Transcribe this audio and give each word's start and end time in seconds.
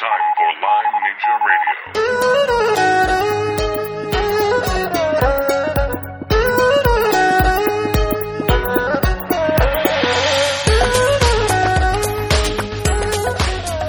time 0.00 0.08
for 0.34 0.48
Lyme 0.64 0.94
Ninja 1.04 1.34
Radio. 1.44 1.76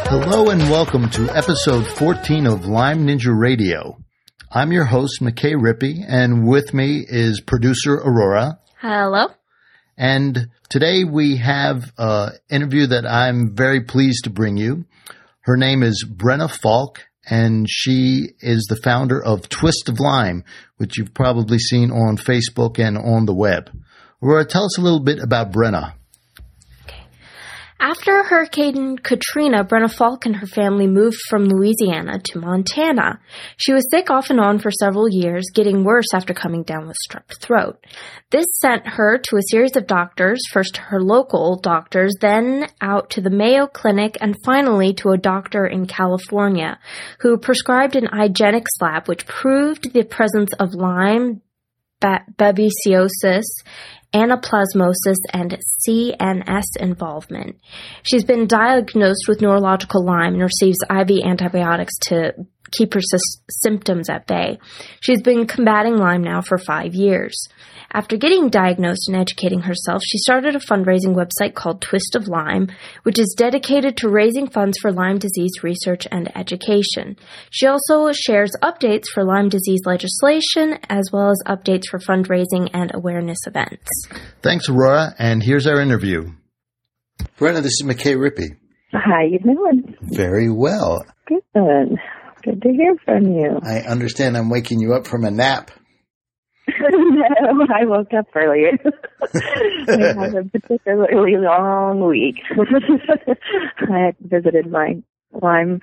Hello 0.09 0.49
and 0.49 0.61
welcome 0.69 1.09
to 1.11 1.29
episode 1.29 1.87
14 1.87 2.45
of 2.45 2.65
Lyme 2.65 3.07
Ninja 3.07 3.33
Radio. 3.33 3.97
I'm 4.51 4.73
your 4.73 4.83
host, 4.83 5.21
McKay 5.21 5.53
Rippey, 5.53 6.03
and 6.05 6.45
with 6.45 6.73
me 6.73 7.05
is 7.07 7.39
producer 7.39 7.93
Aurora. 7.93 8.59
Hello. 8.81 9.27
And 9.95 10.49
today 10.67 11.05
we 11.05 11.37
have 11.37 11.93
an 11.97 12.33
interview 12.49 12.87
that 12.87 13.05
I'm 13.05 13.55
very 13.55 13.85
pleased 13.85 14.25
to 14.25 14.29
bring 14.29 14.57
you. 14.57 14.83
Her 15.43 15.57
name 15.57 15.81
is 15.81 16.05
Brenna 16.07 16.47
Falk, 16.47 17.07
and 17.27 17.65
she 17.67 18.33
is 18.41 18.67
the 18.69 18.79
founder 18.83 19.19
of 19.19 19.49
Twist 19.49 19.89
of 19.89 19.99
Lyme, 19.99 20.43
which 20.77 20.99
you've 20.99 21.15
probably 21.15 21.57
seen 21.57 21.89
on 21.89 22.17
Facebook 22.17 22.77
and 22.77 22.95
on 22.95 23.25
the 23.25 23.33
web. 23.33 23.71
Aurora, 24.21 24.45
tell 24.45 24.65
us 24.65 24.77
a 24.77 24.81
little 24.81 24.99
bit 24.99 25.17
about 25.17 25.51
Brenna. 25.51 25.93
After 27.83 28.23
Hurricane 28.23 28.99
Katrina, 28.99 29.65
Brenna 29.65 29.91
Falk 29.91 30.27
and 30.27 30.35
her 30.35 30.45
family 30.45 30.85
moved 30.85 31.17
from 31.27 31.45
Louisiana 31.45 32.19
to 32.19 32.37
Montana. 32.37 33.19
She 33.57 33.73
was 33.73 33.89
sick 33.89 34.11
off 34.11 34.29
and 34.29 34.39
on 34.39 34.59
for 34.59 34.69
several 34.69 35.09
years, 35.09 35.49
getting 35.51 35.83
worse 35.83 36.13
after 36.13 36.35
coming 36.35 36.61
down 36.61 36.85
with 36.85 36.95
strep 37.09 37.35
throat. 37.41 37.83
This 38.29 38.45
sent 38.59 38.85
her 38.85 39.17
to 39.17 39.35
a 39.35 39.49
series 39.49 39.75
of 39.75 39.87
doctors, 39.87 40.39
first 40.51 40.75
to 40.75 40.81
her 40.81 41.01
local 41.01 41.59
doctors, 41.59 42.13
then 42.21 42.67
out 42.81 43.09
to 43.09 43.21
the 43.21 43.31
Mayo 43.31 43.65
Clinic, 43.65 44.15
and 44.21 44.37
finally 44.45 44.93
to 44.93 45.09
a 45.09 45.17
doctor 45.17 45.65
in 45.65 45.87
California 45.87 46.77
who 47.21 47.39
prescribed 47.39 47.95
an 47.95 48.05
IGeneX 48.05 48.67
lab 48.79 49.07
which 49.07 49.25
proved 49.25 49.91
the 49.91 50.03
presence 50.03 50.53
of 50.59 50.75
Lyme, 50.75 51.41
babesiosis, 51.99 53.45
anaplasmosis, 54.13 55.17
and 55.33 55.57
CNS 55.87 56.63
involvement. 56.79 57.57
She's 58.03 58.23
been 58.23 58.47
diagnosed 58.47 59.25
with 59.27 59.41
neurological 59.41 60.05
Lyme 60.05 60.33
and 60.33 60.43
receives 60.43 60.79
IV 60.89 61.25
antibiotics 61.25 61.93
to 62.07 62.33
keep 62.71 62.93
her 62.93 62.99
s- 62.99 63.41
symptoms 63.49 64.09
at 64.09 64.27
bay. 64.27 64.59
She's 65.01 65.21
been 65.21 65.45
combating 65.47 65.97
Lyme 65.97 66.23
now 66.23 66.41
for 66.41 66.57
five 66.57 66.93
years. 66.95 67.47
After 67.93 68.15
getting 68.15 68.49
diagnosed 68.49 69.09
and 69.09 69.17
educating 69.17 69.61
herself, 69.61 70.01
she 70.05 70.17
started 70.19 70.55
a 70.55 70.59
fundraising 70.59 71.13
website 71.13 71.55
called 71.55 71.81
Twist 71.81 72.15
of 72.15 72.29
Lyme, 72.29 72.69
which 73.03 73.19
is 73.19 73.35
dedicated 73.37 73.97
to 73.97 74.07
raising 74.09 74.47
funds 74.47 74.77
for 74.81 74.93
Lyme 74.93 75.17
disease 75.19 75.51
research 75.61 76.07
and 76.09 76.31
education. 76.37 77.17
She 77.49 77.67
also 77.67 78.13
shares 78.13 78.51
updates 78.63 79.07
for 79.13 79.25
Lyme 79.25 79.49
disease 79.49 79.81
legislation 79.85 80.79
as 80.89 81.09
well 81.11 81.31
as 81.31 81.43
updates 81.45 81.89
for 81.89 81.99
fundraising 81.99 82.69
and 82.73 82.91
awareness 82.93 83.39
events. 83.45 83.87
Thanks, 84.41 84.69
Aurora, 84.69 85.13
and 85.19 85.43
here's 85.43 85.67
our 85.67 85.81
interview. 85.81 86.31
Brenna, 87.37 87.61
this 87.61 87.73
is 87.81 87.83
McKay 87.85 88.15
Rippey. 88.15 88.55
How 88.93 89.21
you 89.21 89.39
doing? 89.39 89.95
Very 90.01 90.49
well. 90.49 91.03
Good. 91.27 91.97
Good 92.43 92.61
to 92.61 92.69
hear 92.69 92.95
from 93.05 93.33
you. 93.33 93.59
I 93.63 93.79
understand 93.79 94.37
I'm 94.37 94.49
waking 94.49 94.79
you 94.79 94.93
up 94.93 95.07
from 95.07 95.23
a 95.23 95.31
nap. 95.31 95.71
no, 96.79 97.67
I 97.73 97.85
woke 97.85 98.13
up 98.17 98.27
earlier. 98.35 98.71
we 99.33 100.03
had 100.03 100.35
a 100.35 100.43
particularly 100.43 101.37
long 101.37 102.07
week. 102.07 102.35
I 102.57 104.05
had 104.05 104.15
visited 104.19 104.71
my 104.71 105.01
Lyme 105.41 105.81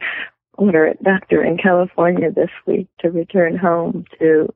literate 0.58 1.02
doctor 1.02 1.44
in 1.44 1.56
California 1.56 2.30
this 2.32 2.50
week 2.66 2.88
to 3.00 3.10
return 3.10 3.56
home 3.56 4.04
to 4.18 4.52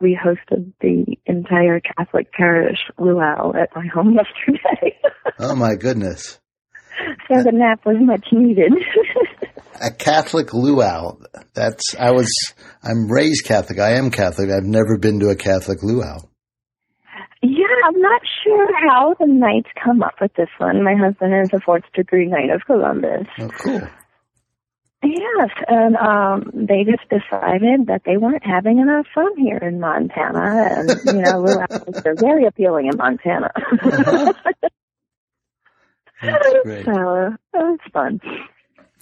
we 0.00 0.18
hosted 0.18 0.72
the 0.80 1.16
entire 1.26 1.80
Catholic 1.80 2.32
parish 2.32 2.78
luau 2.98 3.52
at 3.52 3.68
my 3.76 3.86
home 3.86 4.14
yesterday. 4.14 4.98
oh 5.38 5.54
my 5.54 5.76
goodness. 5.76 6.40
So 7.28 7.42
the 7.42 7.52
nap 7.52 7.86
was 7.86 7.96
much 8.00 8.26
needed. 8.32 8.72
A 9.80 9.90
Catholic 9.90 10.52
luau. 10.52 11.18
That's 11.54 11.94
I 11.98 12.10
was 12.12 12.30
I'm 12.82 13.10
raised 13.10 13.44
Catholic. 13.44 13.78
I 13.78 13.92
am 13.92 14.10
Catholic. 14.10 14.50
I've 14.50 14.64
never 14.64 14.98
been 14.98 15.20
to 15.20 15.30
a 15.30 15.36
Catholic 15.36 15.82
luau. 15.82 16.18
Yeah, 17.42 17.66
I'm 17.86 18.00
not 18.00 18.22
sure 18.44 18.68
how 18.88 19.14
the 19.18 19.26
Knights 19.26 19.70
come 19.82 20.02
up 20.02 20.14
with 20.20 20.32
this 20.34 20.48
one. 20.58 20.84
My 20.84 20.94
husband 20.94 21.34
is 21.42 21.50
a 21.52 21.60
fourth 21.60 21.82
degree 21.94 22.26
Knight 22.26 22.50
of 22.50 22.62
Columbus. 22.66 23.26
Oh, 23.40 23.48
cool. 23.48 23.80
Yes, 25.04 25.50
and 25.66 25.96
um 25.96 26.50
they 26.54 26.84
just 26.84 27.02
decided 27.10 27.86
that 27.88 28.02
they 28.06 28.16
weren't 28.16 28.46
having 28.46 28.78
enough 28.78 29.06
fun 29.12 29.36
here 29.36 29.58
in 29.58 29.80
Montana, 29.80 30.68
and 30.76 30.90
you 31.06 31.22
know, 31.22 31.40
luau's 31.40 32.02
are 32.06 32.14
very 32.14 32.46
appealing 32.46 32.86
in 32.86 32.96
Montana. 32.96 33.50
Uh-huh. 33.56 34.32
That's 36.22 36.54
great. 36.62 36.84
So 36.84 36.92
uh, 36.92 37.30
it 37.30 37.36
was 37.54 37.78
fun. 37.92 38.20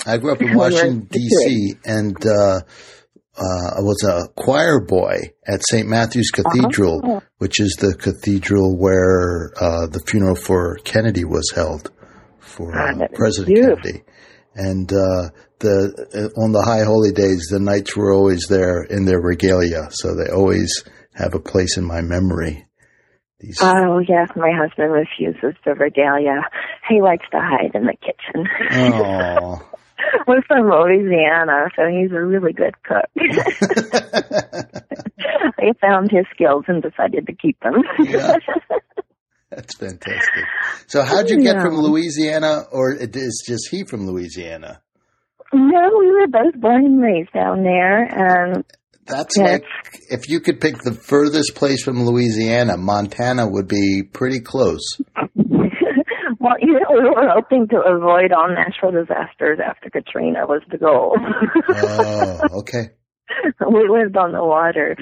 I 0.07 0.17
grew 0.19 0.33
up 0.33 0.43
in 0.43 0.55
Washington 0.63 1.07
D.C. 1.11 1.75
and 1.85 2.17
uh, 2.27 2.61
uh, 3.37 3.69
I 3.77 3.81
was 3.81 4.03
a 4.05 4.29
choir 4.35 4.81
boy 4.81 5.17
at 5.47 5.63
St. 5.71 5.87
Matthew's 5.89 6.31
Cathedral, 6.31 7.01
Uh-huh. 7.05 7.21
which 7.39 7.61
is 7.61 7.77
the 7.81 7.95
cathedral 7.95 8.77
where 8.77 9.51
uh, 9.61 9.87
the 9.87 10.01
funeral 10.07 10.35
for 10.37 10.77
Kennedy 10.85 11.25
was 11.25 11.51
held 11.55 11.91
for 12.41 12.73
Ah, 12.77 12.91
uh, 12.93 13.07
President 13.15 13.55
beautiful. 13.55 13.77
Kennedy. 13.83 14.05
And 14.57 14.93
uh, 14.93 15.31
the 15.61 16.33
on 16.37 16.51
the 16.53 16.63
high 16.63 16.83
holy 16.85 17.13
days, 17.13 17.47
the 17.51 17.61
knights 17.61 17.97
were 17.97 18.13
always 18.13 18.47
there 18.49 18.83
in 18.83 19.05
their 19.05 19.21
regalia, 19.21 19.89
so 19.91 20.15
they 20.17 20.31
always 20.31 20.83
have 21.15 21.35
a 21.35 21.39
place 21.41 21.77
in 21.77 21.85
my 21.85 22.01
memory. 22.01 22.67
These, 23.39 23.59
Oh 23.63 24.01
yes, 24.01 24.29
my 24.37 24.51
husband 24.53 24.93
refuses 24.93 25.55
the 25.65 25.75
regalia. 25.75 26.43
He 26.89 27.01
likes 27.01 27.25
to 27.31 27.39
hide 27.39 27.71
in 27.75 27.85
the 27.87 27.95
kitchen. 28.03 28.47
oh, 28.93 29.63
We're 30.27 30.43
from 30.43 30.69
Louisiana, 30.71 31.69
so 31.77 31.83
he's 31.89 32.11
a 32.13 32.21
really 32.23 32.53
good 32.53 32.75
cook. 32.83 33.07
I 35.59 35.73
found 35.81 36.11
his 36.11 36.25
skills 36.35 36.65
and 36.69 36.83
decided 36.83 37.27
to 37.27 37.35
keep 37.35 37.59
them. 37.61 37.83
Yeah. 37.99 38.37
That's 39.51 39.77
fantastic. 39.77 40.45
So, 40.87 41.03
how'd 41.03 41.29
you 41.29 41.43
get 41.43 41.57
Yeah. 41.57 41.63
from 41.65 41.77
Louisiana, 41.77 42.63
or 42.71 42.95
is 42.95 43.43
just 43.47 43.69
he 43.71 43.85
from 43.85 44.07
Louisiana? 44.07 44.81
no, 45.53 45.91
we 45.99 46.11
were 46.13 46.29
both 46.29 46.55
born 46.61 46.87
and 46.87 47.03
raised 47.03 47.33
down 47.33 47.65
there, 47.65 48.05
and 48.05 48.65
That's 49.07 49.37
Yes. 49.37 49.61
like 49.61 49.65
if 50.11 50.29
you 50.29 50.39
could 50.41 50.61
pick 50.61 50.77
the 50.85 50.93
furthest 50.93 51.57
place 51.57 51.83
from 51.83 52.05
Louisiana, 52.07 52.77
Montana 52.77 53.49
would 53.49 53.67
be 53.67 54.05
pretty 54.13 54.39
close. 54.41 54.99
Well, 56.41 56.57
you 56.59 56.73
know, 56.73 56.87
we 56.91 57.11
were 57.11 57.29
hoping 57.29 57.69
to 57.69 57.81
avoid 57.83 58.33
all 58.33 58.49
natural 58.49 58.93
disasters 58.93 59.59
after 59.65 59.91
Katrina 59.91 60.47
was 60.47 60.63
the 60.71 60.79
goal. 60.79 61.17
Oh, 61.69 62.41
okay. 62.61 62.91
we 63.71 63.89
lived 63.89 64.17
on 64.17 64.33
the 64.33 64.43
water, 64.43 64.97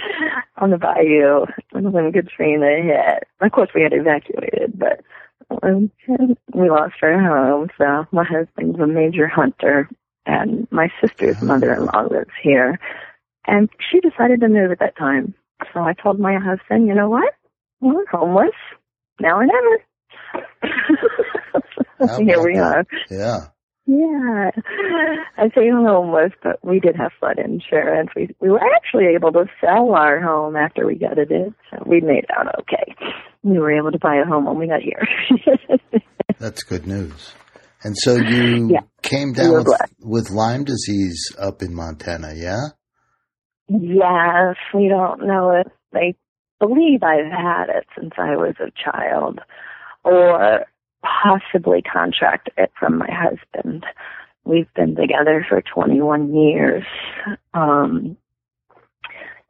on 0.57 0.71
the 0.71 0.79
bayou 0.79 1.47
when 1.73 2.13
Katrina 2.13 2.83
hit. 2.83 3.25
Of 3.41 3.53
course, 3.53 3.71
we 3.75 3.83
had 3.83 3.93
evacuated, 3.93 4.79
but 4.79 5.01
um, 5.63 5.91
we 6.53 6.69
lost 6.69 6.95
our 7.03 7.21
home. 7.21 7.69
So 7.79 8.07
my 8.13 8.25
husband's 8.25 8.81
a 8.81 8.87
major 8.87 9.29
hunter, 9.29 9.89
and 10.27 10.67
my 10.73 10.91
sister's 11.01 11.41
mother-in-law 11.41 12.09
lives 12.11 12.35
here, 12.43 12.79
and 13.47 13.69
she 13.91 14.01
decided 14.01 14.41
to 14.41 14.49
move 14.49 14.73
at 14.73 14.81
that 14.81 14.97
time. 14.97 15.35
So 15.73 15.81
I 15.81 15.95
told 15.95 16.19
my 16.19 16.37
husband, 16.37 16.89
you 16.89 16.95
know 16.95 17.09
what? 17.09 17.33
We're 17.81 18.07
homeless 18.07 18.55
now 19.21 19.39
or 19.39 19.47
never. 19.47 19.85
Here 22.19 22.43
we 22.43 22.55
that? 22.55 22.63
are. 22.63 22.85
Yeah. 23.11 23.39
Yeah, 23.91 24.51
I 25.39 25.49
say 25.55 25.71
homeless, 25.71 26.33
but 26.43 26.63
we 26.63 26.79
did 26.79 26.95
have 26.97 27.11
flood 27.19 27.39
insurance. 27.39 28.11
We 28.15 28.29
we 28.39 28.51
were 28.51 28.61
actually 28.77 29.07
able 29.17 29.33
to 29.33 29.47
sell 29.63 29.95
our 29.95 30.21
home 30.21 30.57
after 30.57 30.87
we 30.87 30.97
gutted 30.97 31.31
it, 31.33 31.55
so 31.71 31.83
we 31.87 32.03
made 32.03 32.27
out 32.37 32.49
okay. 32.61 32.95
We 33.43 33.59
were 33.59 33.73
able 33.73 33.91
to 33.93 33.99
buy 33.99 34.17
a 34.17 34.27
home 34.29 34.45
when 34.45 34.59
we 34.59 34.67
got 34.69 34.83
here. 34.83 35.09
That's 36.39 36.63
good 36.65 36.87
news. 36.87 37.33
And 37.83 37.97
so 37.97 38.17
you 38.17 38.69
Yeah. 38.73 38.81
came 39.03 39.33
down 39.33 39.55
with, 39.55 39.65
blessed. 39.65 39.95
with 40.01 40.31
Lyme 40.31 40.65
disease 40.65 41.35
up 41.39 41.63
in 41.63 41.75
Montana, 41.75 42.35
yeah? 42.37 42.61
yes, 43.69 44.57
we 44.75 44.89
don't 44.89 45.27
know 45.27 45.63
if 45.65 45.73
they 45.93 46.15
believe 46.61 47.03
I've 47.03 47.31
had 47.33 47.69
it 47.71 47.87
since 47.99 48.13
I 48.19 48.37
was 48.37 48.55
a 48.61 48.71
child, 48.85 49.41
or 50.09 50.65
possibly 51.03 51.83
contract 51.83 52.51
it 52.57 52.73
from 52.79 52.99
my 52.99 53.09
husband. 53.11 53.85
We've 54.45 54.73
been 54.75 54.97
together 54.97 55.45
for 55.49 55.63
21 55.63 56.35
years. 56.35 56.85
Um, 57.55 58.17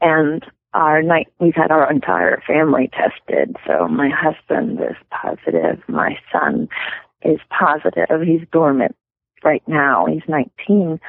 and 0.01 0.45
our 0.75 1.03
night, 1.03 1.29
we've 1.41 1.55
had 1.55 1.71
our 1.71 1.91
entire 1.91 2.43
family 2.47 2.91
tested. 2.93 3.57
So 3.67 3.89
my 3.89 4.11
husband 4.11 4.81
is 4.81 4.97
positive. 5.11 5.83
My 5.89 6.19
son 6.33 6.69
is 7.23 7.39
positive. 7.51 8.21
He's 8.27 8.47
dormant 8.53 8.95
right 9.45 9.63
now. 9.67 10.07
He's 10.07 10.23
19, 10.29 11.01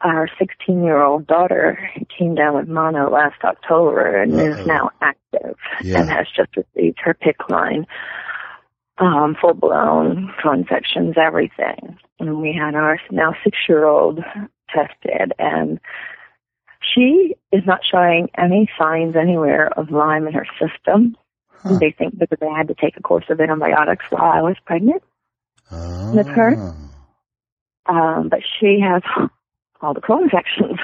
our 0.00 0.28
16 0.38 0.82
year 0.82 1.00
old 1.02 1.26
daughter 1.26 1.78
came 2.18 2.34
down 2.34 2.54
with 2.56 2.68
mono 2.68 3.10
last 3.10 3.42
October 3.44 4.20
and 4.22 4.32
Uh-oh. 4.34 4.46
is 4.60 4.66
now 4.66 4.90
active 5.00 5.56
Yeah. 5.82 6.00
and 6.00 6.10
has 6.10 6.26
just 6.34 6.56
received 6.56 6.98
her 7.04 7.14
PICC 7.14 7.48
line, 7.50 7.86
um, 9.02 9.36
full 9.40 9.54
blown 9.54 10.32
co-infections, 10.42 11.16
everything. 11.20 11.98
And 12.20 12.40
we 12.40 12.56
had 12.58 12.74
our 12.74 12.98
now 13.10 13.34
six 13.42 13.58
year 13.68 13.84
old 13.84 14.20
tested 14.74 15.32
and 15.38 15.80
she 16.94 17.34
is 17.52 17.62
not 17.66 17.80
showing 17.88 18.28
any 18.36 18.68
signs 18.78 19.14
anywhere 19.16 19.70
of 19.76 19.90
Lyme 19.90 20.26
in 20.26 20.34
her 20.34 20.46
system. 20.60 21.16
Huh. 21.50 21.78
They 21.78 21.94
think 21.96 22.18
because 22.18 22.38
they 22.40 22.48
had 22.48 22.68
to 22.68 22.74
take 22.74 22.96
a 22.96 23.02
course 23.02 23.24
of 23.28 23.40
antibiotics 23.40 24.04
while 24.10 24.30
I 24.30 24.42
was 24.42 24.56
pregnant. 24.64 25.02
Oh. 25.70 26.14
With 26.14 26.26
her? 26.26 26.74
Um, 27.86 28.28
but 28.28 28.40
she 28.60 28.80
has 28.80 29.02
all 29.80 29.94
the 29.94 30.00
co-infections. 30.00 30.78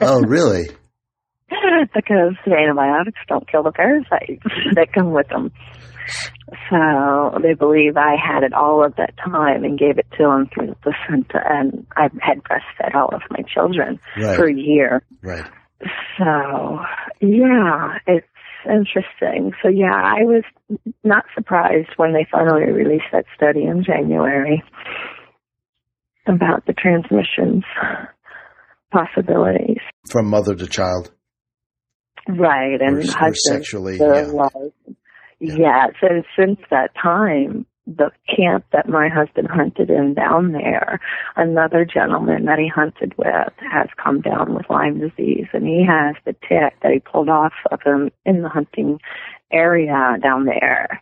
Oh, 0.00 0.20
really? 0.26 0.68
because 1.94 2.34
the 2.44 2.54
antibiotics 2.54 3.18
don't 3.28 3.50
kill 3.50 3.62
the 3.62 3.72
parasites 3.72 4.42
that 4.74 4.92
come 4.92 5.12
with 5.12 5.28
them. 5.28 5.50
So 6.70 7.38
they 7.42 7.54
believe 7.54 7.96
I 7.96 8.14
had 8.16 8.42
it 8.42 8.52
all 8.52 8.84
of 8.84 8.96
that 8.96 9.14
time 9.18 9.64
and 9.64 9.78
gave 9.78 9.98
it 9.98 10.06
to 10.16 10.24
them 10.24 10.48
through 10.52 10.68
the 10.68 10.76
placenta, 10.76 11.40
and 11.48 11.86
I 11.96 12.04
had 12.20 12.42
breastfed 12.42 12.94
all 12.94 13.08
of 13.14 13.22
my 13.30 13.42
children 13.52 13.98
for 14.36 14.46
a 14.48 14.54
year. 14.54 15.02
Right. 15.22 15.44
So 16.18 16.78
yeah, 17.20 17.98
it's 18.06 18.26
interesting. 18.64 19.52
So 19.62 19.68
yeah, 19.68 19.94
I 19.94 20.24
was 20.24 20.44
not 21.04 21.24
surprised 21.34 21.90
when 21.96 22.12
they 22.12 22.26
finally 22.30 22.70
released 22.72 23.06
that 23.12 23.24
study 23.36 23.64
in 23.64 23.84
January 23.84 24.62
about 26.26 26.66
the 26.66 26.72
transmissions 26.74 27.64
possibilities. 28.90 29.80
From 30.10 30.28
mother 30.28 30.54
to 30.54 30.66
child. 30.66 31.10
Right, 32.28 32.80
and 32.80 32.96
Or- 32.96 33.00
or 33.00 33.02
husband 33.04 33.36
sexually, 33.36 33.96
yeah. 33.98 34.30
wife. 34.32 34.52
Yeah. 35.40 35.56
Yes, 35.56 35.94
and 36.02 36.24
since 36.36 36.60
that 36.70 36.94
time, 37.00 37.64
the 37.86 38.10
camp 38.28 38.66
that 38.72 38.88
my 38.88 39.08
husband 39.08 39.48
hunted 39.48 39.88
in 39.88 40.14
down 40.14 40.52
there, 40.52 41.00
another 41.36 41.84
gentleman 41.84 42.44
that 42.44 42.58
he 42.58 42.68
hunted 42.68 43.14
with 43.16 43.52
has 43.58 43.88
come 44.02 44.20
down 44.20 44.54
with 44.54 44.68
Lyme 44.68 45.00
disease, 45.00 45.46
and 45.52 45.66
he 45.66 45.84
has 45.86 46.16
the 46.24 46.34
tick 46.46 46.74
that 46.82 46.92
he 46.92 46.98
pulled 46.98 47.28
off 47.28 47.54
of 47.70 47.80
him 47.82 48.10
in 48.26 48.42
the 48.42 48.48
hunting 48.48 49.00
area 49.50 50.18
down 50.22 50.44
there, 50.44 51.00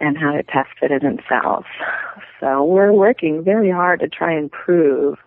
and 0.00 0.18
had 0.18 0.34
it 0.34 0.48
tested 0.48 0.90
in 0.90 1.06
himself. 1.06 1.64
So 2.40 2.64
we're 2.64 2.92
working 2.92 3.44
very 3.44 3.70
hard 3.70 4.00
to 4.00 4.08
try 4.08 4.32
and 4.32 4.50
prove 4.50 5.18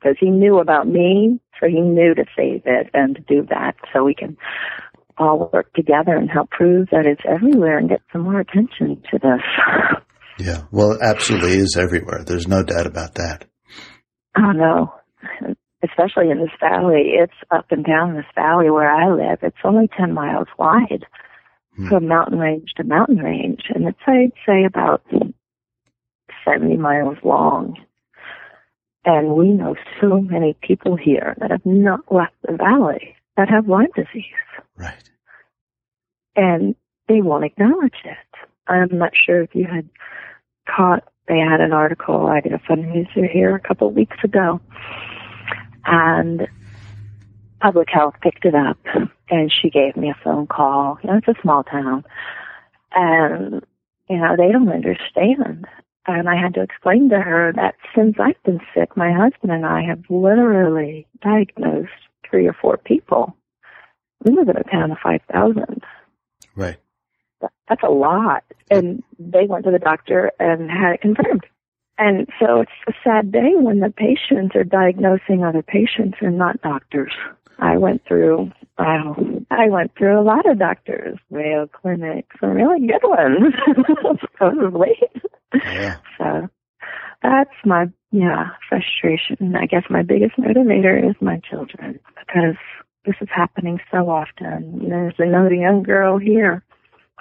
because 0.00 0.16
he 0.18 0.30
knew 0.30 0.58
about 0.58 0.88
me, 0.88 1.38
so 1.60 1.68
he 1.68 1.80
knew 1.80 2.14
to 2.14 2.24
save 2.36 2.62
it 2.66 2.90
and 2.92 3.14
to 3.16 3.22
do 3.22 3.46
that 3.50 3.76
so 3.92 4.04
we 4.04 4.14
can 4.14 4.36
all 5.18 5.50
work 5.52 5.72
together 5.74 6.16
and 6.16 6.30
help 6.30 6.50
prove 6.50 6.88
that 6.90 7.06
it's 7.06 7.22
everywhere 7.28 7.78
and 7.78 7.88
get 7.88 8.00
some 8.12 8.22
more 8.22 8.40
attention 8.40 9.02
to 9.10 9.18
this. 9.18 9.42
Yeah. 10.36 10.62
Well, 10.72 10.90
it 10.94 10.98
absolutely 11.00 11.52
is 11.58 11.76
everywhere. 11.80 12.24
There's 12.26 12.48
no 12.48 12.64
doubt 12.64 12.86
about 12.88 13.14
that. 13.14 13.44
Oh 14.36 14.50
no. 14.50 14.92
Especially 15.84 16.28
in 16.28 16.38
this 16.38 16.50
valley. 16.58 17.12
It's 17.22 17.32
up 17.52 17.66
and 17.70 17.84
down 17.84 18.14
this 18.16 18.24
valley 18.34 18.68
where 18.68 18.90
I 18.90 19.10
live. 19.14 19.38
It's 19.42 19.56
only 19.64 19.88
10 19.96 20.12
miles 20.12 20.48
wide 20.58 21.06
Hmm. 21.76 21.88
from 21.88 22.08
mountain 22.08 22.40
range 22.40 22.70
to 22.78 22.82
mountain 22.84 23.18
range. 23.18 23.60
And 23.72 23.86
it's, 23.86 23.98
I'd 24.08 24.32
say, 24.44 24.64
about 24.64 25.02
70 26.44 26.78
miles 26.78 27.18
long. 27.22 27.76
And 29.04 29.34
we 29.36 29.50
know 29.52 29.76
so 30.00 30.20
many 30.20 30.56
people 30.66 30.96
here 30.96 31.36
that 31.38 31.52
have 31.52 31.64
not 31.64 32.00
left 32.10 32.34
the 32.42 32.56
valley 32.56 33.14
that 33.36 33.48
have 33.50 33.68
Lyme 33.68 33.86
disease. 33.94 34.24
Right. 34.76 35.10
and 36.36 36.74
they 37.08 37.20
won't 37.20 37.44
acknowledge 37.44 37.96
it. 38.04 38.16
I'm 38.66 38.98
not 38.98 39.12
sure 39.14 39.42
if 39.42 39.54
you 39.54 39.66
had 39.66 39.88
caught, 40.68 41.04
they 41.28 41.38
had 41.38 41.60
an 41.60 41.72
article, 41.72 42.26
I 42.26 42.40
did 42.40 42.52
a 42.52 42.58
fundraiser 42.58 43.30
here 43.30 43.54
a 43.54 43.60
couple 43.60 43.88
of 43.88 43.94
weeks 43.94 44.16
ago, 44.24 44.60
and 45.86 46.48
Public 47.60 47.88
Health 47.90 48.14
picked 48.22 48.44
it 48.44 48.54
up, 48.54 48.78
and 49.30 49.52
she 49.52 49.70
gave 49.70 49.96
me 49.96 50.10
a 50.10 50.24
phone 50.24 50.46
call. 50.46 50.98
You 51.02 51.10
know, 51.10 51.16
it's 51.18 51.28
a 51.28 51.40
small 51.42 51.62
town, 51.62 52.04
and, 52.92 53.64
you 54.08 54.18
know, 54.18 54.34
they 54.36 54.50
don't 54.50 54.68
understand. 54.68 55.66
And 56.06 56.28
I 56.28 56.36
had 56.36 56.52
to 56.54 56.62
explain 56.62 57.08
to 57.10 57.20
her 57.20 57.52
that 57.56 57.76
since 57.94 58.16
I've 58.20 58.42
been 58.44 58.60
sick, 58.74 58.94
my 58.96 59.12
husband 59.12 59.52
and 59.52 59.64
I 59.64 59.82
have 59.82 60.02
literally 60.10 61.06
diagnosed 61.22 61.90
three 62.28 62.46
or 62.46 62.52
four 62.52 62.76
people. 62.76 63.34
We 64.24 64.32
live 64.32 64.48
in 64.48 64.56
a 64.56 64.64
town 64.64 64.90
of 64.90 64.98
5,000 65.02 65.82
Right. 66.56 66.76
that's 67.68 67.82
a 67.82 67.90
lot. 67.90 68.44
And 68.70 69.02
they 69.18 69.46
went 69.46 69.64
to 69.64 69.70
the 69.70 69.78
doctor 69.78 70.32
and 70.38 70.70
had 70.70 70.94
it 70.94 71.00
confirmed. 71.00 71.44
And 71.98 72.28
so 72.40 72.60
it's 72.60 72.72
a 72.88 72.92
sad 73.04 73.30
day 73.30 73.52
when 73.54 73.80
the 73.80 73.90
patients 73.90 74.56
are 74.56 74.64
diagnosing 74.64 75.44
other 75.44 75.62
patients 75.62 76.18
and 76.20 76.36
not 76.38 76.60
doctors. 76.62 77.12
I 77.60 77.76
went 77.76 78.02
through, 78.06 78.50
wow, 78.78 79.16
I 79.50 79.68
went 79.68 79.92
through 79.96 80.18
a 80.18 80.22
lot 80.22 80.48
of 80.50 80.58
doctors, 80.58 81.18
Mayo 81.30 81.68
Clinic, 81.68 82.26
some 82.40 82.50
really 82.50 82.86
good 82.86 83.02
ones, 83.02 83.54
supposedly. 84.20 84.98
Yeah. 85.54 85.96
So 86.18 86.48
that's 87.22 87.54
my, 87.64 87.86
yeah, 88.10 88.48
frustration. 88.68 89.54
I 89.54 89.66
guess 89.66 89.84
my 89.88 90.02
biggest 90.02 90.36
motivator 90.36 91.08
is 91.08 91.14
my 91.20 91.40
children 91.48 92.00
because 92.18 92.56
this 93.04 93.16
is 93.20 93.28
happening 93.34 93.80
so 93.90 94.08
often. 94.08 94.88
There's 94.88 95.14
another 95.18 95.54
young 95.54 95.82
girl 95.82 96.18
here 96.18 96.64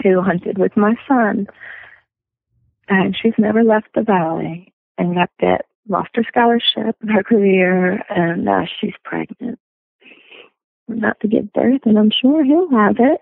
who 0.02 0.22
hunted 0.22 0.58
with 0.58 0.76
my 0.76 0.96
son 1.08 1.48
and 2.88 3.16
she's 3.22 3.34
never 3.38 3.64
left 3.64 3.88
the 3.96 4.02
valley 4.02 4.74
and 4.98 5.16
got 5.16 5.30
bit, 5.40 5.66
lost 5.88 6.10
her 6.16 6.24
scholarship 6.28 6.96
and 7.02 7.12
her 7.12 7.24
career 7.24 8.04
and 8.10 8.48
uh, 8.48 8.66
she's 8.80 8.94
pregnant. 9.04 9.60
Not 10.88 11.20
to 11.22 11.28
give 11.28 11.54
birth 11.54 11.82
and 11.86 11.98
I'm 11.98 12.12
sure 12.12 12.44
he'll 12.44 12.72
have 12.72 12.98
it. 13.00 13.22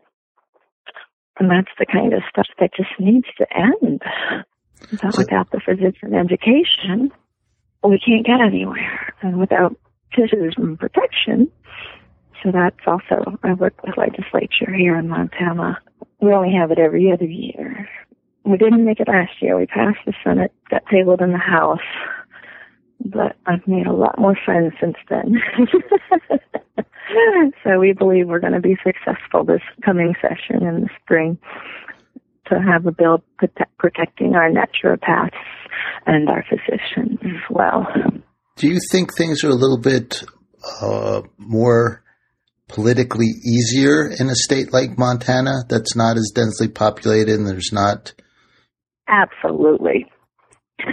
And 1.40 1.50
that's 1.50 1.72
the 1.80 1.86
kind 1.86 2.14
of 2.14 2.22
stuff 2.30 2.48
that 2.60 2.74
just 2.76 2.90
needs 3.00 3.28
to 3.38 3.48
end. 3.56 4.02
But 5.02 5.18
without 5.18 5.50
the 5.52 5.62
physician 5.64 6.14
education, 6.14 7.12
we 7.84 8.00
can't 8.00 8.26
get 8.26 8.42
anywhere. 8.42 9.16
And 9.22 9.40
without 9.40 9.76
citizen 10.16 10.78
protection, 10.78 11.52
so 12.44 12.52
that's 12.52 12.80
also, 12.88 13.38
I 13.44 13.54
work 13.54 13.82
with 13.84 13.98
legislature 13.98 14.74
here 14.76 14.98
in 14.98 15.08
Montana. 15.10 15.80
We 16.22 16.34
only 16.34 16.54
have 16.60 16.72
it 16.72 16.80
every 16.80 17.12
other 17.12 17.26
year. 17.26 17.88
We 18.44 18.58
didn't 18.58 18.86
make 18.86 19.00
it 19.00 19.08
last 19.08 19.34
year. 19.42 19.58
We 19.58 19.68
passed 19.68 20.00
the 20.06 20.14
Senate, 20.24 20.52
got 20.70 20.84
tabled 20.92 21.22
in 21.22 21.32
the 21.32 21.38
House. 21.38 21.80
But 23.04 23.36
I've 23.46 23.68
made 23.68 23.88
a 23.88 23.94
lot 23.94 24.20
more 24.20 24.36
friends 24.46 24.74
since 24.80 24.96
then. 25.10 25.42
so 27.64 27.80
we 27.80 27.94
believe 27.94 28.28
we're 28.28 28.40
going 28.40 28.54
to 28.54 28.60
be 28.60 28.78
successful 28.84 29.44
this 29.44 29.62
coming 29.84 30.14
session 30.22 30.66
in 30.66 30.82
the 30.82 30.90
spring 31.04 31.38
to 32.48 32.60
have 32.60 32.86
a 32.86 32.92
bill 32.92 33.24
prote- 33.42 33.66
protecting 33.78 34.36
our 34.36 34.50
naturopaths 34.50 35.32
and 36.06 36.30
our 36.30 36.44
physicians 36.50 37.20
as 37.24 37.42
well. 37.50 37.88
Do 38.58 38.68
you 38.68 38.80
think 38.92 39.16
things 39.16 39.44
are 39.44 39.50
a 39.50 39.56
little 39.56 39.80
bit 39.80 40.24
uh, 40.82 41.22
more 41.38 42.04
politically 42.72 43.28
easier 43.28 44.08
in 44.08 44.30
a 44.30 44.36
state 44.36 44.74
like 44.74 44.98
Montana 44.98 45.64
that's 45.70 45.96
not 45.96 46.18
as 46.18 46.32
densely 46.34 46.68
populated 46.68 47.38
and 47.38 47.48
there's 47.48 47.72
not? 47.72 48.14
Absolutely. 49.08 50.12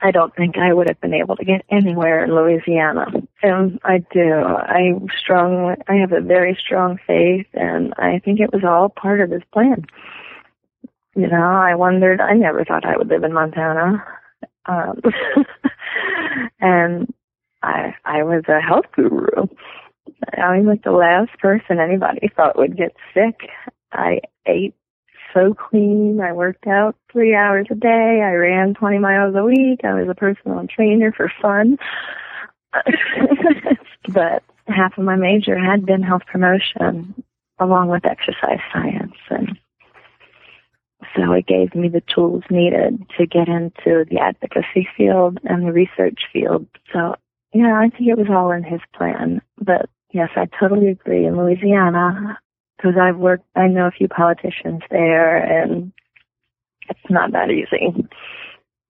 I 0.00 0.10
don't 0.10 0.34
think 0.34 0.56
I 0.56 0.74
would 0.74 0.88
have 0.88 1.00
been 1.00 1.14
able 1.14 1.36
to 1.36 1.44
get 1.44 1.64
anywhere 1.70 2.24
in 2.24 2.34
Louisiana. 2.34 3.06
And 3.42 3.78
I 3.84 3.98
do. 4.12 4.32
I 4.32 4.92
strong 5.18 5.76
I 5.88 5.94
have 5.94 6.12
a 6.12 6.20
very 6.20 6.58
strong 6.62 6.98
faith 7.06 7.46
and 7.54 7.94
I 7.96 8.20
think 8.24 8.40
it 8.40 8.52
was 8.52 8.64
all 8.66 8.88
part 8.88 9.20
of 9.20 9.30
his 9.30 9.42
plan. 9.52 9.86
You 11.14 11.28
know, 11.28 11.42
I 11.42 11.74
wondered 11.76 12.20
I 12.20 12.34
never 12.34 12.64
thought 12.64 12.84
I 12.84 12.96
would 12.96 13.08
live 13.08 13.24
in 13.24 13.32
Montana. 13.32 14.04
Um 14.66 15.00
and 16.60 17.12
I 17.62 17.94
I 18.04 18.22
was 18.24 18.42
a 18.48 18.60
health 18.60 18.86
guru. 18.94 19.46
I 20.36 20.58
was 20.58 20.66
like 20.66 20.84
the 20.84 20.92
last 20.92 21.38
person 21.38 21.78
anybody 21.78 22.30
thought 22.34 22.58
would 22.58 22.76
get 22.76 22.94
sick. 23.14 23.48
I 23.92 24.20
ate 24.46 24.74
so 25.34 25.54
clean. 25.54 26.20
I 26.20 26.32
worked 26.32 26.66
out 26.66 26.96
three 27.10 27.34
hours 27.34 27.66
a 27.70 27.74
day. 27.74 28.22
I 28.22 28.32
ran 28.32 28.74
20 28.74 28.98
miles 28.98 29.34
a 29.36 29.44
week. 29.44 29.80
I 29.84 29.94
was 29.94 30.08
a 30.08 30.14
personal 30.14 30.66
trainer 30.66 31.12
for 31.12 31.32
fun. 31.40 31.78
but 34.08 34.42
half 34.66 34.96
of 34.96 35.04
my 35.04 35.16
major 35.16 35.58
had 35.58 35.84
been 35.86 36.02
health 36.02 36.22
promotion 36.26 37.22
along 37.58 37.88
with 37.88 38.04
exercise 38.04 38.60
science. 38.72 39.16
And 39.28 39.58
so 41.16 41.32
it 41.32 41.46
gave 41.46 41.74
me 41.74 41.88
the 41.88 42.02
tools 42.02 42.44
needed 42.50 43.04
to 43.18 43.26
get 43.26 43.48
into 43.48 44.04
the 44.08 44.18
advocacy 44.20 44.88
field 44.96 45.38
and 45.44 45.66
the 45.66 45.72
research 45.72 46.20
field. 46.32 46.66
So 46.92 47.16
yeah, 47.52 47.74
I 47.78 47.88
think 47.88 48.08
it 48.08 48.18
was 48.18 48.28
all 48.30 48.52
in 48.52 48.62
his 48.62 48.80
plan. 48.94 49.42
But 49.58 49.90
yes, 50.12 50.30
I 50.36 50.46
totally 50.58 50.88
agree. 50.88 51.26
In 51.26 51.36
Louisiana, 51.36 52.38
because 52.76 52.94
I've 53.00 53.16
worked, 53.16 53.44
I 53.56 53.66
know 53.66 53.86
a 53.86 53.90
few 53.90 54.08
politicians 54.08 54.82
there, 54.90 55.36
and 55.36 55.92
it's 56.88 57.10
not 57.10 57.32
that 57.32 57.50
easy. 57.50 58.08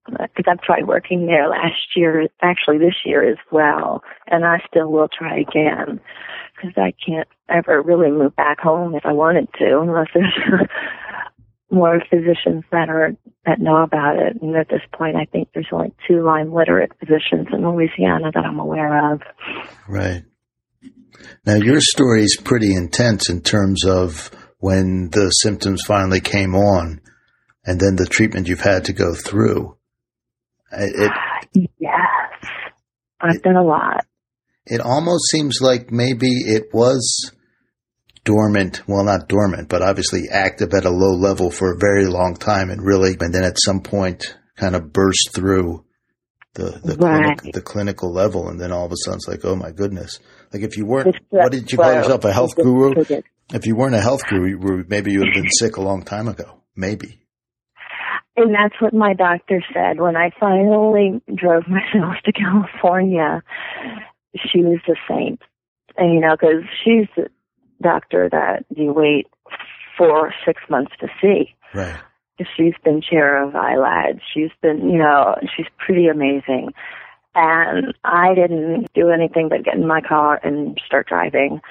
Because 0.05 0.45
I've 0.47 0.61
tried 0.61 0.87
working 0.87 1.27
there 1.27 1.47
last 1.47 1.95
year, 1.95 2.27
actually 2.41 2.79
this 2.79 2.95
year 3.05 3.29
as 3.29 3.37
well, 3.51 4.03
and 4.27 4.45
I 4.45 4.61
still 4.67 4.91
will 4.91 5.07
try 5.07 5.39
again. 5.39 5.99
Because 6.55 6.73
I 6.77 6.93
can't 7.05 7.27
ever 7.49 7.81
really 7.81 8.11
move 8.11 8.35
back 8.35 8.59
home 8.59 8.95
if 8.95 9.05
I 9.05 9.13
wanted 9.13 9.47
to, 9.59 9.79
unless 9.79 10.07
there's 10.13 10.33
more 11.71 12.01
physicians 12.09 12.63
that 12.71 12.89
are 12.89 13.15
that 13.45 13.59
know 13.59 13.77
about 13.77 14.17
it. 14.17 14.41
And 14.41 14.55
at 14.55 14.69
this 14.69 14.81
point, 14.93 15.15
I 15.15 15.25
think 15.25 15.49
there's 15.53 15.69
only 15.71 15.93
two 16.07 16.23
Lyme 16.23 16.53
literate 16.53 16.91
physicians 16.99 17.47
in 17.51 17.67
Louisiana 17.67 18.31
that 18.33 18.45
I'm 18.45 18.59
aware 18.59 19.13
of. 19.13 19.21
Right. 19.87 20.23
Now, 21.45 21.55
your 21.55 21.79
story 21.81 22.23
is 22.23 22.37
pretty 22.43 22.73
intense 22.75 23.29
in 23.29 23.41
terms 23.41 23.85
of 23.85 24.31
when 24.59 25.09
the 25.11 25.29
symptoms 25.29 25.83
finally 25.85 26.19
came 26.19 26.55
on 26.55 27.01
and 27.65 27.79
then 27.79 27.95
the 27.95 28.05
treatment 28.05 28.47
you've 28.47 28.61
had 28.61 28.85
to 28.85 28.93
go 28.93 29.13
through. 29.13 29.75
It, 30.71 31.11
yes. 31.79 31.91
I've 33.19 33.41
done 33.41 33.55
a 33.55 33.63
lot. 33.63 34.05
It 34.65 34.81
almost 34.81 35.29
seems 35.31 35.59
like 35.61 35.91
maybe 35.91 36.27
it 36.29 36.73
was 36.73 37.31
dormant, 38.23 38.83
well, 38.87 39.03
not 39.03 39.27
dormant, 39.27 39.67
but 39.67 39.81
obviously 39.81 40.29
active 40.31 40.73
at 40.73 40.85
a 40.85 40.91
low 40.91 41.15
level 41.17 41.49
for 41.49 41.73
a 41.73 41.79
very 41.79 42.05
long 42.05 42.35
time 42.35 42.69
and 42.69 42.83
really, 42.85 43.15
and 43.19 43.33
then 43.33 43.43
at 43.43 43.57
some 43.59 43.81
point 43.81 44.37
kind 44.55 44.75
of 44.75 44.93
burst 44.93 45.31
through 45.33 45.83
the, 46.53 46.79
the, 46.83 46.95
Right. 46.97 47.37
clinic, 47.37 47.53
the 47.53 47.61
clinical 47.61 48.13
level. 48.13 48.47
And 48.49 48.59
then 48.59 48.71
all 48.71 48.85
of 48.85 48.91
a 48.91 48.95
sudden 48.97 49.17
it's 49.17 49.27
like, 49.27 49.43
oh 49.43 49.55
my 49.55 49.71
goodness. 49.71 50.19
Like 50.53 50.63
if 50.63 50.77
you 50.77 50.85
weren't, 50.85 51.15
what 51.29 51.51
did 51.51 51.71
you 51.71 51.77
call 51.77 51.93
yourself, 51.93 52.25
a 52.25 52.33
health 52.33 52.55
guru? 52.55 52.93
If 53.53 53.65
you 53.65 53.75
weren't 53.75 53.95
a 53.95 54.01
health 54.01 54.21
guru, 54.27 54.83
maybe 54.87 55.11
you 55.11 55.19
would 55.19 55.29
have 55.29 55.43
been 55.43 55.51
sick 55.59 55.77
a 55.77 55.81
long 55.81 56.03
time 56.03 56.27
ago. 56.27 56.61
Maybe. 56.75 57.19
And 58.37 58.55
that's 58.55 58.79
what 58.79 58.93
my 58.93 59.13
doctor 59.13 59.61
said 59.73 59.99
when 59.99 60.15
I 60.15 60.31
finally 60.39 61.21
drove 61.33 61.63
myself 61.67 62.15
to 62.25 62.31
California. 62.31 63.43
She 64.51 64.61
was 64.61 64.79
the 64.87 64.95
saint, 65.09 65.41
and 65.97 66.13
you 66.13 66.21
know, 66.21 66.35
because 66.39 66.63
she's 66.83 67.07
the 67.17 67.27
doctor 67.81 68.29
that 68.31 68.65
you 68.69 68.93
wait 68.93 69.27
four 69.97 70.27
or 70.27 70.33
six 70.45 70.61
months 70.69 70.91
to 71.01 71.07
see. 71.21 71.53
Right. 71.73 71.99
She's 72.57 72.73
been 72.83 73.01
chair 73.01 73.43
of 73.43 73.53
ILAD. 73.53 74.19
She's 74.33 74.49
been, 74.61 74.89
you 74.89 74.97
know, 74.97 75.35
she's 75.55 75.67
pretty 75.77 76.07
amazing. 76.07 76.73
And 77.35 77.93
I 78.03 78.33
didn't 78.35 78.91
do 78.93 79.09
anything 79.09 79.49
but 79.49 79.63
get 79.63 79.75
in 79.75 79.87
my 79.87 80.01
car 80.01 80.39
and 80.43 80.79
start 80.85 81.07
driving. 81.07 81.61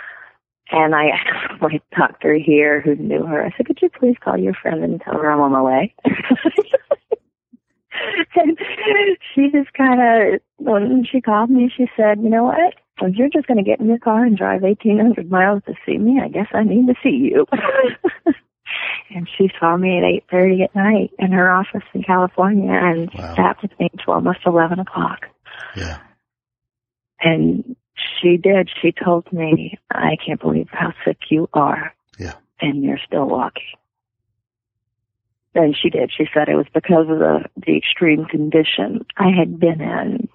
And 0.70 0.94
I 0.94 1.06
asked 1.08 1.60
my 1.60 1.80
doctor 1.96 2.34
here 2.34 2.80
who 2.80 2.94
knew 2.96 3.24
her, 3.26 3.44
I 3.44 3.50
said, 3.56 3.66
could 3.66 3.80
you 3.82 3.90
please 3.90 4.16
call 4.22 4.38
your 4.38 4.54
friend 4.54 4.82
and 4.84 5.00
tell 5.00 5.14
her 5.14 5.30
I'm 5.30 5.40
on 5.40 5.52
my 5.52 5.62
way? 5.62 5.94
and 8.36 8.58
she 9.34 9.50
just 9.50 9.72
kind 9.74 10.00
of, 10.00 10.40
when 10.58 11.04
she 11.10 11.20
called 11.20 11.50
me, 11.50 11.70
she 11.74 11.86
said, 11.96 12.20
you 12.22 12.30
know 12.30 12.44
what? 12.44 12.74
If 13.02 13.16
you're 13.16 13.30
just 13.30 13.46
going 13.46 13.56
to 13.56 13.64
get 13.64 13.80
in 13.80 13.88
your 13.88 13.98
car 13.98 14.24
and 14.24 14.36
drive 14.36 14.62
1,800 14.62 15.30
miles 15.30 15.62
to 15.66 15.74
see 15.86 15.96
me, 15.98 16.20
I 16.22 16.28
guess 16.28 16.48
I 16.52 16.64
need 16.64 16.86
to 16.86 16.94
see 17.02 17.30
you. 17.32 17.46
and 19.10 19.28
she 19.36 19.50
saw 19.58 19.76
me 19.76 19.98
at 19.98 20.04
8.30 20.30 20.64
at 20.64 20.74
night 20.74 21.10
in 21.18 21.32
her 21.32 21.50
office 21.50 21.82
in 21.94 22.02
California 22.02 22.72
and 22.72 23.10
Wow. 23.14 23.34
sat 23.36 23.62
with 23.62 23.72
me 23.80 23.88
until 23.92 24.14
almost 24.14 24.40
11 24.44 24.78
o'clock. 24.78 25.26
Yeah. 25.76 25.98
And 27.20 27.76
she 28.20 28.36
did. 28.36 28.70
She 28.80 28.92
told 28.92 29.32
me, 29.32 29.78
I 29.90 30.16
can't 30.24 30.40
believe 30.40 30.68
how 30.70 30.92
sick 31.04 31.18
you 31.30 31.48
are. 31.52 31.92
Yeah. 32.18 32.34
And 32.60 32.82
you're 32.82 33.00
still 33.06 33.26
walking. 33.26 33.62
And 35.54 35.76
she 35.80 35.90
did. 35.90 36.12
She 36.16 36.26
said 36.32 36.48
it 36.48 36.54
was 36.54 36.66
because 36.72 37.06
of 37.10 37.18
the, 37.18 37.40
the 37.56 37.76
extreme 37.76 38.24
condition 38.26 39.04
I 39.16 39.30
had 39.36 39.58
been 39.58 39.80
in. 39.80 40.28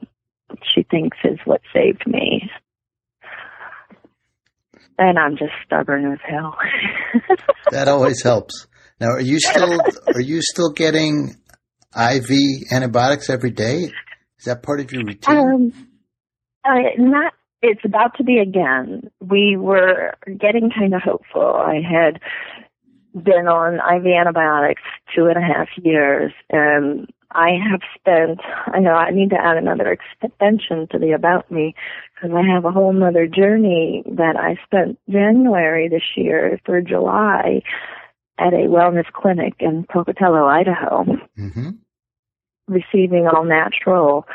She 0.74 0.84
thinks 0.84 1.18
is 1.24 1.40
what 1.46 1.62
saved 1.74 2.04
me. 2.06 2.50
And 4.98 5.18
I'm 5.20 5.38
just 5.38 5.52
stubborn 5.66 6.12
as 6.12 6.20
hell. 6.28 6.56
That 7.72 7.88
always 7.88 8.22
helps. 8.22 8.68
Now, 9.00 9.08
are 9.08 9.22
you 9.22 9.40
still, 9.40 9.82
are 10.14 10.22
you 10.22 10.40
still 10.42 10.70
getting 10.72 11.36
IV 11.98 12.30
antibiotics 12.72 13.30
every 13.30 13.50
day? 13.50 13.92
Is 14.46 14.54
that 14.54 14.62
part 14.62 14.80
of 14.80 14.92
your 14.92 15.04
routine? 15.04 15.36
Um, 15.36 15.74
I, 16.64 16.94
not. 17.00 17.34
It's 17.64 17.84
about 17.84 18.16
to 18.18 18.24
be 18.24 18.38
again. 18.38 19.10
We 19.20 19.58
were 19.58 20.14
getting 20.28 20.70
kind 20.70 20.94
of 20.94 21.02
hopeful. 21.02 21.42
I 21.42 21.82
had 21.82 22.22
been 23.16 23.48
on 23.48 23.76
IV 23.78 24.06
antibiotics 24.06 24.84
two 25.16 25.26
and 25.26 25.38
a 25.38 25.42
half 25.42 25.70
years, 25.82 26.32
and 26.52 27.10
I 27.32 27.54
have 27.72 27.80
spent. 27.98 28.40
I 28.72 28.78
know 28.82 28.92
I 28.92 29.10
need 29.10 29.32
to 29.32 29.36
add 29.36 29.58
another 29.58 29.98
extension 30.22 30.88
to 30.92 31.00
the 31.00 31.14
about 31.14 31.50
me 31.50 31.74
because 32.14 32.30
I 32.38 32.48
have 32.48 32.66
a 32.66 32.72
whole 32.72 32.94
nother 32.94 33.26
journey 33.26 34.04
that 34.06 34.36
I 34.38 34.58
spent 34.64 35.00
January 35.10 35.90
this 35.90 36.06
year 36.16 36.60
through 36.68 36.84
July 36.84 37.64
at 38.38 38.54
a 38.54 38.68
wellness 38.68 39.12
clinic 39.12 39.56
in 39.60 39.88
Pocatello, 39.92 40.46
Idaho 40.46 41.06
hmm 41.36 41.70
receiving 42.68 43.28
all 43.28 43.44
natural 43.44 44.26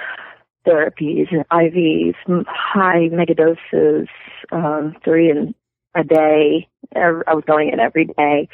therapies, 0.66 1.28
IVs, 1.50 2.14
m- 2.28 2.44
high 2.48 3.08
megadoses, 3.08 4.08
um, 4.52 4.94
three 5.04 5.30
in 5.30 5.54
a 5.94 6.04
day. 6.04 6.68
I 6.94 7.34
was 7.34 7.44
going 7.46 7.70
in 7.72 7.80
every 7.80 8.06
day, 8.06 8.48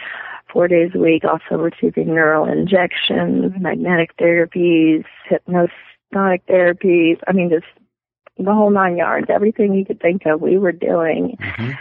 four 0.52 0.68
days 0.68 0.90
a 0.94 0.98
week. 0.98 1.24
Also 1.24 1.60
receiving 1.62 2.08
neural 2.14 2.46
injections, 2.46 3.52
magnetic 3.58 4.16
therapies, 4.16 5.04
hypnotic 5.28 6.46
therapies. 6.46 7.18
I 7.26 7.32
mean, 7.32 7.50
just 7.50 7.66
the 8.38 8.54
whole 8.54 8.70
nine 8.70 8.96
yards. 8.96 9.28
Everything 9.30 9.74
you 9.74 9.84
could 9.84 10.00
think 10.00 10.22
of, 10.26 10.40
we 10.40 10.58
were 10.58 10.72
doing 10.72 11.36
hmm 11.40 11.72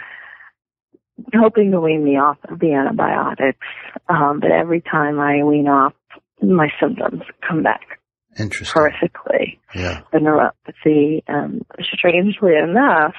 hoping 1.34 1.70
to 1.70 1.80
wean 1.80 2.04
me 2.04 2.18
off 2.18 2.38
of 2.44 2.58
the 2.58 2.72
antibiotics. 2.72 3.66
Um, 4.08 4.40
but 4.40 4.50
every 4.50 4.80
time 4.80 5.18
I 5.18 5.42
wean 5.42 5.68
off, 5.68 5.94
my 6.42 6.68
symptoms 6.80 7.22
come 7.46 7.62
back 7.62 7.98
Interesting. 8.38 8.82
horrifically. 8.82 9.58
Yeah. 9.74 10.02
The 10.12 10.18
neuropathy, 10.18 11.22
um, 11.28 11.62
strangely 11.94 12.52
enough, 12.56 13.14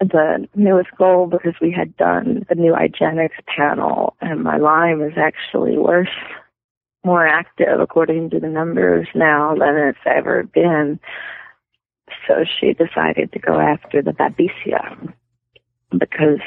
the 0.00 0.48
newest 0.54 0.88
goal 0.96 1.26
because 1.26 1.54
we 1.60 1.74
had 1.76 1.96
done 1.96 2.46
the 2.48 2.54
new 2.54 2.72
IGeneX 2.72 3.30
panel 3.54 4.16
and 4.20 4.42
my 4.42 4.56
Lyme 4.56 5.02
is 5.02 5.12
actually 5.18 5.76
worse, 5.76 6.08
more 7.04 7.26
active 7.26 7.80
according 7.80 8.30
to 8.30 8.40
the 8.40 8.48
numbers 8.48 9.08
now 9.14 9.54
than 9.58 9.76
it's 9.76 9.98
ever 10.06 10.42
been. 10.42 10.98
So 12.26 12.44
she 12.58 12.72
decided 12.72 13.32
to 13.32 13.38
go 13.38 13.60
after 13.60 14.02
the 14.02 14.12
Babesia 14.12 15.12
because 15.92 16.40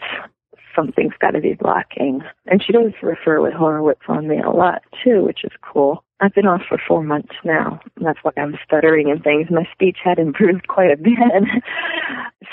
something's 0.75 1.13
got 1.19 1.31
to 1.31 1.41
be 1.41 1.53
blocking. 1.53 2.21
And 2.45 2.63
she 2.63 2.73
does 2.73 2.91
refer 3.01 3.41
with 3.41 3.53
Horowitz 3.53 4.01
on 4.07 4.27
me 4.27 4.39
a 4.39 4.49
lot 4.49 4.81
too, 5.03 5.23
which 5.23 5.43
is 5.43 5.51
cool. 5.61 6.03
I've 6.19 6.33
been 6.33 6.47
off 6.47 6.61
for 6.67 6.79
four 6.87 7.03
months 7.03 7.33
now. 7.43 7.79
and 7.95 8.05
That's 8.05 8.19
why 8.21 8.31
I'm 8.37 8.57
stuttering 8.65 9.11
and 9.11 9.23
things. 9.23 9.47
My 9.49 9.67
speech 9.73 9.97
had 10.03 10.19
improved 10.19 10.67
quite 10.69 10.91
a 10.91 10.97
bit. 10.97 11.17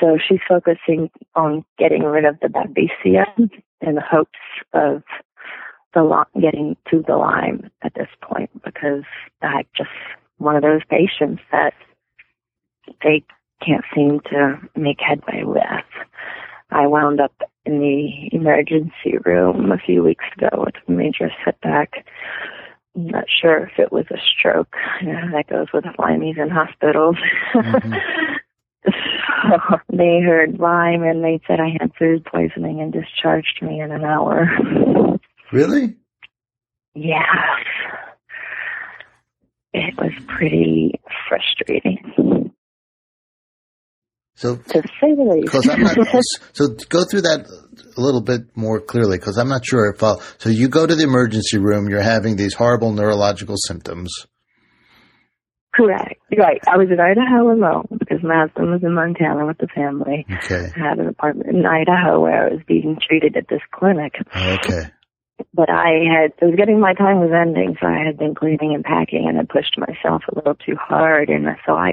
so 0.00 0.18
she's 0.26 0.40
focusing 0.48 1.10
on 1.34 1.64
getting 1.78 2.02
rid 2.02 2.24
of 2.24 2.38
the 2.40 2.48
Babesia 2.48 3.26
in 3.80 3.94
the 3.94 4.02
hopes 4.02 4.38
of 4.72 5.02
the 5.94 6.02
Ly- 6.02 6.24
getting 6.40 6.76
to 6.90 7.02
the 7.06 7.16
Lyme 7.16 7.70
at 7.82 7.94
this 7.94 8.08
point 8.22 8.50
because 8.64 9.04
I'm 9.42 9.64
just 9.76 9.90
one 10.38 10.56
of 10.56 10.62
those 10.62 10.82
patients 10.88 11.42
that 11.52 11.74
they 13.02 13.22
can't 13.64 13.84
seem 13.94 14.20
to 14.30 14.58
make 14.74 14.98
headway 15.00 15.42
with. 15.44 15.62
I 16.70 16.86
wound 16.86 17.20
up 17.20 17.32
in 17.66 17.78
the 17.80 18.28
emergency 18.32 19.18
room 19.24 19.70
a 19.72 19.78
few 19.78 20.02
weeks 20.02 20.24
ago 20.36 20.64
with 20.64 20.74
a 20.86 20.90
major 20.90 21.30
setback. 21.44 22.06
I'm 22.96 23.08
not 23.08 23.24
sure 23.28 23.64
if 23.66 23.78
it 23.78 23.92
was 23.92 24.06
a 24.10 24.18
stroke. 24.18 24.74
Yeah, 25.02 25.28
that 25.32 25.48
goes 25.48 25.68
with 25.72 25.84
Lyme's 25.98 26.36
in 26.38 26.48
hospitals. 26.50 27.16
Mhm. 27.54 28.00
so 28.90 29.78
they 29.92 30.20
heard 30.20 30.58
Lyme 30.58 31.02
and 31.02 31.22
they 31.22 31.40
said 31.46 31.60
I 31.60 31.76
had 31.78 31.92
food 31.98 32.24
poisoning 32.24 32.80
and 32.80 32.92
discharged 32.92 33.60
me 33.62 33.80
in 33.80 33.92
an 33.92 34.04
hour. 34.04 34.48
Really? 35.52 35.96
yes. 36.94 37.24
It 39.72 39.96
was 39.96 40.12
pretty 40.26 41.00
frustrating, 41.28 42.52
So, 44.40 44.56
to 44.56 44.82
say 44.98 45.12
the 45.14 45.36
least. 45.36 45.52
because 45.52 45.68
I'm 45.68 45.82
not, 45.82 45.98
so 46.54 46.68
go 46.88 47.04
through 47.04 47.28
that 47.28 47.44
a 47.94 48.00
little 48.00 48.22
bit 48.22 48.56
more 48.56 48.80
clearly, 48.80 49.18
because 49.18 49.36
I'm 49.36 49.50
not 49.50 49.66
sure 49.66 49.92
if 49.92 50.02
I'll, 50.02 50.18
so 50.38 50.48
you 50.48 50.68
go 50.68 50.86
to 50.86 50.96
the 50.96 51.04
emergency 51.04 51.58
room, 51.58 51.90
you're 51.90 52.00
having 52.00 52.36
these 52.36 52.54
horrible 52.54 52.90
neurological 52.90 53.56
symptoms. 53.58 54.08
Correct. 55.74 56.22
Right. 56.34 56.58
I 56.66 56.78
was 56.78 56.88
in 56.90 56.98
Idaho 56.98 57.52
alone 57.52 57.86
because 57.98 58.22
my 58.22 58.40
husband 58.40 58.70
was 58.70 58.82
in 58.82 58.94
Montana 58.94 59.46
with 59.46 59.58
the 59.58 59.68
family. 59.74 60.24
Okay. 60.32 60.72
I 60.74 60.88
had 60.88 60.98
an 60.98 61.08
apartment 61.08 61.54
in 61.54 61.66
Idaho 61.66 62.20
where 62.22 62.48
I 62.48 62.50
was 62.54 62.62
being 62.66 62.96
treated 63.06 63.36
at 63.36 63.46
this 63.50 63.60
clinic. 63.70 64.14
Okay. 64.34 64.88
But 65.52 65.68
I 65.68 66.00
had, 66.08 66.32
it 66.40 66.46
was 66.46 66.56
getting, 66.56 66.80
my 66.80 66.94
time 66.94 67.20
was 67.20 67.30
ending, 67.30 67.76
so 67.78 67.86
I 67.86 68.06
had 68.06 68.16
been 68.16 68.34
cleaning 68.34 68.72
and 68.74 68.84
packing 68.84 69.28
and 69.28 69.38
I 69.38 69.44
pushed 69.44 69.76
myself 69.76 70.22
a 70.32 70.34
little 70.34 70.54
too 70.54 70.76
hard 70.80 71.28
and 71.28 71.44
so 71.66 71.74
I 71.74 71.92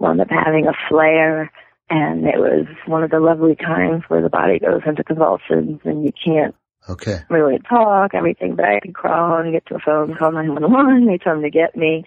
wound 0.00 0.20
up 0.20 0.28
having 0.30 0.66
a 0.66 0.72
flare 0.88 1.52
and 1.88 2.24
it 2.26 2.38
was 2.38 2.66
one 2.86 3.02
of 3.02 3.10
the 3.10 3.20
lovely 3.20 3.56
times 3.56 4.04
where 4.08 4.22
the 4.22 4.28
body 4.28 4.58
goes 4.58 4.82
into 4.86 5.04
convulsions 5.04 5.80
and 5.84 6.04
you 6.04 6.12
can't 6.24 6.54
Okay. 6.88 7.18
really 7.28 7.58
talk, 7.68 8.14
everything, 8.14 8.56
but 8.56 8.64
I 8.64 8.80
could 8.80 8.94
crawl 8.94 9.36
and 9.36 9.52
get 9.52 9.66
to 9.66 9.76
a 9.76 9.78
phone, 9.78 10.16
call 10.16 10.32
911. 10.32 11.06
They 11.06 11.18
told 11.18 11.36
them 11.36 11.42
to 11.42 11.50
get 11.50 11.76
me. 11.76 12.04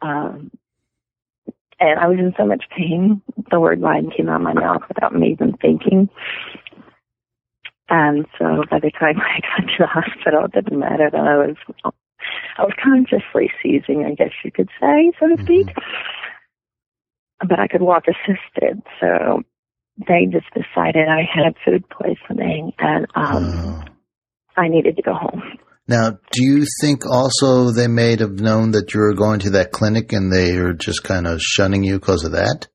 Um, 0.00 0.50
and 1.80 1.98
I 1.98 2.06
was 2.06 2.18
in 2.18 2.32
so 2.36 2.46
much 2.46 2.64
pain, 2.76 3.22
the 3.50 3.60
word 3.60 3.80
Lyme 3.80 4.10
came 4.10 4.28
out 4.28 4.36
of 4.36 4.42
my 4.42 4.54
mouth 4.54 4.82
without 4.88 5.14
me 5.14 5.32
even 5.32 5.56
thinking. 5.56 6.08
And 7.88 8.26
so 8.38 8.64
by 8.70 8.80
the 8.80 8.90
time 8.90 9.20
I 9.20 9.40
got 9.58 9.66
to 9.66 9.76
the 9.78 9.86
hospital, 9.86 10.44
it 10.44 10.52
didn't 10.52 10.78
matter 10.78 11.10
that 11.10 11.20
I 11.20 11.36
was, 11.36 11.56
I 12.56 12.62
was 12.62 12.74
consciously 12.82 13.50
seizing, 13.62 14.04
I 14.04 14.14
guess 14.14 14.32
you 14.44 14.52
could 14.52 14.68
say, 14.80 15.12
so 15.18 15.28
to 15.28 15.42
speak. 15.42 15.68
But 17.40 17.60
I 17.60 17.68
could 17.68 17.82
walk 17.82 18.04
assisted, 18.08 18.82
so 19.00 19.42
they 19.96 20.26
just 20.30 20.46
decided 20.54 21.08
I 21.08 21.22
had 21.22 21.54
food 21.64 21.84
poisoning 21.88 22.72
and 22.78 23.06
um 23.14 23.44
Oh. 23.44 23.84
I 24.56 24.68
needed 24.68 24.96
to 24.96 25.02
go 25.02 25.14
home. 25.14 25.42
Now, 25.86 26.10
do 26.10 26.42
you 26.44 26.66
think 26.82 27.06
also 27.10 27.70
they 27.70 27.86
may 27.86 28.16
have 28.18 28.40
known 28.40 28.72
that 28.72 28.92
you 28.92 29.00
were 29.00 29.14
going 29.14 29.40
to 29.40 29.50
that 29.50 29.72
clinic 29.72 30.12
and 30.12 30.32
they 30.32 30.56
are 30.56 30.74
just 30.74 31.02
kind 31.04 31.26
of 31.26 31.40
shunning 31.40 31.84
you 31.84 31.94
because 31.94 32.24
of 32.24 32.32
that? 32.32 32.68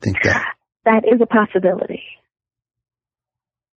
Think 0.00 0.16
that? 0.24 0.44
That 0.86 1.04
is 1.04 1.20
a 1.20 1.26
possibility. 1.26 2.02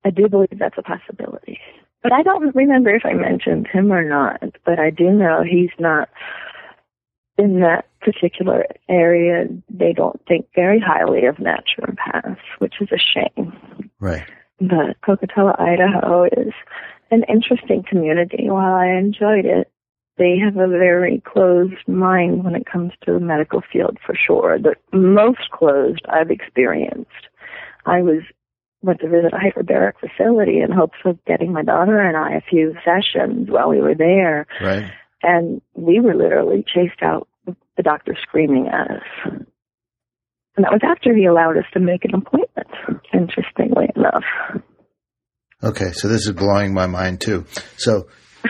I 0.06 0.10
do 0.10 0.30
believe 0.30 0.58
that's 0.58 0.78
a 0.78 0.82
possibility. 0.82 1.60
But 2.02 2.14
I 2.14 2.24
don't 2.24 2.56
remember 2.56 2.96
if 2.96 3.04
I 3.06 3.14
mentioned 3.14 3.68
him 3.72 3.92
or 3.92 4.08
not, 4.08 4.42
but 4.66 4.80
I 4.80 4.90
do 4.90 5.12
know 5.12 5.44
he's 5.44 5.70
not 5.78 6.08
in 7.38 7.60
that 7.60 7.86
particular 8.04 8.66
area. 8.90 9.46
They 9.70 9.94
don't 9.94 10.20
think 10.28 10.48
very 10.56 10.80
highly 10.80 11.26
of 11.26 11.38
naturopaths, 11.38 12.38
which 12.60 12.76
is 12.82 12.90
a 12.92 12.98
shame. 12.98 13.54
Right. 14.00 14.26
But 14.60 15.00
Pocatello, 15.02 15.56
Idaho 15.58 16.26
is 16.26 16.54
an 17.12 17.24
interesting 17.28 17.84
community. 17.88 18.50
While 18.50 18.74
I 18.76 18.88
enjoyed 18.98 19.46
it, 19.46 19.70
they 20.18 20.38
have 20.38 20.58
a 20.58 20.68
very 20.68 21.22
closed 21.26 21.88
mind 21.88 22.44
when 22.44 22.56
it 22.56 22.66
comes 22.72 22.92
to 23.06 23.14
the 23.14 23.20
medical 23.20 23.62
field 23.72 23.98
for 24.06 24.16
sure. 24.16 24.60
The 24.60 24.76
most 24.96 25.50
closed 25.52 26.02
I've 26.08 26.30
experienced. 26.30 27.10
I 27.86 28.02
was 28.02 28.22
went 28.84 29.00
to 29.00 29.10
visit 29.10 29.34
a 29.34 29.38
hyperbaric 29.38 29.94
facility 30.00 30.60
in 30.60 30.72
hopes 30.72 30.98
of 31.06 31.18
getting 31.26 31.54
my 31.54 31.64
daughter 31.64 32.00
and 32.00 32.18
I 32.18 32.34
a 32.34 32.42
few 32.42 32.76
sessions 32.84 33.50
while 33.50 33.70
we 33.70 33.80
were 33.80 33.96
there 33.96 34.46
Right. 34.62 34.92
and 35.24 35.62
we 35.74 36.02
were 36.02 36.14
literally 36.14 36.66
chased 36.68 37.02
out 37.02 37.28
the 37.78 37.84
doctor 37.84 38.16
screaming 38.22 38.68
at 38.68 38.92
us. 38.92 39.46
And 40.56 40.66
that 40.66 40.72
was 40.72 40.82
after 40.84 41.16
he 41.16 41.26
allowed 41.26 41.58
us 41.58 41.66
to 41.74 41.80
make 41.80 42.06
an 42.06 42.14
appointment, 42.14 43.02
interestingly 43.14 43.88
enough. 43.96 44.24
Okay. 45.64 45.92
So 45.94 46.08
this 46.08 46.28
is 46.28 46.34
blowing 46.34 46.74
my 46.74 46.86
mind 46.86 47.22
too. 47.22 47.46
So, 47.78 48.08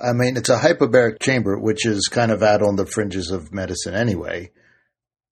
I 0.00 0.12
mean, 0.12 0.36
it's 0.36 0.48
a 0.48 0.58
hyperbaric 0.58 1.20
chamber, 1.20 1.58
which 1.58 1.84
is 1.84 2.08
kind 2.10 2.30
of 2.30 2.42
out 2.42 2.62
on 2.62 2.76
the 2.76 2.86
fringes 2.86 3.30
of 3.30 3.52
medicine 3.52 3.94
anyway. 3.94 4.50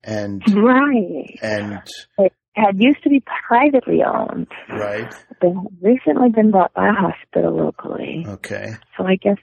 And, 0.05 0.43
right. 0.55 1.39
and, 1.43 1.81
It 2.19 2.33
had 2.55 2.77
used 2.79 3.03
to 3.05 3.11
be 3.11 3.23
privately 3.49 4.01
owned, 4.07 4.49
right. 4.69 5.13
had 5.43 5.55
recently 5.83 6.31
been 6.35 6.51
bought 6.51 6.73
by 6.75 6.89
a 6.89 6.93
hospital 6.93 7.57
locally. 7.57 8.25
Okay. 8.27 8.67
So 8.97 9.05
I 9.05 9.17
guess 9.17 9.39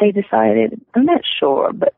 they 0.00 0.12
decided, 0.12 0.80
I'm 0.94 1.04
not 1.04 1.22
sure, 1.40 1.72
but 1.72 1.94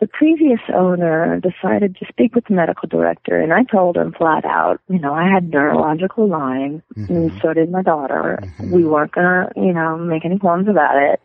the 0.00 0.06
previous 0.06 0.60
owner 0.74 1.40
decided 1.40 1.94
to 1.96 2.06
speak 2.08 2.34
with 2.34 2.46
the 2.46 2.54
medical 2.54 2.88
director, 2.88 3.38
and 3.38 3.52
I 3.52 3.64
told 3.64 3.96
him 3.96 4.12
flat 4.12 4.44
out, 4.46 4.80
you 4.88 4.98
know, 4.98 5.12
I 5.12 5.28
had 5.30 5.50
neurological 5.50 6.26
Lyme, 6.26 6.82
and 6.96 7.30
Mhm. 7.30 7.40
so 7.42 7.52
did 7.52 7.70
my 7.70 7.82
daughter. 7.82 8.38
Mhm. 8.42 8.72
We 8.72 8.84
weren't 8.84 9.12
gonna, 9.12 9.52
you 9.56 9.72
know, 9.74 9.98
make 9.98 10.24
any 10.24 10.38
qualms 10.38 10.68
about 10.68 10.96
it. 10.96 11.20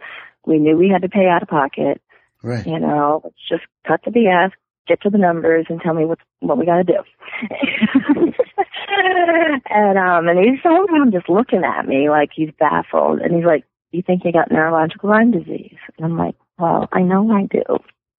We 0.45 0.59
knew 0.59 0.77
we 0.77 0.89
had 0.89 1.01
to 1.03 1.09
pay 1.09 1.27
out 1.27 1.41
of 1.41 1.47
pocket. 1.47 2.01
Right. 2.43 2.67
You 2.67 2.79
know, 2.79 3.21
let's 3.23 3.47
just 3.47 3.63
cut 3.87 4.01
the 4.03 4.11
BS, 4.11 4.51
get 4.87 5.01
to 5.01 5.09
the 5.09 5.17
numbers, 5.17 5.65
and 5.69 5.81
tell 5.81 5.93
me 5.93 6.05
what 6.05 6.19
what 6.41 6.57
we 6.57 6.65
got 6.65 6.77
to 6.77 6.83
do. 6.83 6.99
and 9.69 9.97
um, 9.97 10.27
and 10.27 10.39
he's 10.39 10.59
whole 10.63 10.85
time 10.87 11.11
just 11.11 11.29
looking 11.29 11.63
at 11.63 11.87
me 11.87 12.09
like 12.09 12.29
he's 12.35 12.51
baffled, 12.59 13.19
and 13.19 13.33
he's 13.33 13.45
like, 13.45 13.63
"You 13.91 14.01
think 14.01 14.23
you 14.25 14.31
got 14.31 14.51
neurological 14.51 15.09
Lyme 15.09 15.31
disease?" 15.31 15.77
And 15.97 16.05
I'm 16.05 16.17
like, 16.17 16.35
"Well, 16.59 16.87
I 16.91 17.01
know 17.01 17.31
I 17.31 17.43
do." 17.43 17.63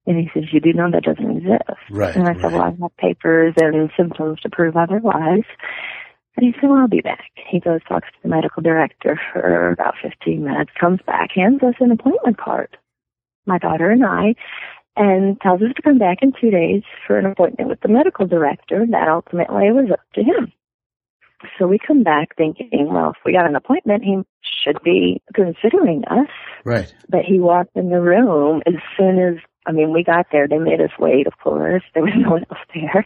And 0.07 0.17
he 0.17 0.29
says, 0.33 0.51
"You 0.51 0.59
do 0.59 0.73
know 0.73 0.89
that 0.89 1.03
doesn't 1.03 1.37
exist." 1.37 1.63
Right. 1.91 2.15
And 2.15 2.27
I 2.27 2.33
said, 2.33 2.53
well, 2.53 2.61
I 2.63 2.71
have 2.81 2.97
papers 2.97 3.53
and 3.57 3.91
symptoms 3.95 4.39
to 4.41 4.49
prove 4.49 4.75
otherwise. 4.77 5.43
And 6.37 6.45
he 6.45 6.53
said, 6.53 6.69
well, 6.69 6.79
I'll 6.79 6.87
be 6.87 7.01
back. 7.01 7.31
He 7.49 7.59
goes, 7.59 7.81
talks 7.89 8.07
to 8.09 8.17
the 8.21 8.29
medical 8.29 8.61
director 8.61 9.19
for 9.33 9.71
about 9.71 9.95
15 10.01 10.43
minutes, 10.43 10.71
comes 10.79 10.99
back, 11.05 11.31
hands 11.35 11.61
us 11.63 11.73
an 11.79 11.91
appointment 11.91 12.37
card, 12.37 12.77
my 13.47 13.57
daughter 13.57 13.89
and 13.89 14.05
I, 14.05 14.35
and 14.95 15.39
tells 15.41 15.61
us 15.61 15.73
to 15.75 15.81
come 15.81 15.97
back 15.97 16.19
in 16.21 16.33
two 16.39 16.51
days 16.51 16.83
for 17.05 17.17
an 17.17 17.25
appointment 17.25 17.69
with 17.69 17.81
the 17.81 17.87
medical 17.87 18.27
director. 18.27 18.85
That 18.89 19.07
ultimately 19.07 19.71
was 19.71 19.89
up 19.91 19.99
to 20.13 20.23
him. 20.23 20.53
So 21.57 21.67
we 21.67 21.79
come 21.85 22.03
back 22.03 22.35
thinking, 22.35 22.87
well, 22.91 23.11
if 23.11 23.17
we 23.25 23.33
got 23.33 23.47
an 23.47 23.55
appointment, 23.55 24.03
he 24.03 24.21
should 24.63 24.81
be 24.83 25.21
considering 25.33 26.03
us 26.09 26.29
Right. 26.65 26.93
but 27.09 27.21
he 27.25 27.39
walked 27.39 27.75
in 27.75 27.89
the 27.89 28.01
room 28.01 28.61
as 28.65 28.73
soon 28.97 29.19
as 29.19 29.35
I 29.67 29.71
mean 29.71 29.91
we 29.91 30.03
got 30.03 30.27
there. 30.31 30.47
They 30.47 30.57
made 30.57 30.81
us 30.81 30.91
wait, 30.97 31.27
of 31.27 31.33
course. 31.43 31.83
There 31.93 32.03
was 32.03 32.13
no 32.17 32.31
one 32.31 32.45
else 32.49 32.59
there. 32.73 33.05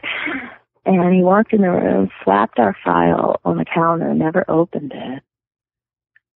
And 0.84 1.14
he 1.14 1.22
walked 1.22 1.52
in 1.52 1.62
the 1.62 1.70
room, 1.70 2.10
slapped 2.24 2.58
our 2.58 2.76
file 2.84 3.40
on 3.44 3.58
the 3.58 3.64
counter, 3.64 4.12
never 4.14 4.44
opened 4.48 4.92
it. 4.94 5.22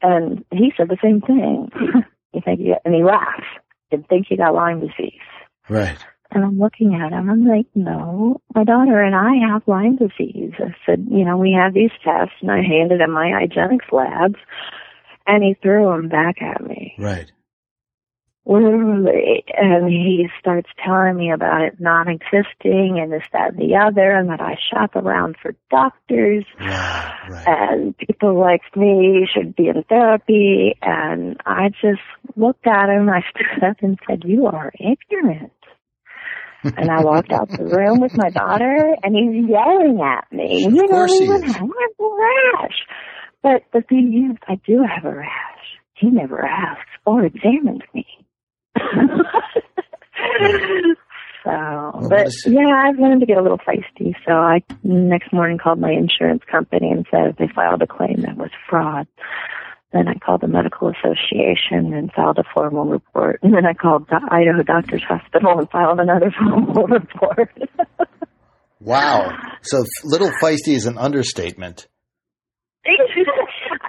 And 0.03 0.45
he 0.53 0.73
said 0.77 0.89
the 0.89 0.99
same 1.03 1.21
thing. 1.21 1.71
you 2.33 2.41
think 2.45 2.61
you 2.61 2.77
and 2.85 2.95
he 2.95 3.03
laughed. 3.03 3.43
Didn't 3.91 4.09
think 4.09 4.27
you 4.31 4.37
got 4.37 4.55
Lyme 4.55 4.81
disease. 4.81 5.21
Right. 5.69 5.99
And 6.33 6.45
I'm 6.45 6.59
looking 6.59 6.95
at 6.95 7.13
him. 7.13 7.31
I'm 7.31 7.47
like, 7.47 7.67
no, 7.75 8.41
my 8.55 8.65
daughter 8.65 9.01
and 9.01 9.15
I 9.15 9.49
have 9.49 9.63
Lyme 9.67 9.97
disease. 9.97 10.53
I 10.59 10.75
said, 10.85 11.07
you 11.09 11.25
know, 11.25 11.37
we 11.37 11.53
have 11.53 11.73
these 11.73 11.93
tests, 12.05 12.35
and 12.41 12.51
I 12.51 12.63
handed 12.63 13.01
him 13.01 13.13
my 13.13 13.27
IGeneX 13.27 13.93
labs, 13.93 14.39
and 15.27 15.45
he 15.45 15.55
threw 15.63 15.85
them 15.85 16.09
back 16.09 16.43
at 16.43 16.67
me 16.67 16.95
Right. 16.99 17.31
And 18.47 19.89
he 19.89 20.29
starts 20.39 20.69
telling 20.85 21.17
me 21.17 21.33
about 21.33 21.63
it 21.63 21.81
not 21.81 22.07
existing 22.09 22.99
and 23.01 23.13
this 23.13 23.25
that 23.33 23.53
and 23.55 23.59
the 23.59 23.75
other 23.77 24.11
and 24.13 24.31
that 24.31 24.41
i 24.41 24.57
shop 24.71 24.95
around 24.95 25.37
for 25.43 25.55
doctors. 25.71 26.45
Right. 26.61 27.45
and 27.47 27.99
people 27.99 28.39
like 28.39 28.63
me 28.77 29.27
should 29.33 29.57
be 29.57 29.69
in 29.69 29.83
therapy 29.89 30.77
and 30.81 31.41
i 31.45 31.71
just 31.71 32.01
looked 32.37 32.67
at 32.67 32.89
him 32.89 33.09
i 33.09 33.23
stood 33.31 33.65
up 33.65 33.77
and 33.81 33.99
said 34.07 34.23
you 34.25 34.47
are 34.47 34.73
ignorant 34.79 35.53
and 36.65 36.91
I 36.91 37.03
walked 37.05 37.31
out 37.31 37.49
the 37.49 37.65
room 37.65 38.01
with 38.01 38.17
my 38.17 38.31
daughter, 38.31 38.97
and 39.05 39.15
he's 39.15 39.49
yelling 39.49 40.01
at 40.01 40.27
me. 40.33 40.65
Of 40.65 40.73
you 40.73 40.81
don't 40.81 40.91
course 40.91 41.13
he 41.13 41.25
even 41.25 41.45
is. 41.45 41.55
have 41.55 41.63
a 41.63 42.59
rash. 42.59 42.79
But 43.43 43.63
the 43.73 43.83
thing 43.83 44.33
is, 44.33 44.37
I 44.49 44.57
do 44.67 44.83
have 44.83 45.05
a 45.05 45.15
rash. 45.17 45.31
He 45.95 46.11
never 46.11 46.45
asked 46.45 46.89
or 47.05 47.25
examined 47.25 47.85
me. 47.95 48.07
so, 51.45 51.51
oh, 51.51 52.09
but 52.09 52.29
yeah, 52.47 52.83
I've 52.85 52.99
learned 52.99 53.21
to 53.21 53.27
get 53.27 53.39
a 53.39 53.43
little 53.43 53.59
feisty. 53.59 54.15
So 54.27 54.33
I 54.33 54.63
next 54.83 55.33
morning 55.33 55.59
called 55.59 55.79
my 55.79 55.93
insurance 55.93 56.43
company 56.51 56.91
and 56.91 57.07
said 57.11 57.31
if 57.31 57.37
they 57.37 57.49
filed 57.55 57.83
a 57.83 57.87
claim 57.87 58.23
that 58.23 58.37
was 58.37 58.51
fraud. 58.69 59.07
Then 59.93 60.09
I 60.09 60.15
called 60.19 60.41
the 60.41 60.49
medical 60.49 60.91
association 60.91 61.95
and 61.95 62.13
filed 62.13 62.39
a 62.39 62.45
formal 62.53 62.87
report. 62.87 63.39
And 63.43 63.55
then 63.55 63.65
I 63.65 63.73
called 63.73 64.09
the 64.09 64.21
Idaho 64.31 64.63
Doctors 64.63 65.05
Hospital 65.09 65.61
and 65.61 65.71
filed 65.71 66.01
another 66.01 66.33
formal 66.39 66.87
report. 66.87 67.51
Wow. 68.79 69.31
So 69.63 69.85
little 70.05 70.31
feisty 70.41 70.75
is 70.75 70.87
an 70.87 70.99
understatement. 70.99 71.89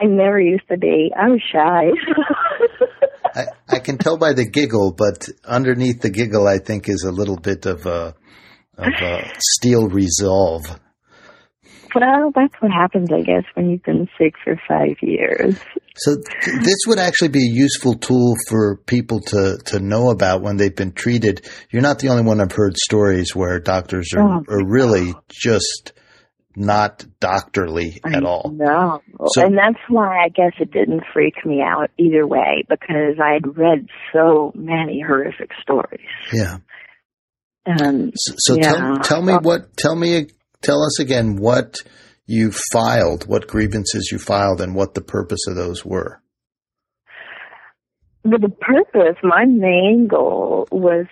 I 0.02 0.06
never 0.06 0.39
used 0.39 0.67
to 0.69 0.78
be. 0.78 1.12
I 1.15 1.30
was 1.30 1.41
shy. 1.52 1.91
I, 3.38 3.45
I 3.69 3.80
can 3.80 3.97
tell 3.97 4.17
by 4.17 4.34
the 4.34 4.45
giggle, 4.45 4.93
but 4.93 5.30
underneath 5.45 6.02
the 6.02 6.10
giggle, 6.10 6.47
I 6.47 6.58
think 6.58 6.89
is 6.89 7.04
a 7.08 7.12
little 7.12 7.38
bit 7.38 7.65
of 7.65 7.86
a 7.86 8.15
of 8.78 8.93
a 9.02 9.32
steel 9.39 9.88
resolve. 9.88 10.80
Well, 11.95 12.32
that's 12.36 12.54
what 12.60 12.71
happens, 12.71 13.12
I 13.12 13.21
guess, 13.21 13.43
when 13.56 13.69
you've 13.69 13.84
been 13.84 14.08
sick 14.19 14.34
for 14.43 14.60
five 14.67 14.97
years. 15.02 15.58
So 15.95 16.15
th- 16.15 16.62
this 16.63 16.78
would 16.86 17.00
actually 17.00 17.30
be 17.30 17.39
a 17.39 17.54
useful 17.54 17.95
tool 17.95 18.36
for 18.50 18.78
people 18.86 19.19
to, 19.21 19.58
to 19.65 19.80
know 19.80 20.12
about 20.12 20.41
when 20.43 20.58
they've 20.58 20.76
been 20.76 20.91
treated. 20.91 21.47
You're 21.71 21.82
not 21.82 21.97
the 22.00 22.10
only 22.10 22.23
one 22.23 22.39
I've 22.39 22.52
heard 22.52 22.78
stories 22.78 23.36
where 23.36 23.60
doctors 23.60 24.10
are, 24.15 24.21
Oh, 24.21 24.43
are 24.47 24.65
really 24.67 25.15
just 25.30 25.93
not 26.58 27.06
doctorly 27.20 28.02
at 28.04 28.24
all. 28.24 28.52
No. 28.54 29.00
So- 29.28 29.46
and 29.46 29.56
that's 29.56 29.80
why 29.89 30.24
I 30.26 30.30
guess 30.30 30.54
it 30.60 30.72
didn't 30.72 31.04
freak 31.13 31.46
me 31.46 31.62
out 31.62 31.91
either 32.00 32.26
way 32.26 32.65
because 32.67 33.15
I 33.24 33.34
had 33.34 33.56
read 33.56 33.88
so 34.12 34.52
many 34.56 35.00
horrific 35.06 35.52
stories. 35.62 36.02
Yeah. 36.34 36.58
And 37.65 38.12
So, 38.15 38.34
so 38.38 38.56
Yeah. 38.56 38.72
tell, 38.74 38.96
tell 38.98 39.22
me 39.22 39.34
what, 39.34 39.78
tell 39.78 39.96
me, 39.96 40.28
tell 40.63 40.82
us 40.84 41.00
again 41.00 41.36
what 41.36 41.76
you 42.26 42.52
filed, 42.74 43.28
what 43.28 43.48
grievances 43.48 44.10
you 44.12 44.17
filed 44.17 44.60
and 44.60 44.74
what 44.74 44.96
the 44.96 45.02
purpose 45.02 45.46
of 45.48 45.56
those 45.56 45.86
were. 45.86 46.22
But 48.24 48.41
the 48.41 48.50
purpose, 48.50 49.15
my 49.24 49.46
main 49.46 50.08
goal 50.10 50.67
was 50.72 51.06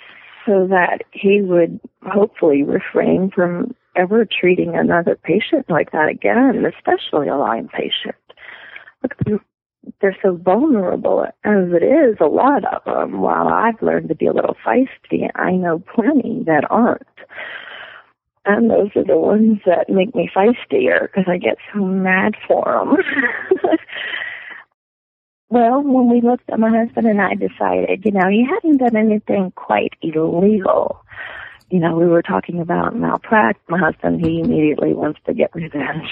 so 0.46 0.68
that 0.68 1.00
he 1.12 1.42
would 1.42 1.80
hopefully 2.04 2.64
refrain 2.64 3.32
from 3.34 3.76
ever 3.96 4.26
treating 4.26 4.76
another 4.76 5.16
patient 5.16 5.70
like 5.70 5.92
that 5.92 6.10
again, 6.10 6.66
especially 6.66 7.28
a 7.28 7.36
Lyme 7.36 7.70
patient. 7.70 8.16
Look, 9.04 9.16
they're- 9.26 9.40
so 10.22 10.36
vulnerable 10.36 11.26
as 11.44 11.72
it 11.72 11.84
is, 11.84 12.18
a 12.20 12.26
lot 12.26 12.64
of 12.66 12.84
them. 12.86 13.22
While 13.22 13.48
I've 13.48 13.82
learned 13.82 14.10
to 14.10 14.16
be 14.16 14.26
a 14.26 14.34
little 14.34 14.56
feisty, 14.66 15.30
I 15.36 15.52
know 15.52 15.80
plenty 15.80 16.44
that 16.44 16.66
aren't. 16.70 17.04
And 18.46 18.70
those 18.70 18.90
are 18.96 19.04
the 19.04 19.18
ones 19.18 19.60
that 19.66 19.90
make 19.90 20.14
me 20.16 20.30
feistier 20.36 21.02
because 21.04 21.26
I 21.28 21.38
get 21.38 21.58
so 21.74 21.80
mad 21.80 22.36
for 22.48 22.64
them. 22.66 22.98
Well, 25.50 25.84
when 25.84 26.10
we 26.10 26.22
looked 26.22 26.50
at 26.50 26.60
my 26.60 26.70
husband 26.70 27.06
and 27.08 27.22
I 27.22 27.36
decided, 27.36 28.04
you 28.04 28.12
know, 28.12 28.28
he 28.30 28.44
hadn't 28.44 28.78
done 28.78 28.96
anything 28.96 29.52
quite 29.56 29.94
illegal. 30.02 31.00
You 31.70 31.80
know, 31.80 31.96
we 31.96 32.06
were 32.06 32.22
talking 32.22 32.62
about 32.62 32.96
malpractice. 32.96 33.64
My 33.68 33.80
husband, 33.80 34.24
he 34.24 34.40
immediately 34.40 34.94
wants 34.94 35.20
to 35.26 35.34
get 35.34 35.54
revenge. 35.56 36.10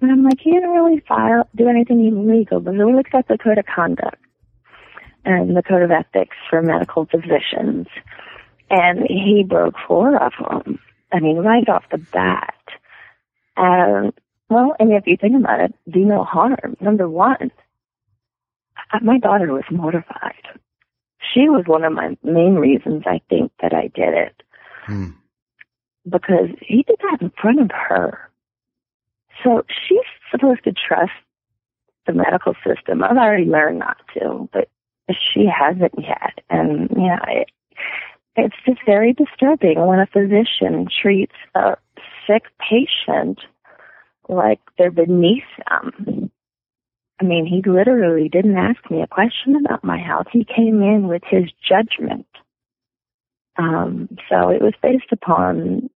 And 0.00 0.10
I'm 0.10 0.24
like, 0.24 0.38
he 0.40 0.52
didn't 0.52 0.70
really 0.70 1.00
file, 1.06 1.48
do 1.54 1.68
anything 1.68 2.04
illegal. 2.06 2.60
But 2.60 2.74
we 2.74 2.94
looked 2.94 3.14
at 3.14 3.26
the 3.28 3.38
code 3.38 3.58
of 3.58 3.66
conduct 3.66 4.16
and 5.24 5.56
the 5.56 5.62
code 5.62 5.82
of 5.82 5.90
ethics 5.90 6.36
for 6.48 6.62
medical 6.62 7.06
physicians. 7.06 7.88
And 8.70 9.00
he 9.08 9.44
broke 9.46 9.74
four 9.86 10.16
of 10.16 10.32
them. 10.38 10.78
I 11.12 11.20
mean, 11.20 11.38
right 11.38 11.68
off 11.68 11.84
the 11.90 11.98
bat. 11.98 12.54
And, 13.56 14.12
well, 14.48 14.74
and 14.78 14.92
if 14.92 15.06
you 15.06 15.16
think 15.16 15.36
about 15.36 15.60
it, 15.60 15.74
do 15.90 16.00
no 16.00 16.24
harm. 16.24 16.76
Number 16.80 17.08
one, 17.08 17.50
uh, 18.92 18.98
my 19.02 19.18
daughter 19.18 19.52
was 19.52 19.64
mortified. 19.70 20.42
She 21.34 21.48
was 21.48 21.64
one 21.66 21.84
of 21.84 21.92
my 21.92 22.16
main 22.22 22.54
reasons 22.54 23.02
I 23.06 23.20
think 23.28 23.52
that 23.60 23.74
I 23.74 23.88
did 23.88 24.14
it 24.14 24.42
Hmm. 24.84 25.10
because 26.08 26.48
he 26.60 26.82
did 26.82 26.96
that 27.02 27.18
in 27.20 27.30
front 27.40 27.60
of 27.60 27.70
her. 27.70 28.30
So 29.44 29.64
she's 29.68 29.98
supposed 30.30 30.64
to 30.64 30.72
trust 30.72 31.12
the 32.06 32.12
medical 32.12 32.54
system. 32.66 33.02
I've 33.02 33.16
already 33.16 33.44
learned 33.44 33.78
not 33.78 33.98
to, 34.14 34.48
but 34.52 34.68
she 35.10 35.46
hasn't 35.46 35.94
yet. 35.98 36.40
And, 36.50 36.90
you 36.90 37.06
know, 37.08 37.18
it, 37.28 37.50
it's 38.36 38.56
just 38.66 38.80
very 38.86 39.12
disturbing 39.12 39.84
when 39.86 40.00
a 40.00 40.06
physician 40.06 40.88
treats 41.00 41.34
a 41.54 41.76
sick 42.26 42.44
patient 42.58 43.40
like 44.28 44.60
they're 44.78 44.90
beneath 44.90 45.44
them. 45.68 46.30
I 47.20 47.24
mean, 47.24 47.46
he 47.46 47.62
literally 47.68 48.28
didn't 48.28 48.56
ask 48.56 48.90
me 48.90 49.02
a 49.02 49.06
question 49.06 49.56
about 49.56 49.84
my 49.84 49.98
health. 49.98 50.26
He 50.32 50.44
came 50.44 50.82
in 50.82 51.06
with 51.06 51.22
his 51.24 51.44
judgment. 51.68 52.26
Um, 53.56 54.08
so 54.28 54.48
it 54.48 54.62
was 54.62 54.74
based 54.82 55.12
upon 55.12 55.90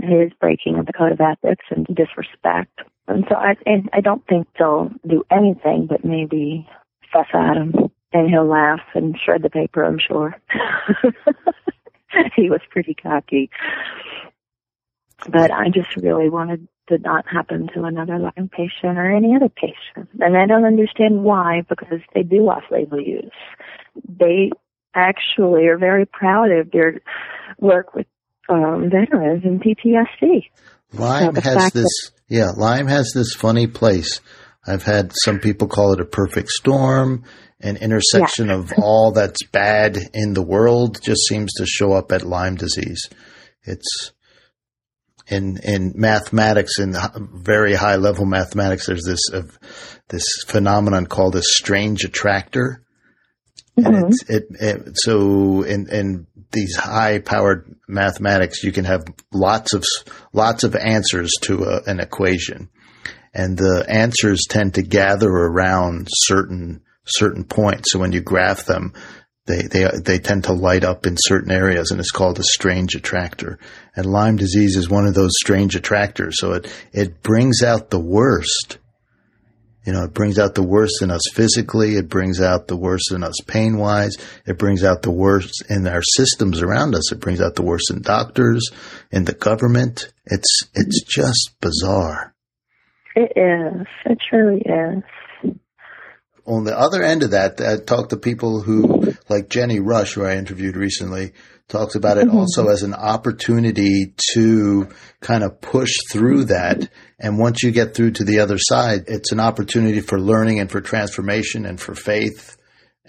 his 0.00 0.32
breaking 0.40 0.78
of 0.78 0.86
the 0.86 0.92
code 0.92 1.12
of 1.12 1.20
ethics 1.20 1.64
and 1.70 1.86
disrespect. 1.86 2.80
And 3.08 3.24
so 3.28 3.36
I, 3.36 3.56
and 3.66 3.88
I 3.92 4.00
don't 4.00 4.26
think 4.26 4.46
they'll 4.58 4.90
do 5.06 5.24
anything 5.30 5.86
but 5.88 6.04
maybe 6.04 6.66
fuss 7.12 7.26
at 7.34 7.56
him 7.56 7.90
and 8.12 8.28
he'll 8.28 8.46
laugh 8.46 8.80
and 8.94 9.18
shred 9.22 9.42
the 9.42 9.50
paper, 9.50 9.84
I'm 9.84 9.98
sure. 9.98 10.36
he 12.36 12.50
was 12.50 12.60
pretty 12.70 12.94
cocky. 12.94 13.50
But 15.28 15.50
I 15.50 15.68
just 15.68 15.96
really 15.96 16.28
wanted 16.28 16.66
to 16.88 16.98
not 16.98 17.26
happen 17.28 17.68
to 17.74 17.84
another 17.84 18.18
Lyme 18.18 18.50
patient 18.50 18.98
or 18.98 19.14
any 19.14 19.36
other 19.36 19.48
patient. 19.48 20.08
And 20.20 20.36
I 20.36 20.46
don't 20.46 20.64
understand 20.64 21.22
why, 21.22 21.62
because 21.68 22.00
they 22.14 22.22
do 22.22 22.48
off-label 22.48 23.00
use. 23.00 23.30
They 24.08 24.50
actually 24.94 25.66
are 25.66 25.78
very 25.78 26.06
proud 26.06 26.50
of 26.50 26.70
their 26.70 27.00
work 27.58 27.94
with 27.94 28.06
um, 28.48 28.90
veterans 28.90 29.44
and 29.44 29.62
PTSD. 29.62 30.44
Lyme 30.92 31.32
the 31.32 31.40
has 31.40 31.72
this, 31.72 32.10
yeah, 32.28 32.50
Lyme 32.56 32.86
has 32.86 33.12
this 33.14 33.34
funny 33.34 33.66
place. 33.66 34.20
I've 34.66 34.82
had 34.82 35.12
some 35.24 35.40
people 35.40 35.68
call 35.68 35.92
it 35.92 36.00
a 36.00 36.04
perfect 36.04 36.50
storm, 36.50 37.24
an 37.60 37.76
intersection 37.76 38.50
of 38.50 38.72
all 38.78 39.12
that's 39.12 39.44
bad 39.46 39.98
in 40.12 40.34
the 40.34 40.42
world 40.42 40.98
just 41.02 41.22
seems 41.28 41.52
to 41.54 41.66
show 41.66 41.92
up 41.92 42.12
at 42.12 42.22
Lyme 42.22 42.56
disease. 42.56 43.08
It's 43.64 44.12
in 45.28 45.58
in 45.58 45.92
mathematics, 45.94 46.78
in 46.78 46.94
very 47.32 47.74
high 47.74 47.96
level 47.96 48.26
mathematics. 48.26 48.86
There's 48.86 49.04
this 49.04 49.20
uh, 49.32 49.42
this 50.08 50.24
phenomenon 50.46 51.06
called 51.06 51.36
a 51.36 51.42
strange 51.42 52.04
attractor, 52.04 52.82
Mhm. 53.78 54.10
it's, 54.10 54.22
it, 54.28 54.46
it 54.60 54.90
so 54.94 55.62
in 55.62 55.88
in 55.88 56.26
these 56.52 56.76
high 56.76 57.18
powered 57.18 57.74
mathematics, 57.88 58.62
you 58.62 58.72
can 58.72 58.84
have 58.84 59.04
lots 59.32 59.72
of 59.72 59.84
lots 60.32 60.64
of 60.64 60.76
answers 60.76 61.30
to 61.42 61.64
a, 61.64 61.82
an 61.86 61.98
equation, 61.98 62.68
and 63.32 63.56
the 63.56 63.84
answers 63.88 64.42
tend 64.48 64.74
to 64.74 64.82
gather 64.82 65.30
around 65.30 66.08
certain 66.10 66.82
certain 67.06 67.44
points. 67.44 67.92
So 67.92 67.98
when 67.98 68.12
you 68.12 68.20
graph 68.20 68.66
them, 68.66 68.92
they 69.46 69.62
they 69.62 69.88
they 70.04 70.18
tend 70.18 70.44
to 70.44 70.52
light 70.52 70.84
up 70.84 71.06
in 71.06 71.16
certain 71.18 71.50
areas, 71.50 71.90
and 71.90 71.98
it's 71.98 72.10
called 72.10 72.38
a 72.38 72.44
strange 72.44 72.94
attractor. 72.94 73.58
And 73.96 74.04
Lyme 74.04 74.36
disease 74.36 74.76
is 74.76 74.90
one 74.90 75.06
of 75.06 75.14
those 75.14 75.32
strange 75.40 75.74
attractors. 75.76 76.38
So 76.38 76.52
it 76.52 76.70
it 76.92 77.22
brings 77.22 77.62
out 77.62 77.88
the 77.88 78.00
worst. 78.00 78.78
You 79.84 79.92
know, 79.92 80.04
it 80.04 80.14
brings 80.14 80.38
out 80.38 80.54
the 80.54 80.62
worst 80.62 81.02
in 81.02 81.10
us 81.10 81.22
physically. 81.32 81.96
It 81.96 82.08
brings 82.08 82.40
out 82.40 82.68
the 82.68 82.76
worst 82.76 83.10
in 83.12 83.24
us 83.24 83.34
pain 83.46 83.78
wise. 83.78 84.16
It 84.46 84.58
brings 84.58 84.84
out 84.84 85.02
the 85.02 85.10
worst 85.10 85.64
in 85.68 85.86
our 85.88 86.02
systems 86.02 86.62
around 86.62 86.94
us. 86.94 87.10
It 87.10 87.20
brings 87.20 87.40
out 87.40 87.56
the 87.56 87.62
worst 87.62 87.90
in 87.90 88.00
doctors, 88.02 88.70
in 89.10 89.24
the 89.24 89.32
government. 89.32 90.12
It's 90.26 90.62
it's 90.74 91.02
just 91.02 91.56
bizarre. 91.60 92.32
It 93.16 93.32
is. 93.36 93.86
It 94.06 94.18
truly 94.30 94.60
is. 94.60 95.02
on 96.46 96.64
the 96.64 96.78
other 96.78 97.02
end 97.02 97.24
of 97.24 97.32
that, 97.32 97.60
I 97.60 97.76
talked 97.76 98.10
to 98.10 98.16
people 98.16 98.62
who, 98.62 99.14
like 99.28 99.48
Jenny 99.48 99.80
Rush, 99.80 100.14
who 100.14 100.24
I 100.24 100.36
interviewed 100.36 100.76
recently, 100.76 101.32
talks 101.72 101.94
about 101.94 102.18
it 102.18 102.28
also 102.28 102.64
mm-hmm. 102.64 102.72
as 102.72 102.82
an 102.82 102.94
opportunity 102.94 104.14
to 104.34 104.88
kind 105.20 105.42
of 105.42 105.60
push 105.60 105.92
through 106.10 106.44
that. 106.44 106.88
And 107.18 107.38
once 107.38 107.62
you 107.62 107.70
get 107.70 107.94
through 107.94 108.12
to 108.12 108.24
the 108.24 108.40
other 108.40 108.58
side, 108.58 109.04
it's 109.06 109.32
an 109.32 109.40
opportunity 109.40 110.00
for 110.00 110.20
learning 110.20 110.60
and 110.60 110.70
for 110.70 110.80
transformation 110.80 111.64
and 111.64 111.80
for 111.80 111.94
faith 111.94 112.56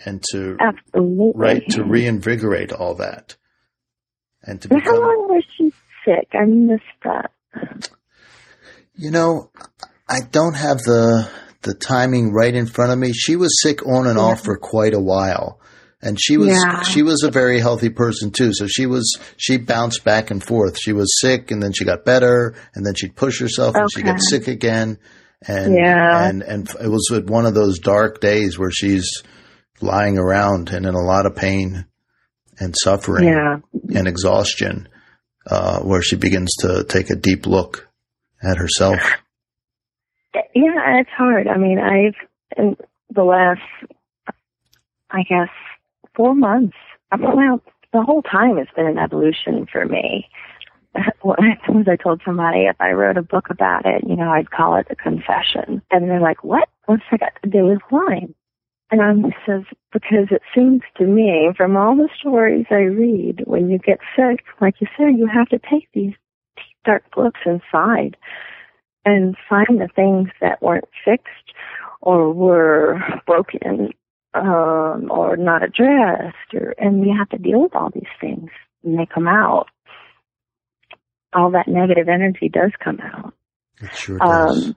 and 0.06 0.24
to, 0.32 0.58
Absolutely. 0.60 1.34
right, 1.36 1.70
to 1.72 1.84
reinvigorate 1.84 2.72
all 2.72 2.96
that. 2.96 3.36
And 4.42 4.62
to 4.62 4.74
And 4.74 4.84
How 4.84 4.96
long 5.00 5.28
was 5.30 5.44
she 5.58 5.72
sick? 6.06 6.30
I 6.34 6.46
missed 6.46 6.84
that. 7.04 7.32
you 8.96 9.12
know, 9.12 9.52
I 10.08 10.20
don't 10.32 10.56
have 10.56 10.78
the, 10.80 11.30
the 11.62 11.74
timing 11.74 12.32
right 12.32 12.54
in 12.54 12.66
front 12.66 12.92
of 12.92 12.98
me. 12.98 13.12
She 13.14 13.36
was 13.36 13.62
sick 13.62 13.86
on 13.86 14.08
and 14.08 14.18
off 14.18 14.44
for 14.44 14.58
quite 14.58 14.94
a 14.94 15.02
while. 15.02 15.60
And 16.06 16.20
she 16.22 16.36
was 16.38 16.50
Yeah. 16.50 16.82
she 16.84 17.02
was 17.02 17.24
a 17.24 17.32
very 17.32 17.60
healthy 17.60 17.90
person 17.90 18.30
too. 18.32 18.52
So 18.54 18.68
she 18.68 18.86
was 18.86 19.18
she 19.38 19.58
bounced 19.58 20.04
back 20.04 20.32
and 20.32 20.44
forth. 20.44 20.78
She 20.78 20.92
was 20.94 21.08
sick 21.22 21.50
and 21.50 21.64
then 21.64 21.72
she 21.72 21.86
got 21.86 22.04
better 22.06 22.56
and 22.76 22.86
then 22.86 22.94
she'd 22.94 23.16
push 23.16 23.40
herself 23.40 23.76
and 23.76 23.90
she'd 23.92 24.04
get 24.06 24.20
sick 24.22 24.48
again. 24.48 24.98
And 25.48 25.74
Yeah. 25.76 26.28
and 26.28 26.42
and 26.44 26.70
it 26.82 26.90
was 26.90 27.10
one 27.26 27.46
of 27.46 27.54
those 27.54 27.80
dark 27.80 28.20
days 28.20 28.60
where 28.60 28.72
she's 28.72 29.10
lying 29.82 30.18
around 30.18 30.70
and 30.70 30.86
in 30.86 30.94
a 30.94 31.02
lot 31.02 31.26
of 31.26 31.36
pain 31.36 31.86
and 32.60 32.76
suffering 32.78 33.28
Yeah. 33.30 33.58
and 33.96 34.08
exhaustion, 34.08 34.88
uh, 35.50 35.80
where 35.80 36.02
she 36.02 36.16
begins 36.18 36.52
to 36.60 36.84
take 36.84 37.10
a 37.10 37.16
deep 37.16 37.48
look 37.48 37.88
at 38.44 38.58
herself. 38.58 39.00
Yeah, 40.56 41.00
it's 41.00 41.10
hard. 41.18 41.48
I 41.48 41.58
mean, 41.58 41.80
I've, 41.80 42.16
in 42.58 42.76
the 43.14 43.24
last, 43.24 43.62
I 45.10 45.24
guess, 45.24 45.50
four 46.16 46.36
months, 46.36 46.78
well, 47.12 47.62
the 47.92 48.02
whole 48.02 48.22
time 48.22 48.58
it's 48.58 48.72
been 48.76 48.88
an 48.88 48.98
evolution 48.98 49.68
for 49.72 49.86
me. 49.86 50.30
as 50.96 51.88
I 51.88 51.96
told 51.96 52.22
somebody, 52.24 52.66
if 52.66 52.76
I 52.80 52.92
wrote 52.92 53.18
a 53.18 53.24
book 53.24 53.50
about 53.50 53.86
it, 53.86 54.04
you 54.08 54.16
know, 54.16 54.30
I'd 54.30 54.52
call 54.52 54.76
it 54.76 54.88
a 54.90 54.96
confession. 54.96 55.82
And 55.92 56.10
they're 56.10 56.20
like, 56.20 56.44
what? 56.44 56.70
What's 56.86 57.04
that 57.12 57.20
got 57.20 57.34
to 57.44 57.50
do 57.50 57.66
with 57.66 57.80
wine? 57.90 58.36
And 58.92 59.02
I 59.02 59.14
says, 59.46 59.64
because 59.92 60.28
it 60.30 60.44
seems 60.54 60.82
to 60.98 61.06
me, 61.06 61.50
from 61.58 61.76
all 61.76 61.96
the 61.96 62.10
stories 62.20 62.68
I 62.70 62.84
read, 62.84 63.44
when 63.46 63.70
you 63.70 63.80
get 63.80 64.00
sick, 64.16 64.44
like 64.62 64.76
you 64.82 64.88
said, 64.96 65.18
you 65.18 65.28
have 65.28 65.50
to 65.50 65.60
take 65.60 65.88
these 65.94 66.14
dark 66.86 67.04
looks 67.18 67.40
inside 67.46 68.18
and 69.06 69.36
find 69.50 69.82
the 69.82 69.90
things 69.96 70.30
that 70.42 70.62
weren't 70.62 70.88
fixed 71.04 71.54
or 72.02 72.32
were 72.32 73.02
broken 73.26 73.94
um, 74.34 75.12
or 75.12 75.38
not 75.38 75.64
addressed, 75.64 76.54
or, 76.54 76.74
and 76.78 77.06
you 77.06 77.16
have 77.18 77.30
to 77.30 77.38
deal 77.38 77.62
with 77.62 77.76
all 77.76 77.90
these 77.94 78.04
things 78.20 78.50
and 78.84 79.00
they 79.00 79.06
come 79.06 79.28
out. 79.28 79.68
All 81.34 81.52
that 81.52 81.68
negative 81.68 82.10
energy 82.10 82.50
does 82.50 82.72
come 82.84 83.00
out. 83.00 83.34
It 83.82 83.96
sure 83.96 84.20
does. 84.20 84.68
Um, 84.68 84.76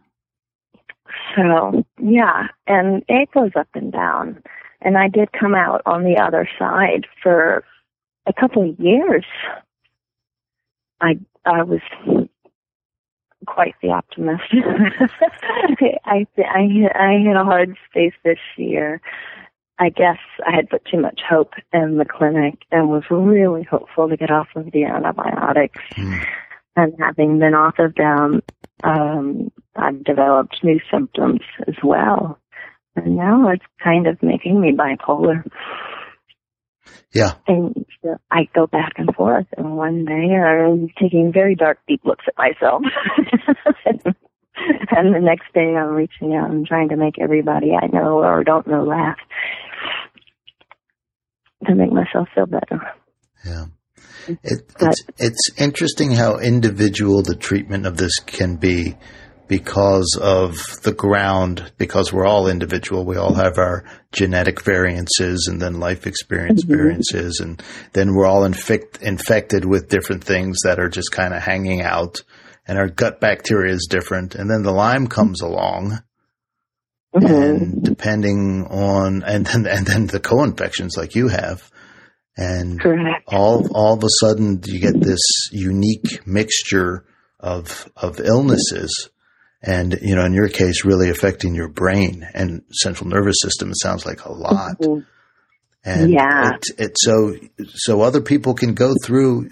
so 1.36 1.84
yeah, 2.00 2.48
and 2.66 3.04
it 3.08 3.30
goes 3.32 3.50
up 3.58 3.68
and 3.74 3.92
down. 3.92 4.42
And 4.80 4.96
I 4.96 5.08
did 5.08 5.32
come 5.32 5.54
out 5.54 5.82
on 5.86 6.04
the 6.04 6.18
other 6.22 6.48
side 6.58 7.06
for 7.22 7.64
a 8.26 8.32
couple 8.32 8.68
of 8.68 8.78
years. 8.78 9.24
I 11.00 11.18
I 11.44 11.62
was 11.62 11.80
quite 13.46 13.74
the 13.82 13.90
optimist. 13.90 14.44
I 14.52 15.96
I 16.04 16.26
I 16.44 17.18
hit 17.18 17.36
a 17.36 17.44
hard 17.44 17.76
space 17.90 18.14
this 18.24 18.38
year. 18.56 19.00
I 19.78 19.90
guess 19.90 20.18
I 20.46 20.54
had 20.54 20.70
put 20.70 20.84
too 20.86 21.00
much 21.00 21.20
hope 21.28 21.52
in 21.72 21.98
the 21.98 22.06
clinic 22.06 22.54
and 22.70 22.88
was 22.88 23.04
really 23.10 23.62
hopeful 23.62 24.08
to 24.08 24.16
get 24.16 24.30
off 24.30 24.48
of 24.56 24.72
the 24.72 24.84
antibiotics. 24.84 25.82
Mm. 25.96 26.26
And 26.76 26.94
having 26.98 27.38
been 27.38 27.54
off 27.54 27.78
of 27.78 27.94
them, 27.94 28.42
um, 28.84 29.50
I've 29.74 30.02
developed 30.04 30.62
new 30.62 30.80
symptoms 30.90 31.40
as 31.66 31.74
well. 31.82 32.38
And 32.94 33.16
now 33.16 33.50
it's 33.50 33.64
kind 33.82 34.06
of 34.06 34.22
making 34.22 34.60
me 34.60 34.72
bipolar. 34.72 35.44
Yeah. 37.12 37.32
And 37.46 37.86
so 38.02 38.16
I 38.30 38.48
go 38.54 38.66
back 38.66 38.92
and 38.96 39.14
forth. 39.14 39.46
And 39.56 39.76
one 39.76 40.04
day 40.04 40.34
I'm 40.34 40.88
taking 41.00 41.32
very 41.32 41.54
dark, 41.54 41.78
deep 41.86 42.02
looks 42.04 42.24
at 42.28 42.38
myself. 42.38 42.82
and 44.90 45.14
the 45.14 45.20
next 45.20 45.52
day 45.54 45.74
I'm 45.76 45.94
reaching 45.94 46.34
out 46.34 46.50
and 46.50 46.66
trying 46.66 46.88
to 46.90 46.96
make 46.96 47.18
everybody 47.20 47.72
I 47.80 47.86
know 47.86 48.18
or 48.24 48.44
don't 48.44 48.66
know 48.66 48.84
laugh 48.84 49.16
to 51.66 51.74
make 51.74 51.92
myself 51.92 52.28
feel 52.34 52.46
better. 52.46 52.80
Yeah. 53.44 53.64
It, 54.42 54.72
it's, 54.80 55.02
it's 55.18 55.50
interesting 55.56 56.10
how 56.10 56.38
individual 56.38 57.22
the 57.22 57.36
treatment 57.36 57.86
of 57.86 57.96
this 57.96 58.18
can 58.18 58.56
be 58.56 58.96
because 59.48 60.18
of 60.20 60.56
the 60.82 60.92
ground, 60.92 61.72
because 61.78 62.12
we're 62.12 62.26
all 62.26 62.48
individual. 62.48 63.04
We 63.04 63.16
all 63.16 63.34
have 63.34 63.58
our 63.58 63.84
genetic 64.10 64.62
variances 64.62 65.46
and 65.48 65.62
then 65.62 65.78
life 65.78 66.06
experience 66.08 66.64
Mhm. 66.64 66.76
variances. 66.76 67.38
And 67.40 67.62
then 67.92 68.14
we're 68.14 68.26
all 68.26 68.44
infect, 68.44 69.00
infected 69.02 69.64
with 69.64 69.88
different 69.88 70.24
things 70.24 70.56
that 70.64 70.80
are 70.80 70.88
just 70.88 71.12
kind 71.12 71.32
of 71.32 71.42
hanging 71.42 71.82
out 71.82 72.22
and 72.66 72.79
our 72.79 72.88
gut 72.88 73.20
bacteria 73.20 73.72
is 73.72 73.87
different. 73.90 74.35
And 74.35 74.50
then 74.50 74.62
the 74.62 74.72
Lyme 74.72 75.07
comes 75.07 75.40
along 75.42 76.00
Mhm. 77.14 77.31
and 77.52 77.83
depending 77.83 78.66
on, 78.68 79.22
and 79.22 79.46
then, 79.46 79.66
and 79.66 79.87
then 79.87 80.07
the 80.07 80.20
co-infections 80.20 80.96
like 80.96 81.14
you 81.14 81.29
have. 81.29 81.70
And 82.37 82.79
Correct. 82.79 83.24
all 83.29 83.66
all 83.74 83.94
of 83.94 84.05
a 84.05 84.09
sudden 84.20 84.61
you 84.66 84.79
get 84.79 85.00
this 85.00 85.20
unique 85.52 86.26
mixture 86.26 87.05
of 87.40 87.90
of 87.96 88.20
illnesses 88.20 89.09
and 89.62 89.98
you 90.02 90.14
know 90.14 90.24
in 90.26 90.35
your 90.35 90.48
case 90.48 90.85
really 90.85 91.09
affecting 91.09 91.55
your 91.55 91.68
brain 91.70 92.26
and 92.35 92.61
central 92.72 93.09
nervous 93.09 93.37
system 93.40 93.70
it 93.70 93.79
sounds 93.81 94.05
like 94.05 94.24
a 94.26 94.33
lot 94.33 94.79
Mhm. 94.81 95.07
and 95.83 96.11
Yeah. 96.11 96.52
it, 96.57 96.64
it 96.79 96.96
so 96.98 97.37
so 97.74 98.02
other 98.02 98.20
people 98.20 98.52
can 98.52 98.74
go 98.74 98.92
through 99.02 99.48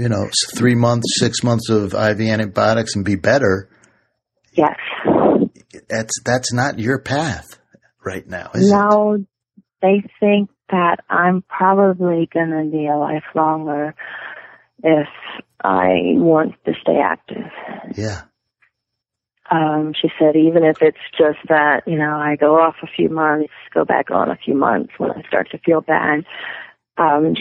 you 0.00 0.08
know 0.08 0.28
3 0.56 0.74
months 0.76 1.06
6 1.20 1.42
months 1.44 1.68
of 1.68 1.92
IV 1.94 2.20
antibiotics 2.20 2.96
and 2.96 3.04
be 3.04 3.16
better 3.16 3.68
Yes. 4.52 4.76
that's 5.88 6.14
that's 6.24 6.52
not 6.52 6.78
your 6.78 6.98
path 6.98 7.58
right 8.04 8.26
now 8.26 8.50
is 8.54 8.66
it 8.70 8.74
No, 8.74 9.24
they 9.82 10.02
think 10.18 10.50
that 10.70 10.96
I'm 11.08 11.42
probably 11.48 12.28
going 12.32 12.50
to 12.50 12.64
be 12.70 12.86
a 12.86 12.90
lifelonger 12.90 13.92
if 14.82 15.08
I 15.62 15.88
want 16.16 16.54
to 16.64 16.72
stay 16.80 16.98
active. 17.04 17.50
yeah 17.96 18.22
Um, 19.50 19.92
she 20.00 20.08
said 20.18 20.36
even 20.36 20.64
if 20.64 20.78
it's 20.80 21.04
just 21.18 21.38
that, 21.48 21.82
you 21.86 21.98
know, 21.98 22.16
I 22.16 22.36
go 22.36 22.58
off 22.60 22.76
a 22.82 22.86
few 22.96 23.08
months, 23.10 23.52
go 23.74 23.84
back 23.84 24.10
on 24.10 24.30
a 24.30 24.36
few 24.44 24.54
months 24.54 24.92
when 24.98 25.10
I 25.10 25.22
start 25.28 25.50
to 25.50 25.58
feel 25.58 25.80
bad. 25.82 26.24
Um, 26.96 27.34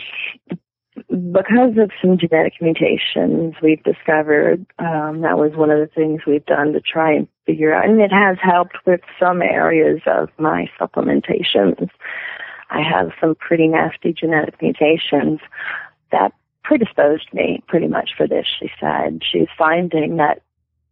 because 1.07 1.77
of 1.77 1.91
some 2.01 2.17
genetic 2.17 2.53
mutations 2.61 3.55
we've 3.61 3.83
discovered, 3.83 4.65
um, 4.79 5.21
that 5.21 5.37
was 5.37 5.51
one 5.55 5.69
of 5.69 5.79
the 5.79 5.89
things 5.93 6.21
we've 6.25 6.45
done 6.45 6.73
to 6.73 6.81
try 6.81 7.13
and 7.13 7.27
figure 7.45 7.73
out, 7.73 7.85
and 7.85 8.01
it 8.01 8.11
has 8.11 8.37
helped 8.41 8.77
with 8.85 9.01
some 9.19 9.41
areas 9.41 10.01
of 10.05 10.29
my 10.37 10.69
supplementations. 10.79 11.89
I 12.69 12.81
have 12.81 13.11
some 13.19 13.35
pretty 13.35 13.67
nasty 13.67 14.13
genetic 14.13 14.61
mutations 14.61 15.39
that 16.11 16.33
predisposed 16.63 17.33
me 17.33 17.63
pretty 17.67 17.87
much 17.87 18.11
for 18.15 18.27
this, 18.27 18.45
she 18.59 18.69
said. 18.79 19.21
She's 19.23 19.47
finding 19.57 20.17
that 20.17 20.41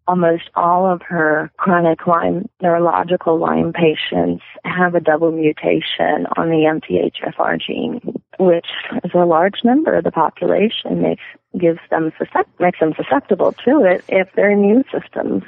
almost 0.08 0.50
all 0.56 0.91
of 0.91 1.02
her 1.04 1.52
chronic 1.58 2.08
Lyme, 2.08 2.50
neurological 2.62 3.38
Lyme 3.38 3.74
patients 3.74 4.43
have 4.63 4.96
a 4.96 5.00
double 5.00 5.32
mutation 5.32 6.26
on 6.38 6.50
the 6.50 6.65
MTHFR 6.65 7.62
gene, 7.62 8.00
which 8.39 8.67
is 9.04 9.12
a 9.13 9.26
large 9.26 9.63
number 9.63 9.93
of 9.95 10.04
the 10.04 10.12
population 10.12 11.02
makes 11.02 11.23
gives 11.60 11.80
them 11.89 12.12
makes 12.60 12.80
them 12.80 12.93
susceptible 12.95 13.54
to 13.65 13.84
it 13.84 14.04
if 14.10 14.32
their 14.36 14.52
immune 14.52 14.84
systems 14.91 15.43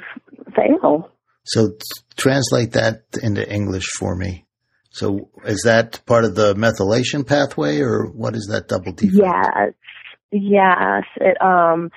fail. 0.54 1.10
So 1.44 1.70
translate 2.16 2.72
that 2.72 3.02
into 3.22 3.48
English 3.48 3.86
for 3.98 4.14
me. 4.14 4.46
So 4.90 5.30
is 5.44 5.62
that 5.64 6.04
part 6.06 6.24
of 6.24 6.34
the 6.34 6.54
methylation 6.54 7.26
pathway 7.26 7.80
or 7.80 8.06
what 8.06 8.34
is 8.34 8.48
that 8.50 8.68
double 8.68 8.92
defect? 8.92 9.14
Yes, 9.14 9.72
yes. 10.32 11.04
It 11.16 11.40
um 11.40 11.90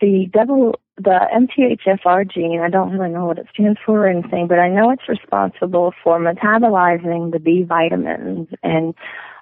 the 0.00 0.26
double 0.32 0.78
the 0.96 1.18
MTHFR 1.34 2.30
gene. 2.30 2.60
I 2.62 2.68
don't 2.68 2.92
really 2.92 3.12
know 3.12 3.24
what 3.24 3.38
it 3.38 3.46
stands 3.54 3.78
for 3.84 4.04
or 4.04 4.08
anything, 4.08 4.48
but 4.48 4.58
I 4.58 4.68
know 4.68 4.90
it's 4.90 5.08
responsible 5.08 5.94
for 6.04 6.18
metabolizing 6.18 7.32
the 7.32 7.38
B 7.38 7.64
vitamins 7.66 8.48
and 8.62 8.94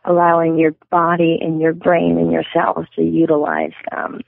allowing 0.05 0.59
your 0.59 0.75
body 0.91 1.39
and 1.41 1.61
your 1.61 1.73
brain 1.73 2.19
and 2.19 2.33
your 2.33 2.45
cells 2.53 2.87
to 2.97 3.03
utilize 3.03 3.73
them. 3.91 4.21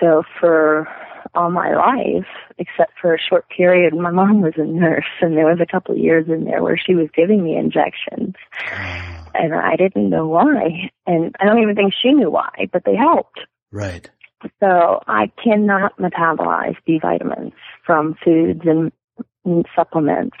So 0.00 0.22
for 0.40 0.88
all 1.34 1.50
my 1.50 1.74
life, 1.74 2.26
except 2.58 2.92
for 3.00 3.14
a 3.14 3.18
short 3.18 3.46
period, 3.54 3.94
my 3.94 4.10
mom 4.10 4.40
was 4.40 4.54
a 4.56 4.64
nurse, 4.64 5.04
and 5.20 5.36
there 5.36 5.46
was 5.46 5.58
a 5.60 5.70
couple 5.70 5.94
of 5.94 6.00
years 6.00 6.26
in 6.28 6.44
there 6.44 6.62
where 6.62 6.78
she 6.78 6.94
was 6.94 7.08
giving 7.14 7.42
me 7.42 7.56
injections 7.56 8.34
and 9.38 9.54
I 9.54 9.76
didn't 9.76 10.10
know 10.10 10.26
why. 10.26 10.90
And 11.06 11.34
I 11.40 11.44
don't 11.44 11.62
even 11.62 11.74
think 11.74 11.94
she 12.00 12.12
knew 12.12 12.30
why, 12.30 12.68
but 12.72 12.82
they 12.84 12.96
helped. 12.96 13.40
right. 13.70 14.08
So 14.60 15.00
I 15.08 15.32
cannot 15.42 15.98
metabolize 15.98 16.76
B 16.86 17.00
vitamins 17.02 17.54
from 17.84 18.14
foods 18.24 18.60
and, 18.64 18.92
and 19.44 19.66
supplements. 19.74 20.36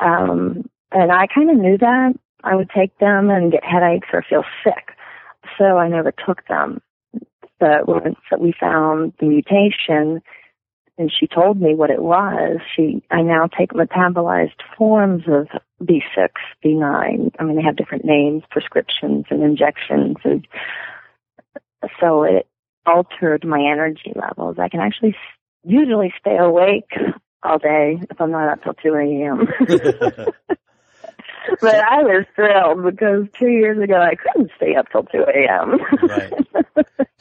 Um, 0.00 0.68
and 0.90 1.12
I 1.12 1.28
kind 1.32 1.48
of 1.48 1.56
knew 1.56 1.78
that. 1.78 2.14
I 2.44 2.54
would 2.54 2.70
take 2.70 2.96
them 2.98 3.30
and 3.30 3.50
get 3.50 3.64
headaches 3.64 4.08
or 4.12 4.22
feel 4.28 4.44
sick. 4.62 4.96
So 5.58 5.78
I 5.78 5.88
never 5.88 6.12
took 6.12 6.46
them. 6.46 6.80
But 7.58 7.88
once 7.88 8.16
that 8.30 8.40
we 8.40 8.52
found 8.58 9.14
the 9.18 9.26
mutation 9.26 10.20
and 10.96 11.12
she 11.12 11.26
told 11.26 11.60
me 11.60 11.74
what 11.74 11.90
it 11.90 12.02
was, 12.02 12.58
she, 12.76 13.02
I 13.10 13.22
now 13.22 13.46
take 13.46 13.72
metabolized 13.72 14.60
forms 14.76 15.24
of 15.26 15.48
B6, 15.82 16.28
B9. 16.64 17.30
I 17.38 17.42
mean, 17.42 17.56
they 17.56 17.62
have 17.62 17.76
different 17.76 18.04
names, 18.04 18.42
prescriptions 18.50 19.24
and 19.30 19.42
injections. 19.42 20.16
And 20.24 20.46
so 22.00 22.22
it 22.24 22.46
altered 22.86 23.44
my 23.44 23.60
energy 23.60 24.12
levels. 24.14 24.56
I 24.58 24.68
can 24.68 24.80
actually 24.80 25.16
usually 25.64 26.12
stay 26.20 26.36
awake 26.36 26.90
all 27.42 27.58
day 27.58 27.98
if 28.10 28.20
I'm 28.20 28.30
not 28.30 28.48
up 28.48 28.62
till 28.62 28.74
2 28.74 28.94
a.m. 28.94 30.26
but 31.60 31.74
I 31.74 32.02
was 32.02 32.24
thrilled 32.34 32.84
because 32.84 33.26
two 33.38 33.48
years 33.48 33.82
ago 33.82 33.94
I 33.94 34.14
couldn't 34.14 34.50
stay 34.56 34.74
up 34.76 34.86
till 34.90 35.02
2 35.04 35.18
a.m. 35.18 35.78
Right. 36.08 36.32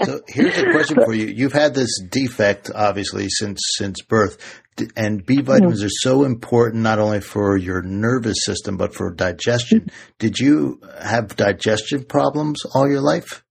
So 0.03 0.21
here's 0.27 0.57
a 0.57 0.71
question 0.71 0.97
for 1.05 1.13
you. 1.13 1.27
You've 1.27 1.53
had 1.53 1.73
this 1.73 2.01
defect 2.09 2.69
obviously 2.73 3.29
since 3.29 3.59
since 3.77 4.01
birth, 4.01 4.61
and 4.95 5.25
B 5.25 5.41
vitamins 5.41 5.83
are 5.83 5.89
so 5.89 6.23
important 6.23 6.83
not 6.83 6.99
only 6.99 7.21
for 7.21 7.55
your 7.57 7.81
nervous 7.81 8.37
system 8.41 8.75
but 8.77 8.93
for 8.93 9.13
digestion. 9.13 9.89
Did 10.19 10.39
you 10.39 10.81
have 11.01 11.35
digestion 11.35 12.03
problems 12.05 12.63
all 12.73 12.89
your 12.89 13.01
life? 13.01 13.43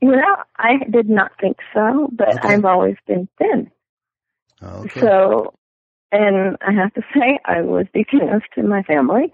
You 0.00 0.12
know, 0.12 0.36
I 0.56 0.74
did 0.90 1.08
not 1.08 1.32
think 1.40 1.56
so, 1.74 2.08
but 2.12 2.28
Okay. 2.28 2.54
I've 2.54 2.64
always 2.64 2.96
been 3.06 3.28
thin. 3.38 3.70
Okay. 4.62 5.00
So, 5.00 5.54
and 6.10 6.56
I 6.62 6.72
have 6.72 6.94
to 6.94 7.02
say, 7.14 7.38
I 7.44 7.60
was 7.60 7.86
the 7.92 8.04
thinnest 8.10 8.46
in 8.56 8.68
my 8.68 8.82
family, 8.82 9.32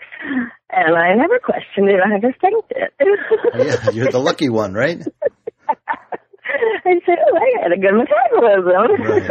and 0.71 0.97
I 0.97 1.15
never 1.15 1.39
questioned 1.39 1.89
it. 1.89 2.01
I 2.05 2.19
just 2.19 2.41
thanked 2.41 2.73
it. 2.73 2.93
yeah, 3.85 3.91
you're 3.91 4.11
the 4.11 4.19
lucky 4.19 4.49
one, 4.49 4.75
right? 4.75 5.01
I 5.69 7.01
said, 7.07 7.19
oh, 7.27 7.37
I 7.37 7.63
had 7.63 7.73
a 7.73 7.81
good 7.81 7.95
metabolism. 7.95 9.03
Right. 9.03 9.31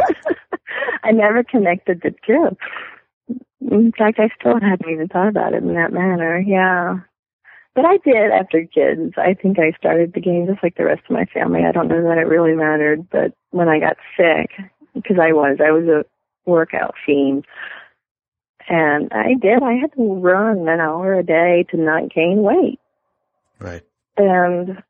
I 1.04 1.12
never 1.12 1.44
connected 1.44 2.02
the 2.02 2.14
two. 2.26 2.56
In 3.60 3.92
fact, 3.96 4.18
I 4.18 4.28
still 4.38 4.60
haven't 4.60 4.90
even 4.90 5.08
thought 5.08 5.28
about 5.28 5.54
it 5.54 5.62
in 5.62 5.74
that 5.74 5.92
manner. 5.92 6.38
Yeah. 6.38 7.00
But 7.74 7.84
I 7.84 7.96
did 8.04 8.30
after 8.30 8.60
kids. 8.66 9.14
I 9.16 9.34
think 9.34 9.58
I 9.58 9.76
started 9.76 10.12
the 10.14 10.20
game 10.20 10.46
just 10.46 10.62
like 10.62 10.76
the 10.76 10.84
rest 10.84 11.02
of 11.08 11.16
my 11.16 11.24
family. 11.26 11.60
I 11.66 11.72
don't 11.72 11.88
know 11.88 12.02
that 12.02 12.18
it 12.18 12.28
really 12.28 12.54
mattered, 12.54 13.08
but 13.10 13.34
when 13.50 13.68
I 13.68 13.80
got 13.80 13.96
sick, 14.16 14.50
because 14.94 15.16
I 15.20 15.32
was, 15.32 15.58
I 15.60 15.72
was 15.72 15.84
a 15.88 16.04
workout 16.46 16.94
fiend. 17.04 17.46
And 18.68 19.12
I 19.12 19.34
did. 19.40 19.62
I 19.62 19.74
had 19.74 19.92
to 19.94 20.14
run 20.20 20.68
an 20.68 20.80
hour 20.80 21.14
a 21.14 21.22
day 21.22 21.66
to 21.70 21.76
not 21.76 22.14
gain 22.14 22.42
weight. 22.42 22.80
Right. 23.58 23.82
And 24.16 24.82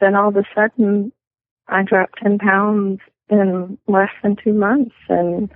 then 0.00 0.14
all 0.14 0.28
of 0.28 0.36
a 0.36 0.44
sudden, 0.54 1.12
I 1.68 1.82
dropped 1.82 2.18
10 2.22 2.38
pounds 2.38 3.00
in 3.30 3.78
less 3.86 4.10
than 4.22 4.36
two 4.42 4.52
months. 4.52 4.94
And, 5.08 5.50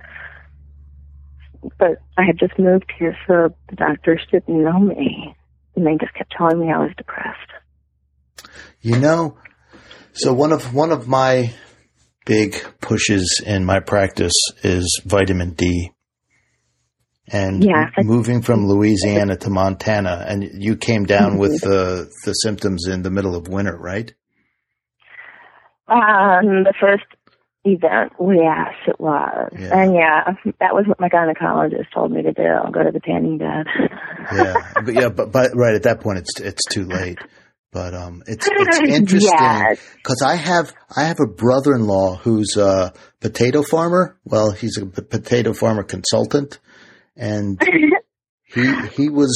but 1.77 2.01
I 2.17 2.23
had 2.25 2.39
just 2.39 2.57
moved 2.57 2.91
here, 2.97 3.15
so 3.27 3.53
the 3.69 3.75
doctors 3.75 4.21
didn't 4.31 4.63
know 4.63 4.79
me. 4.79 5.35
And 5.75 5.85
they 5.85 5.97
just 6.03 6.15
kept 6.15 6.33
telling 6.35 6.59
me 6.59 6.71
I 6.71 6.79
was 6.79 6.91
depressed. 6.97 7.37
You 8.81 8.97
know, 8.97 9.37
so 10.13 10.33
one 10.33 10.51
of 10.51 10.73
one 10.73 10.91
of 10.91 11.07
my 11.07 11.53
big 12.29 12.55
pushes 12.79 13.41
in 13.45 13.65
my 13.65 13.79
practice 13.79 14.33
is 14.63 15.01
vitamin 15.03 15.51
D. 15.55 15.91
And 17.31 17.63
Yeah. 17.63 17.89
moving 18.03 18.41
from 18.41 18.67
Louisiana 18.67 19.35
to 19.37 19.49
Montana, 19.49 20.25
and 20.27 20.43
you 20.53 20.75
came 20.77 21.05
down 21.05 21.37
with 21.37 21.61
the 21.61 22.07
the 22.25 22.33
symptoms 22.33 22.87
in 22.87 23.01
the 23.01 23.09
middle 23.11 23.35
of 23.35 23.47
winter, 23.47 23.75
right? 23.77 24.13
Um, 25.87 26.63
the 26.63 26.73
first 26.79 27.05
event, 27.65 28.13
yes, 28.19 28.73
it 28.87 28.99
was. 28.99 29.51
Yeah. 29.59 29.79
And 29.79 29.95
yeah, 29.95 30.33
that 30.59 30.73
was 30.73 30.85
what 30.87 30.99
my 30.99 31.09
gynecologist 31.09 31.91
told 31.93 32.11
me 32.11 32.21
to 32.23 32.31
do. 32.31 32.49
Go 32.71 32.83
to 32.83 32.91
the 32.91 32.99
tanning 32.99 33.37
bed. 33.37 33.65
Yeah, 34.35 34.53
but 34.85 34.93
yeah, 34.93 35.09
but 35.15 35.31
but 35.31 35.51
right 35.55 35.75
at 35.75 35.83
that 35.83 36.01
point, 36.01 36.19
it's 36.19 36.39
it's 36.39 36.65
too 36.65 36.85
late. 36.85 37.19
But 37.71 37.93
um, 37.93 38.23
it's 38.25 38.47
it's 38.51 38.79
interesting 38.79 39.31
Yes. 39.31 39.79
because 39.97 40.21
I 40.25 40.35
have 40.35 40.73
I 40.95 41.03
have 41.03 41.19
a 41.19 41.27
brother-in-law 41.27 42.15
who's 42.17 42.57
a 42.57 42.93
potato 43.19 43.61
farmer. 43.63 44.17
Well, 44.25 44.51
he's 44.51 44.77
a 44.77 44.85
p- 44.87 45.01
potato 45.03 45.53
farmer 45.53 45.83
consultant, 45.83 46.59
and 47.15 47.61
he 48.43 48.75
he 48.95 49.09
was 49.09 49.33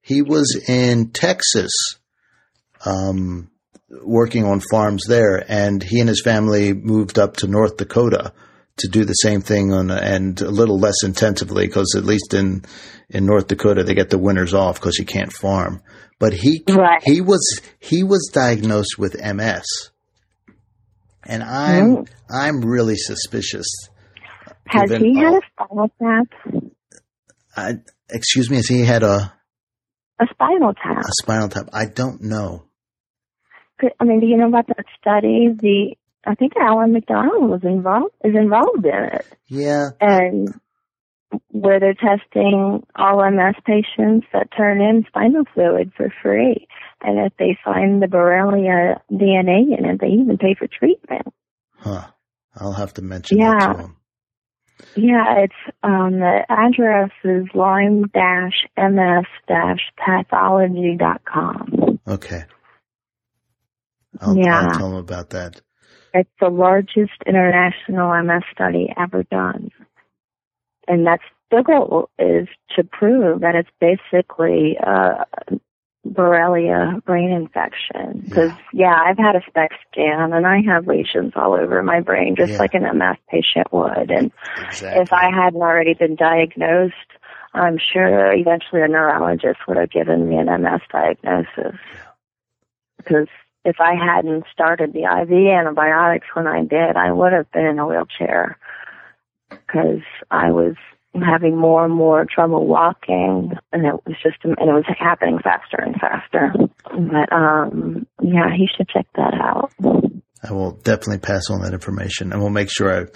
he 0.00 0.22
was 0.22 0.60
in 0.68 1.10
Texas, 1.10 1.70
um, 2.84 3.50
working 4.02 4.44
on 4.44 4.60
farms 4.70 5.04
there, 5.08 5.44
and 5.48 5.82
he 5.82 6.00
and 6.00 6.08
his 6.08 6.22
family 6.22 6.72
moved 6.72 7.18
up 7.18 7.36
to 7.38 7.46
North 7.46 7.76
Dakota 7.76 8.32
to 8.78 8.88
do 8.88 9.04
the 9.04 9.12
same 9.14 9.40
thing 9.40 9.72
on 9.72 9.90
and 9.90 10.40
a 10.40 10.50
little 10.50 10.78
less 10.78 11.02
intensively 11.04 11.66
because 11.66 11.94
at 11.96 12.04
least 12.04 12.34
in 12.34 12.62
in 13.10 13.24
North 13.26 13.46
Dakota 13.48 13.84
they 13.84 13.94
get 13.94 14.10
the 14.10 14.18
winters 14.18 14.54
off 14.54 14.80
because 14.80 14.98
you 14.98 15.04
can't 15.04 15.32
farm. 15.32 15.82
But 16.18 16.32
he 16.32 16.62
Right. 16.68 17.00
he 17.04 17.20
was 17.20 17.60
he 17.78 18.02
was 18.02 18.30
diagnosed 18.32 18.98
with 18.98 19.16
MS, 19.20 19.64
and 21.24 21.42
I'm 21.42 21.96
Mm. 21.98 22.08
I'm 22.30 22.60
really 22.62 22.96
suspicious. 22.96 23.66
Has 24.66 24.90
given 24.90 25.04
he 25.14 25.18
had 25.18 25.26
all- 25.34 25.38
a 25.38 25.40
spinal 25.52 25.90
tap? 26.02 26.62
I, 27.56 27.72
excuse 28.10 28.50
me, 28.50 28.56
has 28.56 28.68
he 28.68 28.84
had 28.84 29.02
a, 29.02 29.32
A 30.20 30.26
spinal 30.30 30.74
tap. 30.74 30.98
a 30.98 31.12
spinal 31.22 31.48
tap? 31.48 31.68
I 31.72 31.86
don't 31.86 32.22
know. 32.22 32.64
I 34.00 34.04
mean, 34.04 34.20
do 34.20 34.26
you 34.26 34.36
know 34.36 34.48
about 34.48 34.66
that 34.68 34.84
study? 35.00 35.48
The 35.56 35.96
I 36.28 36.34
think 36.34 36.52
Alan 36.60 36.92
MacDonald 36.92 37.48
was 37.50 37.60
involved 37.64 38.14
is 38.22 38.34
involved 38.36 38.84
in 38.84 39.04
it, 39.14 39.26
Yeah, 39.46 39.88
and 40.00 40.52
where 41.50 41.80
they're 41.80 41.94
testing 41.94 42.84
all 42.94 43.18
MS 43.30 43.54
patients 43.64 44.26
that 44.32 44.48
turn 44.56 44.80
in 44.80 45.04
spinal 45.08 45.44
fluid 45.54 45.92
for 45.96 46.12
free, 46.22 46.66
and 47.02 47.18
if 47.26 47.32
they 47.38 47.56
find 47.64 48.02
the 48.02 48.06
Borrelia 48.06 49.00
DNA 49.10 49.76
in 49.78 49.84
it, 49.86 50.00
they 50.00 50.08
even 50.08 50.36
pay 50.38 50.54
for 50.58 50.66
treatment. 50.66 51.26
huh. 51.78 52.08
I'll 52.56 52.72
have 52.72 52.92
to 52.94 53.02
mention 53.02 53.38
Yeah. 53.38 53.54
that 53.58 53.72
to 53.74 53.78
him. 53.78 53.96
Yeah, 54.96 55.24
it's 55.44 55.76
um 55.82 56.18
the 56.20 56.44
address 56.48 57.10
is 57.24 57.46
lyme 57.54 58.04
dash 58.14 58.66
ms 58.76 59.26
dash 59.46 59.80
pathology 59.96 60.96
dot 60.98 61.22
com. 61.24 61.98
Okay. 62.06 62.44
I'll, 64.20 64.36
Yeah. 64.36 64.60
I'll 64.62 64.78
tell 64.78 64.88
him 64.90 64.96
about 64.96 65.30
that. 65.30 65.60
It's 66.14 66.30
the 66.40 66.48
largest 66.48 67.22
international 67.26 68.22
MS 68.22 68.42
study 68.52 68.92
ever 68.96 69.22
done. 69.24 69.70
And 70.86 71.06
that's 71.06 71.22
the 71.50 71.62
goal 71.62 72.10
is 72.18 72.48
to 72.76 72.84
prove 72.84 73.40
that 73.40 73.54
it's 73.54 73.70
basically 73.80 74.76
uh 74.84 75.24
Borrelia 76.06 77.04
brain 77.04 77.30
infection. 77.30 78.22
Because 78.24 78.52
yeah. 78.72 78.96
I've 79.04 79.18
had 79.18 79.36
a 79.36 79.42
SPECT 79.48 79.74
scan 79.90 80.32
and 80.32 80.46
I 80.46 80.60
have 80.66 80.86
lesions 80.86 81.32
all 81.36 81.54
over 81.54 81.82
my 81.82 82.00
brain, 82.00 82.36
just 82.36 82.52
Yeah. 82.52 82.58
like 82.58 82.74
an 82.74 82.84
MS 82.84 83.16
patient 83.28 83.72
would. 83.72 84.10
And 84.10 84.30
Exactly. 84.66 85.02
if 85.02 85.12
I 85.12 85.30
hadn't 85.30 85.60
already 85.60 85.94
been 85.94 86.14
diagnosed, 86.14 86.94
I'm 87.54 87.78
sure 87.78 88.32
eventually 88.32 88.82
a 88.82 88.88
neurologist 88.88 89.60
would 89.66 89.76
have 89.76 89.90
given 89.90 90.28
me 90.28 90.36
an 90.36 90.46
MS 90.46 90.80
diagnosis. 90.90 91.78
Because 92.96 93.28
if 93.68 93.76
I 93.80 93.94
hadn't 93.94 94.44
started 94.52 94.92
the 94.92 95.04
IV 95.04 95.30
antibiotics 95.30 96.26
when 96.34 96.46
I 96.46 96.62
did, 96.62 96.96
I 96.96 97.12
would 97.12 97.32
have 97.32 97.50
been 97.52 97.66
in 97.66 97.78
a 97.78 97.86
wheelchair. 97.86 98.58
Because 99.50 100.02
I 100.30 100.50
was 100.50 100.74
having 101.14 101.56
more 101.56 101.84
and 101.84 101.94
more 101.94 102.24
trouble 102.24 102.66
walking, 102.66 103.52
and 103.72 103.86
it 103.86 103.94
was 104.06 104.16
just, 104.22 104.36
and 104.44 104.52
it 104.58 104.72
was 104.72 104.84
happening 104.98 105.38
faster 105.42 105.78
and 105.78 105.94
faster. 105.96 106.52
But 106.84 107.32
um, 107.32 108.06
yeah, 108.22 108.48
he 108.56 108.68
should 108.74 108.88
check 108.88 109.06
that 109.16 109.34
out. 109.34 109.72
I 110.42 110.52
will 110.52 110.72
definitely 110.72 111.18
pass 111.18 111.50
on 111.50 111.62
that 111.62 111.72
information 111.72 112.32
and 112.32 112.40
we'll 112.40 112.50
make 112.50 112.70
sure 112.70 113.02
I 113.02 113.06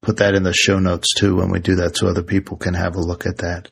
put 0.00 0.16
that 0.16 0.34
in 0.34 0.42
the 0.42 0.52
show 0.52 0.80
notes 0.80 1.14
too 1.14 1.36
when 1.36 1.50
we 1.50 1.60
do 1.60 1.76
that 1.76 1.96
so 1.96 2.08
other 2.08 2.24
people 2.24 2.56
can 2.56 2.74
have 2.74 2.96
a 2.96 3.00
look 3.00 3.24
at 3.24 3.38
that. 3.38 3.70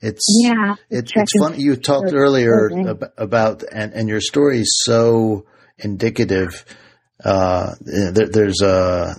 It's, 0.00 0.24
Yeah, 0.44 0.74
It, 0.90 1.10
it's 1.14 1.32
funny. 1.40 1.58
You 1.58 1.76
talked 1.76 2.12
earlier 2.12 2.70
ab- 2.88 3.12
about, 3.16 3.64
and, 3.72 3.92
and 3.92 4.08
your 4.08 4.20
story 4.20 4.60
is 4.60 4.82
so 4.84 5.46
indicative. 5.78 6.64
Uh, 7.24 7.74
there, 7.80 8.28
there's 8.28 8.60
a, 8.62 9.14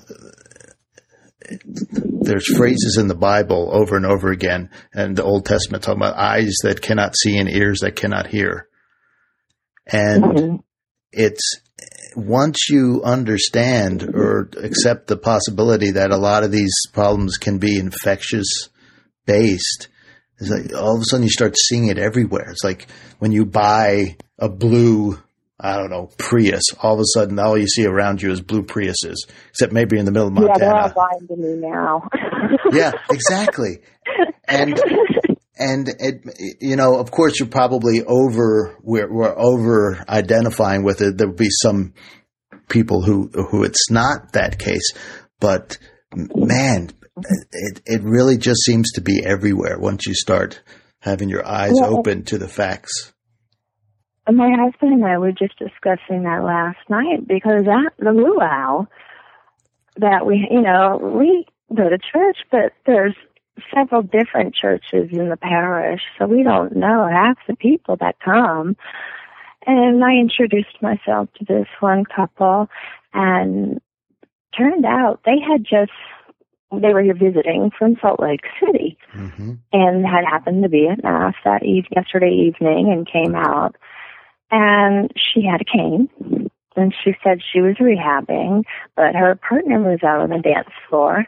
there's 1.71 2.55
phrases 2.55 2.97
in 2.99 3.07
the 3.07 3.15
Bible 3.15 3.69
over 3.71 3.95
and 3.95 4.05
over 4.05 4.31
again 4.31 4.69
and 4.93 5.15
the 5.15 5.23
Old 5.23 5.45
Testament 5.45 5.83
talking 5.83 6.01
about 6.01 6.17
eyes 6.17 6.55
that 6.63 6.81
cannot 6.81 7.15
see 7.15 7.37
and 7.37 7.49
ears 7.49 7.79
that 7.81 7.95
cannot 7.95 8.27
hear. 8.27 8.67
And 9.85 10.23
Mhm. 10.23 10.63
it's 11.11 11.61
once 12.15 12.69
you 12.69 13.01
understand 13.03 14.03
or 14.03 14.49
accept 14.63 15.07
the 15.07 15.17
possibility 15.17 15.91
that 15.91 16.11
a 16.11 16.17
lot 16.17 16.43
of 16.43 16.51
these 16.51 16.73
problems 16.93 17.37
can 17.37 17.57
be 17.59 17.77
infectious 17.77 18.69
based, 19.25 19.89
it's 20.39 20.49
like 20.49 20.73
all 20.73 20.95
of 20.95 21.01
a 21.01 21.05
sudden 21.05 21.23
you 21.23 21.29
start 21.29 21.55
seeing 21.57 21.87
it 21.87 21.97
everywhere. 21.99 22.49
It's 22.49 22.63
like 22.63 22.87
when 23.19 23.31
you 23.31 23.45
buy 23.45 24.17
a 24.39 24.49
blue, 24.49 25.19
I 25.59 25.77
don't 25.77 25.89
know, 25.89 26.09
Prius, 26.17 26.63
all 26.81 26.95
of 26.95 26.99
a 26.99 27.03
sudden 27.13 27.39
all 27.39 27.57
you 27.57 27.67
see 27.67 27.85
around 27.85 28.21
you 28.21 28.29
is 28.31 28.41
blue 28.41 28.63
Priuses, 28.63 29.15
except 29.49 29.71
maybe 29.71 29.97
in 29.97 30.03
the 30.05 30.11
middle 30.11 30.27
of 30.27 30.33
Montana. 30.33 30.53
Yeah, 30.59 30.65
they're 30.65 30.81
all 30.81 30.93
lying 31.11 31.27
to 31.27 31.35
me 31.37 31.55
now. 31.57 32.09
Yeah, 32.71 32.91
exactly. 33.11 33.79
And 34.47 34.79
and 35.57 35.87
it, 35.99 36.57
you 36.59 36.75
know, 36.75 36.97
of 36.97 37.11
course, 37.11 37.39
you're 37.39 37.47
probably 37.47 38.03
over. 38.03 38.75
We're, 38.81 39.11
we're 39.11 39.37
over 39.37 40.03
identifying 40.09 40.83
with 40.83 41.01
it. 41.01 41.17
There 41.17 41.27
will 41.27 41.35
be 41.35 41.49
some 41.49 41.93
people 42.69 43.01
who 43.01 43.29
who 43.29 43.63
it's 43.63 43.89
not 43.91 44.33
that 44.33 44.57
case, 44.59 44.93
but 45.39 45.77
man, 46.15 46.91
it 47.51 47.81
it 47.85 48.01
really 48.03 48.37
just 48.37 48.61
seems 48.63 48.91
to 48.93 49.01
be 49.01 49.23
everywhere 49.25 49.77
once 49.79 50.05
you 50.07 50.13
start 50.15 50.61
having 50.99 51.29
your 51.29 51.47
eyes 51.47 51.73
Yeah. 51.75 51.87
open 51.87 52.23
to 52.25 52.37
the 52.37 52.47
facts. 52.47 53.13
My 54.31 54.49
husband 54.57 54.93
and 54.93 55.05
I 55.05 55.17
were 55.17 55.31
just 55.31 55.57
discussing 55.59 56.23
that 56.23 56.43
last 56.43 56.79
night 56.89 57.27
because 57.27 57.67
at 57.67 57.93
the 57.99 58.11
luau 58.11 58.85
that 59.97 60.25
we, 60.25 60.47
you 60.49 60.61
know, 60.61 60.99
we 61.01 61.45
go 61.73 61.89
to 61.89 61.97
church, 61.97 62.37
but 62.51 62.73
there's 62.85 63.15
several 63.73 64.01
different 64.01 64.55
churches 64.55 65.09
in 65.11 65.29
the 65.29 65.37
parish, 65.37 66.01
so 66.17 66.25
we 66.25 66.43
don't 66.43 66.75
know 66.75 67.07
half 67.09 67.37
the 67.47 67.55
people 67.55 67.97
that 67.97 68.19
come. 68.19 68.75
And 69.67 70.03
I 70.03 70.13
introduced 70.13 70.81
myself 70.81 71.29
to 71.37 71.45
this 71.45 71.67
one 71.79 72.03
couple 72.03 72.67
and 73.13 73.79
turned 74.57 74.85
out 74.85 75.21
they 75.25 75.39
had 75.39 75.63
just 75.63 75.91
they 76.71 76.93
were 76.93 77.01
here 77.01 77.13
visiting 77.13 77.71
from 77.77 77.95
Salt 78.01 78.19
Lake 78.19 78.41
City. 78.59 78.97
Hmm 79.11 79.53
and 79.75 80.05
had 80.05 80.23
happened 80.25 80.63
to 80.63 80.69
be 80.69 80.87
at 80.87 81.03
mass 81.03 81.35
that 81.43 81.63
eve- 81.63 81.87
yesterday 81.95 82.31
evening 82.31 82.91
and 82.91 83.07
came 83.11 83.35
out 83.35 83.75
and 84.55 85.11
she 85.17 85.45
had 85.45 85.59
a 85.59 85.65
cane. 85.65 86.09
And 86.77 86.93
she 87.03 87.13
said 87.23 87.39
she 87.41 87.61
was 87.61 87.75
rehabbing 87.75 88.63
but 88.95 89.15
her 89.15 89.35
partner 89.35 89.81
was 89.81 89.99
out 90.03 90.21
on 90.21 90.29
the 90.29 90.39
dance 90.39 90.69
floor 90.89 91.25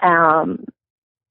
um 0.00 0.64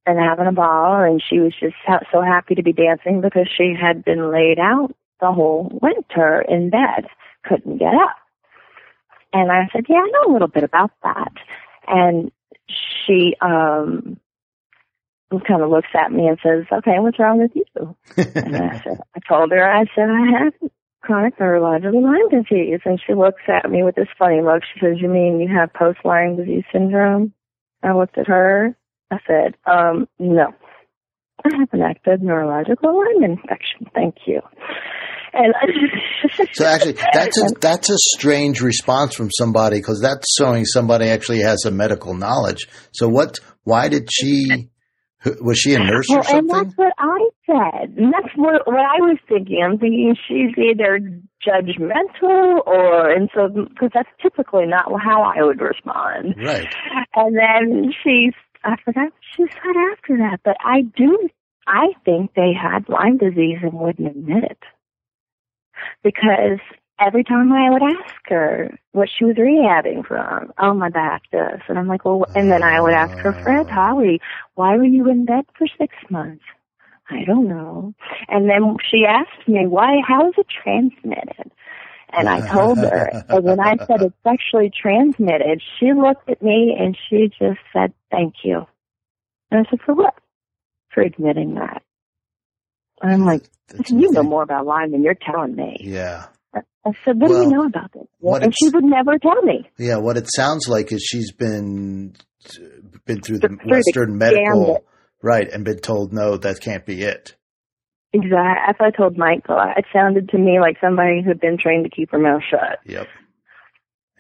and 0.06 0.20
having 0.20 0.48
a 0.48 0.52
ball. 0.54 1.02
And 1.02 1.22
she 1.22 1.40
was 1.40 1.54
just 1.60 1.76
ha- 1.86 2.00
so 2.12 2.22
happy 2.22 2.56
to 2.56 2.64
be 2.64 2.72
dancing 2.72 3.20
because 3.20 3.48
she 3.56 3.76
had 3.80 4.06
been 4.06 4.32
laid 4.32 4.58
out 4.58 4.96
the 5.20 5.32
whole 5.32 5.70
winter 5.82 6.42
in 6.48 6.70
bed 6.70 7.08
couldn't 7.44 7.78
get 7.78 7.94
up. 7.94 8.16
And 9.34 9.52
i 9.52 9.68
said 9.72 9.86
yeah 9.90 9.98
i 9.98 10.10
know 10.12 10.32
a 10.32 10.34
little 10.34 10.48
bit 10.48 10.64
about 10.64 10.92
that. 11.04 11.34
And 11.88 12.32
she 13.06 13.36
um 13.42 14.20
kind 15.48 15.62
of 15.62 15.70
looks 15.70 15.90
at 15.94 16.12
me 16.12 16.28
and 16.28 16.40
says, 16.42 16.66
"Okay, 16.72 17.00
what's 17.00 17.20
wrong 17.20 17.40
with 17.40 17.52
you?" 17.54 17.96
And 18.18 18.56
I 18.56 18.82
said, 18.84 19.00
"I 19.16 19.20
told 19.28 19.52
her 19.52 19.70
I 19.70 19.86
said 19.94 20.10
I 20.10 20.44
had 20.44 20.72
chronic 21.02 21.40
neurological 21.40 22.04
Lyme 22.04 22.30
disease," 22.30 22.80
and 22.86 23.00
she 23.06 23.14
looks 23.14 23.42
at 23.48 23.70
me 23.70 23.84
with 23.84 23.96
this 23.96 24.08
funny 24.18 24.42
look. 24.42 24.64
She 24.74 24.80
says, 24.80 25.02
"You 25.02 25.10
mean 25.10 25.40
you 25.40 25.48
have 25.56 25.74
post 25.74 26.00
Lyme 26.04 26.38
disease 26.38 26.64
syndrome?" 26.72 27.34
I 27.84 27.94
looked 27.94 28.18
at 28.18 28.28
her. 28.28 28.76
I 29.12 29.18
said, 29.26 29.56
"Um, 29.66 30.08
no, 30.20 30.54
I 31.46 31.56
have 31.58 31.70
an 31.74 31.82
active 31.82 32.22
neurological 32.22 32.98
Lyme 32.98 33.24
infection. 33.24 33.88
Thank 33.94 34.16
you." 34.26 34.42
And 35.34 35.54
So 36.54 36.66
actually, 36.66 36.98
that's 37.14 37.38
a 37.38 37.46
that's 37.60 37.90
a 37.90 37.98
strange 37.98 38.62
response 38.62 39.14
from 39.16 39.30
somebody 39.32 39.78
because 39.78 40.02
that's 40.02 40.26
showing 40.38 40.66
somebody 40.66 41.06
actually 41.06 41.42
has 41.42 41.66
a 41.66 41.72
medical 41.72 42.14
knowledge. 42.16 42.68
So 42.92 43.08
what? 43.08 43.40
Why 43.64 43.90
did 43.90 44.10
she? 44.12 44.70
Was 45.42 45.58
she 45.58 45.74
a 45.74 45.80
nurse 45.80 46.10
or 46.10 46.20
Well, 46.20 46.38
and 46.38 46.50
that's 46.50 46.76
what 46.76 46.94
I 46.98 47.30
said. 47.46 47.98
And 47.98 48.14
that's 48.14 48.34
what, 48.36 48.66
what 48.68 48.80
I 48.80 49.00
was 49.00 49.18
thinking. 49.28 49.62
I'm 49.64 49.78
thinking 49.78 50.16
she's 50.28 50.58
either 50.58 51.00
judgmental 51.46 52.66
or, 52.66 53.10
and 53.10 53.30
so, 53.34 53.48
because 53.48 53.92
that's 53.94 54.10
typically 54.22 54.66
not 54.66 54.86
how 55.02 55.22
I 55.24 55.44
would 55.44 55.62
respond. 55.62 56.36
Right. 56.38 56.68
And 57.16 57.36
then 57.36 57.94
she's, 58.04 58.34
I 58.64 58.76
forgot 58.84 59.06
what 59.06 59.14
she 59.36 59.44
said 59.44 59.76
after 59.92 60.18
that, 60.18 60.40
but 60.44 60.58
I 60.60 60.82
do, 60.96 61.30
I 61.68 61.94
think 62.06 62.34
they 62.36 62.54
had 62.54 62.90
Lyme 62.90 63.18
disease 63.18 63.60
and 63.62 63.74
wouldn't 63.74 64.08
admit 64.08 64.44
it. 64.44 64.64
Because 66.04 66.60
every 67.00 67.24
time 67.24 67.52
I 67.52 67.70
would 67.70 67.84
ask 67.84 68.16
her 68.26 68.78
what 68.92 69.10
she 69.10 69.26
was 69.26 69.36
rehabbing 69.36 70.06
from, 70.06 70.52
oh 70.60 70.74
my 70.74 70.90
back 70.90 71.24
this, 71.32 71.62
and 71.68 71.78
I'm 71.78 71.88
like, 71.88 72.06
well, 72.06 72.26
and 72.36 72.52
then 72.52 72.64
I 72.64 72.82
would 72.82 72.94
ask 72.94 73.16
her, 73.20 73.34
Fred, 73.44 73.68
oh. 73.70 73.74
Holly, 73.74 74.22
why 74.56 74.76
were 74.78 74.86
you 74.86 75.10
in 75.10 75.26
bed 75.26 75.46
for 75.58 75.68
six 75.78 75.96
months? 76.10 76.44
I 77.10 77.24
don't 77.26 77.48
know. 77.48 77.94
And 78.28 78.50
then 78.50 78.78
she 78.90 79.06
asked 79.08 79.48
me, 79.48 79.66
why, 79.68 80.02
how 80.06 80.28
is 80.28 80.34
it 80.38 80.48
transmitted? 80.50 81.52
And 82.10 82.28
I 82.28 82.48
told 82.52 82.78
her, 82.80 83.24
and 83.30 83.44
when 83.44 83.60
I 83.60 83.78
said 83.86 84.02
it's 84.02 84.16
sexually 84.24 84.72
transmitted, 84.72 85.62
she 85.80 85.94
looked 85.94 86.30
at 86.30 86.42
me 86.42 86.76
and 86.78 86.98
she 87.10 87.30
just 87.40 87.60
said, 87.72 87.94
thank 88.12 88.36
you. 88.44 88.66
And 89.52 89.66
I 89.66 89.70
said, 89.70 89.80
for 89.86 89.94
what? 89.94 90.16
For 90.94 91.02
admitting 91.02 91.56
that. 91.56 91.84
And 93.02 93.12
I'm 93.12 93.26
like, 93.26 93.44
you 93.90 94.12
know 94.12 94.24
more 94.24 94.44
about 94.44 94.66
Lyme 94.66 94.92
than 94.92 95.04
you're 95.04 95.14
telling 95.14 95.56
me. 95.56 95.78
Yeah. 95.82 96.26
I 96.86 96.92
said, 97.04 97.20
what 97.20 97.28
do 97.30 97.38
you 97.38 97.50
know 97.50 97.66
about 97.66 97.92
this? 97.94 98.08
And 98.22 98.54
she 98.58 98.70
would 98.70 98.84
never 98.84 99.18
tell 99.18 99.42
me. 99.42 99.70
Yeah, 99.78 99.98
what 99.98 100.18
it 100.18 100.28
sounds 100.34 100.68
like 100.68 100.92
is 100.92 101.04
she's 101.04 101.32
been 101.32 102.16
been 103.06 103.22
through 103.22 103.40
the 103.40 103.48
Through 103.48 103.58
the 103.64 103.70
Western 103.70 104.18
medical 104.18 104.66
gambit. 104.66 104.86
right 105.22 105.50
and 105.52 105.66
been 105.66 105.80
told 105.80 106.14
no, 106.14 106.38
that 106.38 106.62
can't 106.62 106.86
be 106.86 107.04
it. 107.04 107.36
Exactly. 108.14 108.64
As 108.68 108.76
I 108.80 108.92
told 108.92 109.18
Michael, 109.18 109.60
it 109.76 109.86
sounded 109.92 110.30
to 110.30 110.38
me 110.38 110.60
like 110.60 110.78
somebody 110.80 111.22
who'd 111.24 111.42
been 111.42 111.58
trained 111.58 111.84
to 111.84 111.90
keep 111.90 112.12
her 112.12 112.20
mouth 112.20 112.42
shut. 112.50 112.80
Yep. 112.86 113.08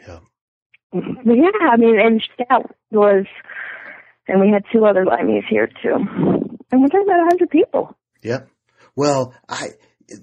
Yep. 0.08 0.22
But 0.92 1.36
yeah, 1.36 1.70
I 1.72 1.78
mean, 1.78 2.00
and 2.00 2.22
that 2.50 2.64
was, 2.92 3.26
and 4.28 4.42
we 4.42 4.50
had 4.52 4.64
two 4.72 4.86
other 4.86 5.06
Lymies 5.06 5.48
here 5.50 5.68
too. 5.68 5.96
And 6.72 6.82
we're 6.82 6.88
talking 6.90 7.06
about 7.08 7.22
a 7.22 7.30
hundred 7.30 7.50
people. 7.50 7.98
Yep. 8.24 8.50
Well, 8.96 9.34
I 9.48 9.68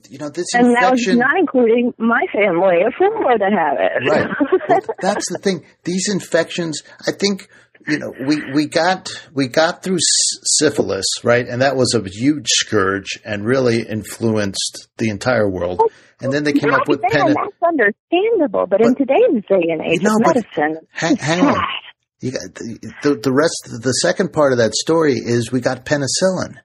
you 0.08 0.18
know 0.18 0.30
this 0.30 0.46
And 0.54 0.74
that 0.74 0.92
was 0.92 1.00
infection 1.00 1.18
not 1.18 1.38
including 1.38 1.92
my 1.98 2.24
family 2.32 2.82
of 2.86 2.94
four 2.96 3.38
that 3.38 3.52
have 3.52 3.78
it. 3.78 4.08
Right. 4.10 4.30
Well, 4.68 4.80
that's 5.00 5.30
the 5.30 5.38
thing. 5.38 5.64
These 5.84 6.08
infections, 6.10 6.82
I 7.06 7.12
think, 7.12 7.48
you 7.86 7.98
know, 7.98 8.12
we, 8.26 8.42
we 8.54 8.66
got 8.66 9.08
we 9.34 9.46
got 9.48 9.82
through 9.82 9.98
syphilis, 10.00 11.04
right, 11.22 11.46
and 11.46 11.60
that 11.60 11.76
was 11.76 11.94
a 11.94 12.02
huge 12.08 12.46
scourge 12.48 13.20
and 13.24 13.44
really 13.44 13.82
influenced 13.82 14.88
the 14.96 15.10
entire 15.10 15.48
world. 15.48 15.80
And 16.20 16.32
then 16.32 16.44
they 16.44 16.52
came 16.52 16.72
up 16.72 16.88
with 16.88 17.02
Back 17.02 17.12
then, 17.12 17.26
pen. 17.26 17.34
That's 17.34 17.62
understandable, 17.62 18.66
but, 18.66 18.80
in 18.80 18.94
today's 18.94 19.44
day 19.48 19.70
and 19.70 19.82
age 19.82 20.00
No, 20.00 20.14
of 20.16 20.22
but 20.24 20.36
medicine, 20.36 20.86
hang- 20.90 21.16
hang 21.16 21.40
on. 21.42 21.62
You 22.20 22.30
got 22.32 22.54
the, 22.54 22.92
the 23.02 23.14
the 23.16 23.32
rest. 23.32 23.68
The 23.82 23.92
second 23.92 24.32
part 24.32 24.52
of 24.52 24.58
that 24.58 24.74
story 24.74 25.14
is 25.14 25.52
we 25.52 25.60
got 25.60 25.84
penicillin, 25.84 26.56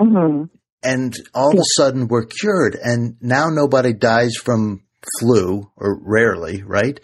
hmm 0.00 0.44
and 0.82 1.14
all 1.34 1.52
of 1.52 1.58
a 1.58 1.64
sudden 1.76 2.08
we're 2.08 2.26
cured, 2.26 2.76
and 2.82 3.16
now 3.20 3.46
nobody 3.50 3.92
dies 3.92 4.34
from 4.36 4.82
flu 5.20 5.70
or 5.76 5.98
rarely, 6.02 6.62
right? 6.62 6.98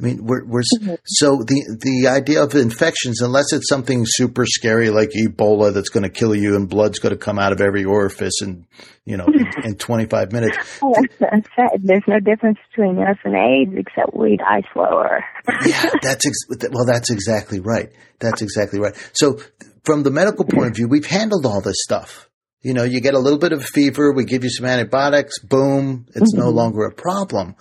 I 0.00 0.04
mean, 0.04 0.24
we're, 0.24 0.44
we're 0.46 0.62
Mm-hmm. 0.80 0.94
so 1.04 1.38
the 1.38 1.78
the 1.82 2.06
idea 2.08 2.40
of 2.44 2.54
infections, 2.54 3.20
unless 3.20 3.52
it's 3.52 3.68
something 3.68 4.04
super 4.06 4.44
scary 4.46 4.90
like 4.90 5.10
Ebola 5.10 5.74
that's 5.74 5.88
going 5.88 6.04
to 6.04 6.08
kill 6.08 6.36
you 6.36 6.54
and 6.54 6.68
blood's 6.68 7.00
going 7.00 7.10
to 7.12 7.18
come 7.18 7.36
out 7.36 7.50
of 7.52 7.60
every 7.60 7.84
orifice 7.84 8.40
in 8.40 8.64
you 9.04 9.16
know 9.16 9.26
in, 9.26 9.46
in 9.70 9.74
25 9.76 10.30
minutes. 10.30 10.56
Oh, 10.80 10.94
that's, 10.94 11.48
that's. 11.56 11.82
There's 11.82 12.04
no 12.06 12.20
difference 12.20 12.58
between 12.70 12.98
us 13.02 13.16
and 13.24 13.34
AIDS 13.34 13.72
except 13.76 14.14
we 14.16 14.36
die 14.36 14.62
slower. 14.72 15.24
Yeah, 15.66 15.90
that's 16.02 16.24
ex- 16.28 16.68
well, 16.70 16.86
that's 16.86 17.10
exactly 17.10 17.58
right. 17.58 17.90
That's 18.20 18.40
exactly 18.40 18.78
right. 18.78 18.94
So, 19.14 19.40
from 19.84 20.04
the 20.04 20.12
medical 20.12 20.44
point 20.44 20.68
of 20.68 20.76
view, 20.76 20.86
we've 20.86 21.06
handled 21.06 21.44
all 21.44 21.60
this 21.60 21.78
stuff. 21.82 22.27
You 22.62 22.74
know, 22.74 22.84
you 22.84 23.00
get 23.00 23.14
a 23.14 23.20
little 23.20 23.38
bit 23.38 23.52
of 23.52 23.64
fever, 23.64 24.12
we 24.12 24.24
give 24.24 24.42
you 24.42 24.50
some 24.50 24.66
antibiotics, 24.66 25.38
boom, 25.38 26.06
it's 26.14 26.34
no 26.34 26.46
mm-hmm. 26.46 26.56
longer 26.56 26.84
a 26.86 26.92
problem. 26.92 27.54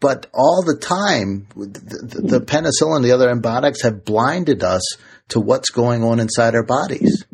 But 0.00 0.26
all 0.34 0.64
the 0.66 0.78
time, 0.78 1.46
the, 1.54 1.66
the, 1.66 2.22
the 2.22 2.40
mm-hmm. 2.40 2.44
penicillin, 2.44 3.02
the 3.02 3.12
other 3.12 3.28
antibiotics 3.28 3.82
have 3.82 4.04
blinded 4.04 4.64
us 4.64 4.82
to 5.28 5.40
what's 5.40 5.70
going 5.70 6.02
on 6.02 6.18
inside 6.18 6.54
our 6.54 6.64
bodies. 6.64 7.24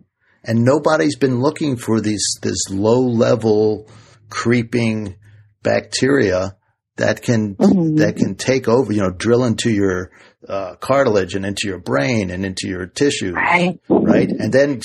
And 0.45 0.65
nobody's 0.65 1.17
been 1.17 1.41
looking 1.41 1.77
for 1.77 2.01
these, 2.01 2.25
this 2.43 2.69
low 2.69 3.01
level 3.01 3.89
creeping 4.29 5.17
bacteria 5.63 6.57
that 6.97 7.23
can, 7.23 7.55
mm-hmm. 7.55 7.97
that 7.97 8.17
can 8.17 8.35
take 8.35 8.69
over, 8.69 8.93
you 8.93 9.01
know, 9.01 9.11
drill 9.11 9.45
into 9.45 9.71
your, 9.71 10.11
uh, 10.49 10.77
cartilage 10.77 11.35
and 11.35 11.45
into 11.45 11.67
your 11.67 11.79
brain 11.79 12.31
and 12.31 12.45
into 12.45 12.69
your 12.69 12.87
tissues 12.87 13.33
Right. 13.33 13.81
right? 13.89 14.29
And 14.29 14.53
then 14.53 14.81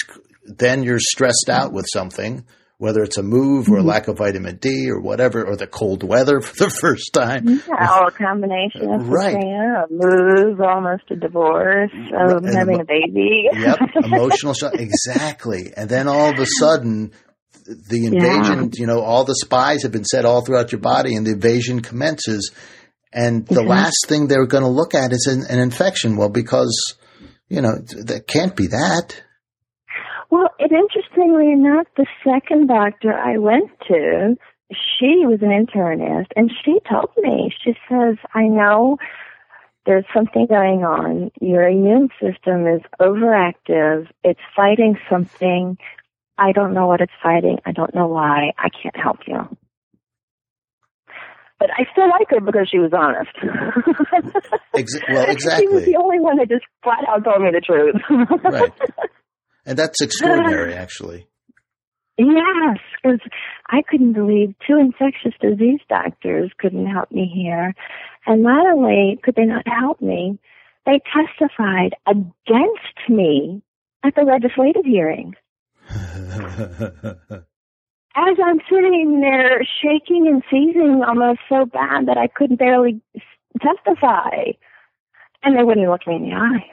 then 0.45 0.83
you're 0.83 0.99
stressed 0.99 1.49
out 1.49 1.71
with 1.73 1.85
something, 1.91 2.45
whether 2.77 3.01
it's 3.03 3.17
a 3.17 3.23
move 3.23 3.69
or 3.69 3.77
a 3.77 3.83
lack 3.83 4.07
of 4.07 4.17
vitamin 4.17 4.57
D 4.57 4.89
or 4.89 4.99
whatever, 4.99 5.45
or 5.45 5.55
the 5.55 5.67
cold 5.67 6.03
weather 6.03 6.41
for 6.41 6.65
the 6.65 6.69
first 6.69 7.13
time. 7.13 7.47
Yeah, 7.47 7.99
or 8.01 8.07
a 8.07 8.11
combination 8.11 8.91
of 8.93 9.07
Right. 9.07 9.35
a 9.35 9.85
move, 9.89 10.59
almost 10.59 11.03
a 11.11 11.15
divorce, 11.15 11.91
um, 12.17 12.43
having 12.43 12.75
emo- 12.75 12.83
a 12.83 12.85
baby. 12.85 13.47
Yep, 13.53 13.79
emotional 14.03 14.53
shock. 14.53 14.73
Exactly. 14.73 15.71
And 15.77 15.89
then 15.89 16.07
all 16.07 16.31
of 16.33 16.39
a 16.39 16.45
sudden, 16.45 17.11
the 17.65 18.05
invasion, 18.07 18.71
you 18.73 18.87
know, 18.87 18.99
all 19.01 19.23
the 19.23 19.35
spies 19.35 19.83
have 19.83 19.91
been 19.93 20.03
set 20.03 20.25
all 20.25 20.41
throughout 20.43 20.73
your 20.73 20.81
body 20.81 21.15
and 21.15 21.25
the 21.25 21.31
invasion 21.31 21.81
commences. 21.81 22.51
And 23.13 23.45
the 23.47 23.63
last 23.63 24.07
thing 24.07 24.27
they're 24.27 24.47
going 24.47 24.63
to 24.63 24.69
look 24.69 24.93
at 24.95 25.13
is 25.13 25.27
an, 25.31 25.45
an 25.49 25.59
infection. 25.61 26.17
Well, 26.17 26.29
because, 26.29 26.95
you 27.47 27.61
know, 27.61 27.75
that 28.05 28.25
can't 28.27 28.55
be 28.55 28.67
that. 28.67 29.15
Well, 30.33 30.49
and 30.57 30.71
interestingly 30.71 31.51
enough, 31.51 31.85
the 31.95 32.07
second 32.23 32.65
doctor 32.65 33.13
I 33.13 33.37
went 33.37 33.69
to, 33.87 34.35
she 34.71 35.27
was 35.27 35.43
an 35.43 35.49
internist, 35.49 36.29
and 36.35 36.51
she 36.65 36.79
told 36.89 37.11
me, 37.17 37.53
she 37.63 37.75
says, 37.87 38.15
I 38.33 38.47
know 38.47 38.97
there's 39.85 40.05
something 40.11 40.47
going 40.47 40.83
on. 40.83 41.29
Your 41.39 41.67
immune 41.67 42.09
system 42.19 42.65
is 42.65 42.81
overactive. 42.99 44.07
It's 44.23 44.39
fighting 44.55 44.97
something. 45.07 45.77
I 46.39 46.51
don't 46.51 46.73
know 46.73 46.87
what 46.87 47.01
it's 47.01 47.13
fighting. 47.21 47.59
I 47.67 47.71
don't 47.71 47.93
know 47.93 48.07
why. 48.07 48.53
I 48.57 48.69
can't 48.69 48.97
help 48.97 49.19
you. 49.27 49.37
But 51.59 51.69
I 51.77 51.85
still 51.91 52.09
like 52.09 52.31
her 52.31 52.39
because 52.39 52.67
she 52.71 52.79
was 52.79 52.91
honest. 52.91 53.37
Ex- 54.75 54.99
well, 55.11 55.27
She 55.59 55.67
was 55.67 55.85
the 55.85 55.95
only 55.95 56.19
one 56.19 56.37
that 56.37 56.49
just 56.49 56.65
flat 56.81 57.05
out 57.07 57.23
told 57.23 57.43
me 57.43 57.51
the 57.51 57.61
truth. 57.61 58.01
Right. 58.43 58.71
And 59.65 59.77
that's 59.77 60.01
extraordinary, 60.01 60.73
actually. 60.85 61.27
Yes, 62.17 62.77
because 63.01 63.19
I 63.69 63.81
couldn't 63.89 64.13
believe 64.13 64.53
two 64.67 64.77
infectious 64.77 65.33
disease 65.41 65.79
doctors 65.89 66.51
couldn't 66.59 66.85
help 66.85 67.11
me 67.11 67.31
here. 67.33 67.73
And 68.27 68.43
not 68.43 68.67
only 68.67 69.19
could 69.23 69.35
they 69.35 69.45
not 69.45 69.67
help 69.67 69.99
me, 69.99 70.37
they 70.85 71.01
testified 71.11 71.95
against 72.05 73.09
me 73.09 73.63
at 74.03 74.13
the 74.15 74.21
legislative 74.21 74.85
hearing. 74.85 75.33
As 78.15 78.37
I'm 78.45 78.59
sitting 78.69 79.21
there 79.21 79.65
shaking 79.81 80.27
and 80.27 80.43
seizing 80.51 81.01
almost 81.05 81.39
so 81.49 81.65
bad 81.65 82.05
that 82.05 82.17
I 82.17 82.27
couldn't 82.27 82.57
barely 82.57 83.01
testify. 83.59 84.53
And 85.41 85.57
they 85.57 85.63
wouldn't 85.63 85.89
look 85.89 86.05
me 86.05 86.17
in 86.17 86.29
the 86.29 86.35
eye. 86.35 86.65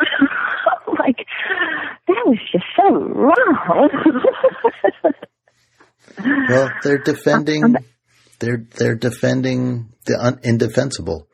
like, 0.98 1.26
that 2.24 2.28
was 2.28 2.38
just 2.52 2.64
so 2.76 2.94
wrong. 2.94 3.90
well, 6.48 6.70
they're 6.82 6.98
defending. 7.02 7.76
They're 8.38 8.64
they're 8.76 8.96
defending 8.96 9.92
the 10.06 10.18
un- 10.20 10.40
indefensible. 10.42 11.28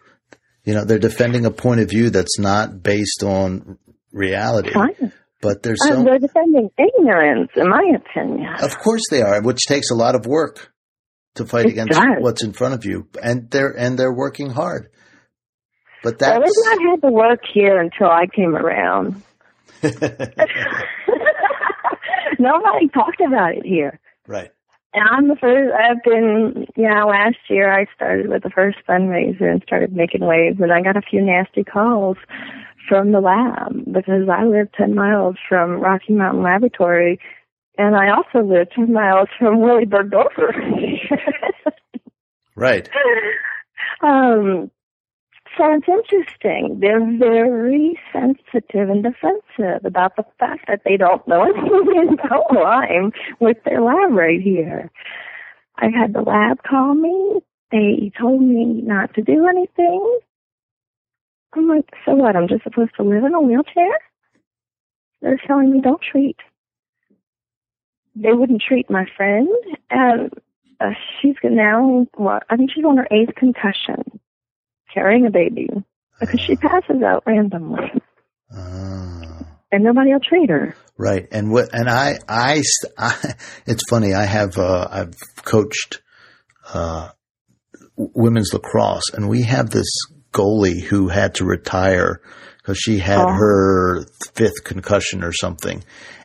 You 0.65 0.75
know, 0.75 0.85
they're 0.85 0.99
defending 0.99 1.47
a 1.47 1.51
point 1.51 1.81
of 1.81 1.89
view 1.89 2.11
that's 2.11 2.39
not 2.39 2.83
based 2.83 3.23
on 3.23 3.79
reality. 4.13 4.71
Fine. 4.73 5.13
But 5.41 5.63
there's 5.63 5.81
Uh, 5.83 5.95
so, 5.95 6.03
they're 6.05 6.19
defending 6.19 6.69
ignorance, 6.77 7.51
in 7.57 7.69
my 7.69 7.83
opinion. 7.95 8.53
of 8.61 8.77
course 8.79 9.03
they 9.11 9.23
are, 9.23 9.41
which 9.41 9.65
takes 9.67 9.91
a 9.91 9.95
lot 9.95 10.15
of 10.17 10.27
work 10.27 10.73
to 11.37 11.47
fight 11.47 11.67
It 11.67 11.73
against 11.73 11.93
does. 11.93 12.07
what's 12.19 12.43
in 12.43 12.53
front 12.53 12.75
of 12.75 12.85
you, 12.85 13.07
and 13.23 13.49
they're 13.51 13.71
and 13.79 13.99
they're 13.99 14.13
working 14.15 14.51
hard. 14.51 14.89
But 16.03 16.21
Well, 16.21 16.41
that's 16.41 16.45
they've 16.45 16.79
not 16.79 16.91
had 16.91 17.09
to 17.09 17.13
work 17.13 17.41
here 17.55 17.81
until 17.81 18.09
I 18.09 18.27
came 18.35 18.55
around. 18.57 19.23
Nobody 22.39 22.89
talked 22.89 23.21
about 23.21 23.55
it 23.55 23.67
here. 23.67 23.99
right. 24.27 24.51
And 24.95 25.07
I'm 25.07 25.29
the 25.29 25.37
first, 25.37 25.71
I've 25.75 26.03
been, 26.03 26.67
yeah, 26.75 27.05
last 27.05 27.37
year 27.51 27.71
I 27.71 27.87
started 27.95 28.29
with 28.29 28.43
the 28.43 28.51
first 28.51 28.79
fundraiser 28.89 29.43
and 29.43 29.63
started 29.63 29.95
making 29.95 30.25
waves 30.25 30.59
and 30.61 30.73
I 30.73 30.81
got 30.81 30.97
a 30.97 31.03
few 31.03 31.21
nasty 31.21 31.63
calls 31.63 32.17
from 32.89 33.13
the 33.13 33.21
lab 33.21 33.85
because 33.93 34.29
I 34.33 34.45
live 34.45 34.73
10 34.73 34.95
miles 34.95 35.37
from 35.47 35.81
Rocky 35.81 36.15
Mountain 36.15 36.43
Laboratory 36.43 37.21
and 37.77 37.97
I 37.97 38.09
also 38.11 38.43
live 38.43 38.71
10 38.71 38.91
miles 38.93 39.29
from 39.39 39.61
Willy 39.61 39.85
Burgdorfer. 39.85 40.53
Right. 42.59 42.91
um, 44.03 44.69
so 45.59 45.73
it's 45.73 45.89
interesting. 45.89 46.79
They're 46.81 47.05
very 47.19 47.99
sensitive 48.13 48.89
and 48.89 49.03
defensive 49.03 49.85
about 49.85 50.17
the 50.17 50.25
fact 50.39 50.67
that 50.69 50.83
they 50.85 50.97
don't 50.97 51.27
know 51.27 51.43
anything 51.53 52.17
about 52.19 52.55
Lyme 52.55 53.13
with 53.41 53.57
their 53.65 53.81
lab 53.81 54.13
right 54.13 54.41
here. 54.41 54.91
I 55.77 55.87
had 55.87 56.13
the 56.15 56.23
lab 56.23 56.63
call 56.63 56.95
me. 56.95 57.41
They 57.71 58.11
told 58.19 58.41
me 58.41 58.83
not 58.83 59.15
to 59.15 59.23
do 59.23 59.47
anything. 59.47 60.21
I'm 61.55 61.69
like, 61.69 61.91
so 62.05 62.15
what? 62.15 62.37
I'm 62.37 62.49
just 62.49 62.65
supposed 62.65 62.93
to 62.97 63.03
live 63.03 63.25
in 63.25 63.35
a 63.35 63.41
wheelchair? 63.41 63.99
They're 65.21 65.41
telling 65.47 65.73
me 65.73 65.81
don't 65.81 66.01
treat. 66.01 66.37
They 68.15 68.33
wouldn't 68.33 68.63
treat 68.63 68.91
my 68.91 69.07
friend, 69.17 69.49
and 69.91 70.31
uh, 70.81 70.91
she's 71.21 71.37
now, 71.43 72.07
well, 72.17 72.41
I 72.51 72.57
think 72.57 72.71
she's 72.75 72.85
on 72.85 72.97
her 72.97 73.09
eighth 73.11 73.35
concussion, 73.37 74.21
carrying 74.93 75.27
a 75.27 75.31
baby, 75.31 75.69
because 76.21 76.41
she 76.41 76.57
passes 76.57 77.03
out 77.05 77.23
randomly, 77.27 77.91
Ah. 78.53 79.21
and 79.71 79.85
nobody 79.85 80.13
will 80.13 80.21
treat 80.21 80.51
her. 80.51 80.75
Right, 80.97 81.29
and 81.31 81.51
what, 81.51 81.69
and 81.73 81.89
I, 81.89 82.19
I, 82.29 82.63
I 82.99 83.35
it's 83.67 83.83
funny. 83.89 84.15
I 84.15 84.25
have, 84.25 84.59
uh, 84.59 84.89
I've 84.91 85.15
coached 85.45 86.01
uh, 86.73 87.11
women's 87.97 88.53
lacrosse, 88.53 89.11
and 89.15 89.29
we 89.29 89.43
have 89.43 89.71
this 89.71 89.89
goalie 90.33 90.83
who 90.83 91.09
had 91.09 91.37
to 91.37 91.45
retire 91.45 92.21
because 92.59 92.79
she 92.79 92.99
had 92.99 93.21
Oh. 93.21 93.33
her 93.33 94.05
fifth 94.35 94.65
concussion 94.65 95.25
or 95.25 95.33
something. 95.33 95.83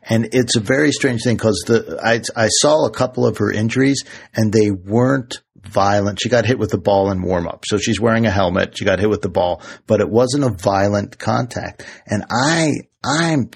And 0.10 0.28
it's 0.34 0.58
a 0.58 0.60
very 0.60 0.92
strange 0.92 1.24
thing 1.24 1.38
because 1.38 1.64
the 1.68 2.00
I, 2.04 2.20
I 2.36 2.48
saw 2.50 2.86
a 2.86 2.92
couple 2.92 3.26
of 3.26 3.38
her 3.38 3.50
injuries, 3.52 4.04
and 4.36 4.52
they 4.52 4.70
weren't 4.72 5.42
violent. 5.64 6.20
She 6.22 6.30
got 6.30 6.46
hit 6.46 6.60
with 6.60 6.72
the 6.72 6.78
ball 6.78 7.12
in 7.12 7.22
warm 7.22 7.48
up, 7.48 7.64
so 7.66 7.78
she's 7.78 8.00
wearing 8.00 8.26
a 8.26 8.32
helmet. 8.32 8.78
She 8.78 8.86
got 8.86 9.00
hit 9.00 9.10
with 9.10 9.22
the 9.22 9.30
ball, 9.30 9.62
but 9.88 10.02
it 10.02 10.10
wasn't 10.10 10.44
a 10.44 10.50
violent 10.50 11.18
contact. 11.18 11.86
And 12.06 12.24
I, 12.30 12.72
I'm 13.04 13.50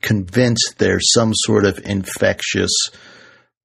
convinced 0.00 0.74
there's 0.78 1.12
some 1.12 1.32
sort 1.34 1.64
of 1.64 1.78
infectious 1.84 2.72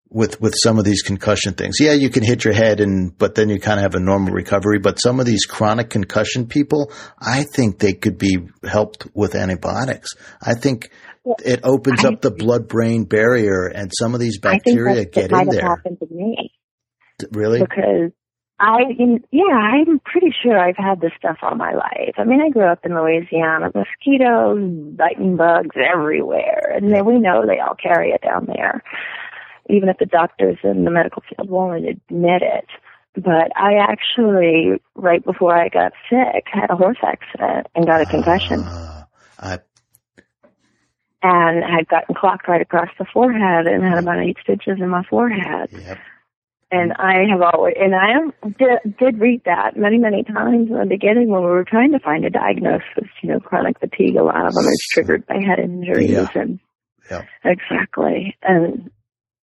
with 0.09 0.41
with 0.41 0.53
some 0.61 0.77
of 0.77 0.85
these 0.85 1.01
concussion 1.01 1.53
things. 1.53 1.77
Yeah, 1.79 1.93
you 1.93 2.09
can 2.09 2.23
hit 2.23 2.43
your 2.43 2.53
head 2.53 2.81
and 2.81 3.17
but 3.17 3.35
then 3.35 3.49
you 3.49 3.59
kind 3.59 3.79
of 3.79 3.83
have 3.83 3.95
a 3.95 3.99
normal 3.99 4.33
recovery, 4.33 4.79
but 4.79 4.99
some 4.99 5.19
of 5.19 5.25
these 5.25 5.45
chronic 5.45 5.89
concussion 5.89 6.47
people, 6.47 6.91
I 7.19 7.43
think 7.55 7.79
they 7.79 7.93
could 7.93 8.17
be 8.17 8.37
helped 8.63 9.07
with 9.13 9.35
antibiotics. 9.35 10.15
I 10.41 10.53
think 10.55 10.91
Well, 11.23 11.37
it 11.43 11.61
opens 11.63 12.03
I 12.03 12.09
up 12.09 12.21
the 12.21 12.31
blood 12.31 12.67
brain 12.67 13.05
barrier 13.05 13.67
and 13.67 13.89
some 13.97 14.13
of 14.13 14.19
these 14.19 14.37
bacteria 14.37 15.05
get 15.05 15.31
in 15.31 15.47
there. 15.47 15.61
happened 15.61 15.99
to 15.99 16.07
me 16.13 16.51
Really? 17.31 17.59
because 17.59 18.11
I, 18.59 18.81
yeah, 19.31 19.55
I'm 19.55 19.99
pretty 19.99 20.31
sure 20.43 20.57
I've 20.57 20.77
had 20.77 21.01
this 21.01 21.13
stuff 21.17 21.37
all 21.41 21.55
my 21.55 21.73
life. 21.73 22.13
I 22.17 22.23
mean, 22.25 22.41
I 22.41 22.49
grew 22.49 22.65
up 22.65 22.85
in 22.85 22.93
Louisiana, 22.93 23.71
mosquitoes, 23.73 24.95
biting 24.95 25.35
bugs 25.35 25.75
everywhere, 25.75 26.71
and 26.75 26.93
then 26.93 27.05
we 27.05 27.17
know 27.17 27.43
they 27.45 27.59
all 27.59 27.75
carry 27.75 28.11
it 28.11 28.21
down 28.21 28.45
there, 28.45 28.83
even 29.67 29.89
if 29.89 29.97
the 29.97 30.05
doctors 30.05 30.59
in 30.63 30.83
the 30.83 30.91
medical 30.91 31.23
field 31.27 31.49
won't 31.49 31.85
admit 31.85 32.43
it. 32.43 32.67
But 33.15 33.51
I 33.57 33.77
actually, 33.77 34.79
right 34.93 35.25
before 35.25 35.57
I 35.57 35.67
got 35.67 35.93
sick, 36.07 36.45
had 36.45 36.69
a 36.69 36.75
horse 36.75 36.99
accident 37.03 37.67
and 37.73 37.87
got 37.87 38.01
a 38.01 38.05
concussion. 38.05 38.61
Ah, 38.63 39.07
I 39.39 39.59
and 41.23 41.63
had 41.63 41.87
gotten 41.87 42.15
clocked 42.15 42.47
right 42.47 42.61
across 42.61 42.89
the 42.97 43.05
forehead 43.05 43.67
and 43.67 43.83
had 43.83 43.99
about 43.99 44.19
eight 44.19 44.37
stitches 44.41 44.79
in 44.79 44.89
my 44.89 45.03
forehead. 45.03 45.69
yep. 45.71 45.99
And 46.73 46.93
I 46.93 47.25
have 47.31 47.41
always, 47.53 47.75
and 47.77 47.93
I 47.93 48.47
did, 48.47 48.97
did 48.97 49.19
read 49.19 49.41
that 49.45 49.75
many, 49.75 49.97
many 49.97 50.23
times 50.23 50.69
in 50.69 50.77
the 50.79 50.85
beginning 50.87 51.29
when 51.29 51.41
we 51.41 51.47
were 51.47 51.65
trying 51.65 51.91
to 51.91 51.99
find 51.99 52.23
a 52.23 52.29
diagnosis. 52.29 53.09
You 53.21 53.33
know, 53.33 53.39
chronic 53.41 53.77
fatigue, 53.79 54.15
a 54.15 54.23
lot 54.23 54.47
of 54.47 54.53
them 54.53 54.65
is 54.67 54.87
triggered 54.93 55.25
by 55.27 55.35
head 55.35 55.59
injuries 55.59 56.09
Yeah. 56.11 56.27
and 56.33 56.59
Yeah. 57.09 57.23
exactly. 57.43 58.37
And, 58.41 58.89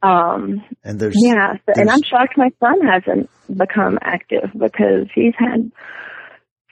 um, 0.02 0.62
And 0.84 1.00
there's 1.00 1.16
yeah, 1.18 1.54
and 1.74 1.88
I'm 1.88 2.02
shocked 2.02 2.36
my 2.36 2.50
son 2.60 2.80
hasn't 2.86 3.30
become 3.56 3.98
active 4.02 4.50
because 4.52 5.06
he's 5.14 5.32
had 5.38 5.72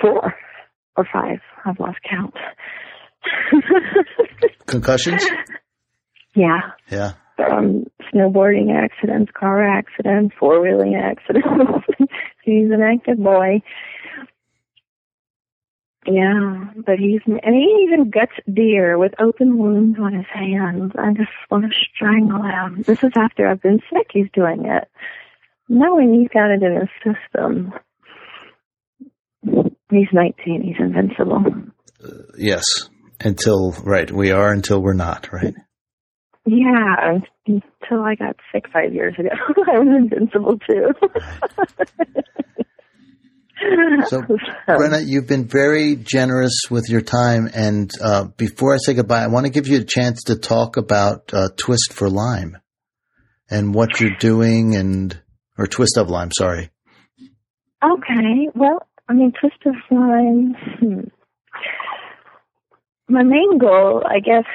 four 0.00 0.34
or 0.96 1.06
five. 1.10 1.38
I've 1.64 1.80
lost 1.80 1.98
count. 2.10 2.34
concussions? 4.66 5.24
yeah. 6.34 6.60
Yeah. 6.90 7.12
From 7.36 7.84
snowboarding 8.12 8.72
accidents, 8.72 9.32
car 9.34 9.62
accidents, 9.62 10.34
four 10.38 10.60
wheeling 10.60 10.94
accidents. 10.94 11.86
he's 12.44 12.70
an 12.70 12.80
active 12.82 13.18
boy. 13.18 13.62
Yeah, 16.04 16.64
but 16.84 16.98
he's 16.98 17.20
and 17.26 17.54
he 17.54 17.86
even 17.86 18.10
guts 18.10 18.32
deer 18.52 18.98
with 18.98 19.12
open 19.20 19.56
wounds 19.56 19.98
on 20.00 20.14
his 20.14 20.26
hands. 20.32 20.92
I 20.98 21.12
just 21.12 21.30
want 21.48 21.64
to 21.64 21.78
strangle 21.94 22.42
him. 22.42 22.82
This 22.82 23.04
is 23.04 23.12
after 23.16 23.46
I've 23.46 23.62
been 23.62 23.80
sick. 23.92 24.08
He's 24.12 24.26
doing 24.34 24.66
it, 24.66 24.88
knowing 25.68 26.12
he's 26.12 26.28
got 26.28 26.50
it 26.50 26.62
in 26.62 26.80
his 26.80 26.88
system. 27.04 27.72
He's 29.90 30.08
19. 30.12 30.62
He's 30.62 30.76
invincible. 30.80 31.44
Uh, 32.02 32.08
yes. 32.36 32.64
Until 33.20 33.70
right, 33.84 34.10
we 34.10 34.32
are 34.32 34.52
until 34.52 34.82
we're 34.82 34.94
not, 34.94 35.32
right? 35.32 35.54
Yeah, 36.44 37.20
until 37.46 38.02
I 38.02 38.14
got 38.16 38.36
sick 38.52 38.64
five 38.72 38.92
years 38.92 39.14
ago, 39.18 39.28
I 39.72 39.78
was 39.78 40.10
invincible 40.10 40.58
too. 40.58 40.92
So, 44.06 44.22
Brenna, 44.68 45.04
you've 45.06 45.28
been 45.28 45.46
very 45.46 45.94
generous 45.94 46.62
with 46.68 46.88
your 46.88 47.00
time. 47.00 47.48
And 47.54 47.90
uh, 48.02 48.24
before 48.36 48.74
I 48.74 48.78
say 48.78 48.92
goodbye, 48.92 49.22
I 49.22 49.28
want 49.28 49.46
to 49.46 49.52
give 49.52 49.68
you 49.68 49.78
a 49.78 49.84
chance 49.84 50.24
to 50.24 50.36
talk 50.36 50.76
about 50.76 51.32
uh, 51.32 51.48
Twist 51.56 51.92
for 51.92 52.10
Lyme 52.10 52.58
and 53.48 53.72
what 53.72 54.00
you're 54.00 54.16
doing, 54.18 54.74
and 54.74 55.16
or 55.56 55.68
Twist 55.68 55.96
of 55.96 56.08
Lyme. 56.08 56.32
Sorry. 56.32 56.70
Okay, 57.84 58.48
well, 58.54 58.86
I 59.08 59.12
mean, 59.12 59.32
twist 59.38 59.56
of 59.66 59.74
Lyme. 59.90 60.54
Hmm. 60.80 61.00
My 63.08 63.22
main 63.22 63.58
goal, 63.58 64.02
I 64.08 64.20
guess, 64.20 64.46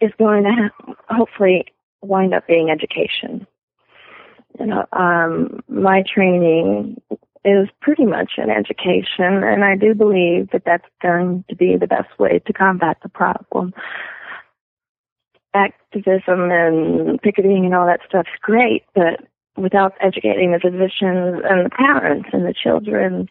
is 0.00 0.12
going 0.18 0.44
to 0.44 0.70
hopefully 1.08 1.66
wind 2.02 2.34
up 2.34 2.46
being 2.46 2.70
education. 2.70 3.46
You 4.58 4.66
know, 4.66 4.86
um, 4.92 5.60
my 5.68 6.02
training 6.12 7.00
is 7.44 7.68
pretty 7.80 8.04
much 8.04 8.32
in 8.36 8.50
education, 8.50 9.42
and 9.44 9.64
I 9.64 9.76
do 9.76 9.94
believe 9.94 10.50
that 10.50 10.64
that's 10.64 10.86
going 11.00 11.44
to 11.48 11.56
be 11.56 11.76
the 11.76 11.86
best 11.86 12.18
way 12.18 12.40
to 12.46 12.52
combat 12.52 12.98
the 13.02 13.08
problem. 13.08 13.72
activism 15.54 16.50
and 16.50 17.20
picketing 17.22 17.64
and 17.64 17.74
all 17.74 17.86
that 17.86 18.00
stuff's 18.08 18.28
great, 18.40 18.84
but 18.94 19.20
without 19.56 19.94
educating 20.00 20.52
the 20.52 20.60
physicians 20.60 21.42
and 21.48 21.66
the 21.66 21.70
parents 21.70 22.28
and 22.32 22.46
the 22.46 22.54
children, 22.54 23.28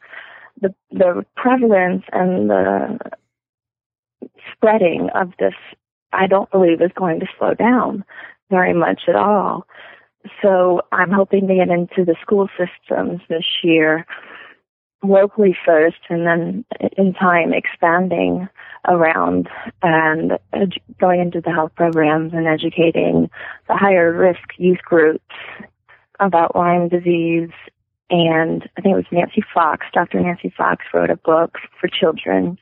the 0.61 0.73
the 0.91 1.25
prevalence 1.35 2.03
and 2.11 2.49
the 2.49 2.99
spreading 4.51 5.09
of 5.15 5.31
this, 5.39 5.53
I 6.11 6.27
don't 6.27 6.51
believe 6.51 6.81
is 6.81 6.91
going 6.95 7.19
to 7.19 7.27
slow 7.37 7.53
down 7.53 8.03
very 8.49 8.73
much 8.73 9.01
at 9.07 9.15
all. 9.15 9.65
So 10.41 10.81
I'm 10.91 11.11
hoping 11.11 11.47
to 11.47 11.55
get 11.55 11.69
into 11.69 12.03
the 12.05 12.15
school 12.21 12.49
systems 12.57 13.21
this 13.29 13.45
year, 13.63 14.05
locally 15.03 15.55
first, 15.65 15.97
and 16.09 16.25
then 16.25 16.65
in 16.97 17.13
time 17.13 17.53
expanding 17.53 18.49
around 18.87 19.47
and 19.81 20.33
going 20.99 21.21
into 21.21 21.41
the 21.41 21.51
health 21.51 21.71
programs 21.75 22.33
and 22.33 22.47
educating 22.47 23.29
the 23.67 23.75
higher 23.75 24.11
risk 24.11 24.39
youth 24.57 24.81
groups 24.83 25.23
about 26.19 26.55
Lyme 26.55 26.89
disease. 26.89 27.51
And 28.09 28.67
I 28.75 28.81
think 28.81 28.93
it 28.93 28.97
was 28.97 29.05
Nancy 29.11 29.43
Fox, 29.53 29.85
Dr. 29.93 30.19
Nancy 30.19 30.51
Fox 30.55 30.83
wrote 30.93 31.11
a 31.11 31.15
book 31.15 31.57
for 31.79 31.87
children. 31.87 32.57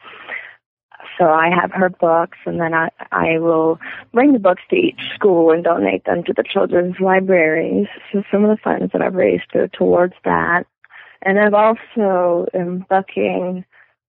So 1.18 1.26
I 1.26 1.50
have 1.50 1.72
her 1.72 1.90
books 1.90 2.38
and 2.46 2.60
then 2.60 2.74
I, 2.74 2.90
I 3.12 3.40
will 3.40 3.80
bring 4.14 4.34
the 4.34 4.40
books 4.40 4.62
to 4.70 4.76
each 4.76 5.00
school 5.16 5.52
and 5.52 5.64
donate 5.64 6.06
them 6.06 6.24
to 6.24 6.34
the 6.34 6.44
children's 6.44 7.00
libraries. 7.00 7.88
So 8.12 8.24
some 8.32 8.44
of 8.44 8.50
the 8.50 8.62
funds 8.64 8.92
that 8.94 9.02
I've 9.02 9.16
raised 9.16 9.52
go 9.54 9.68
towards 9.68 10.14
that. 10.26 10.66
And 11.22 11.40
I've 11.40 11.54
also 11.54 12.48
am 12.54 12.86
bucking 12.90 13.66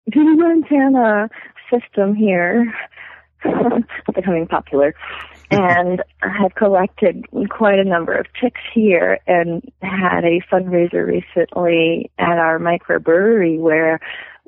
the 0.07 0.23
Montana 0.23 1.29
system 1.71 2.15
here, 2.15 2.73
becoming 4.13 4.47
popular, 4.47 4.93
and 5.49 6.03
I 6.21 6.29
have 6.41 6.55
collected 6.55 7.25
quite 7.49 7.79
a 7.79 7.83
number 7.83 8.13
of 8.13 8.25
ticks 8.41 8.61
here 8.73 9.19
and 9.27 9.63
had 9.81 10.25
a 10.25 10.41
fundraiser 10.51 11.05
recently 11.05 12.11
at 12.17 12.37
our 12.37 12.59
microbrewery 12.59 13.57
where 13.59 13.99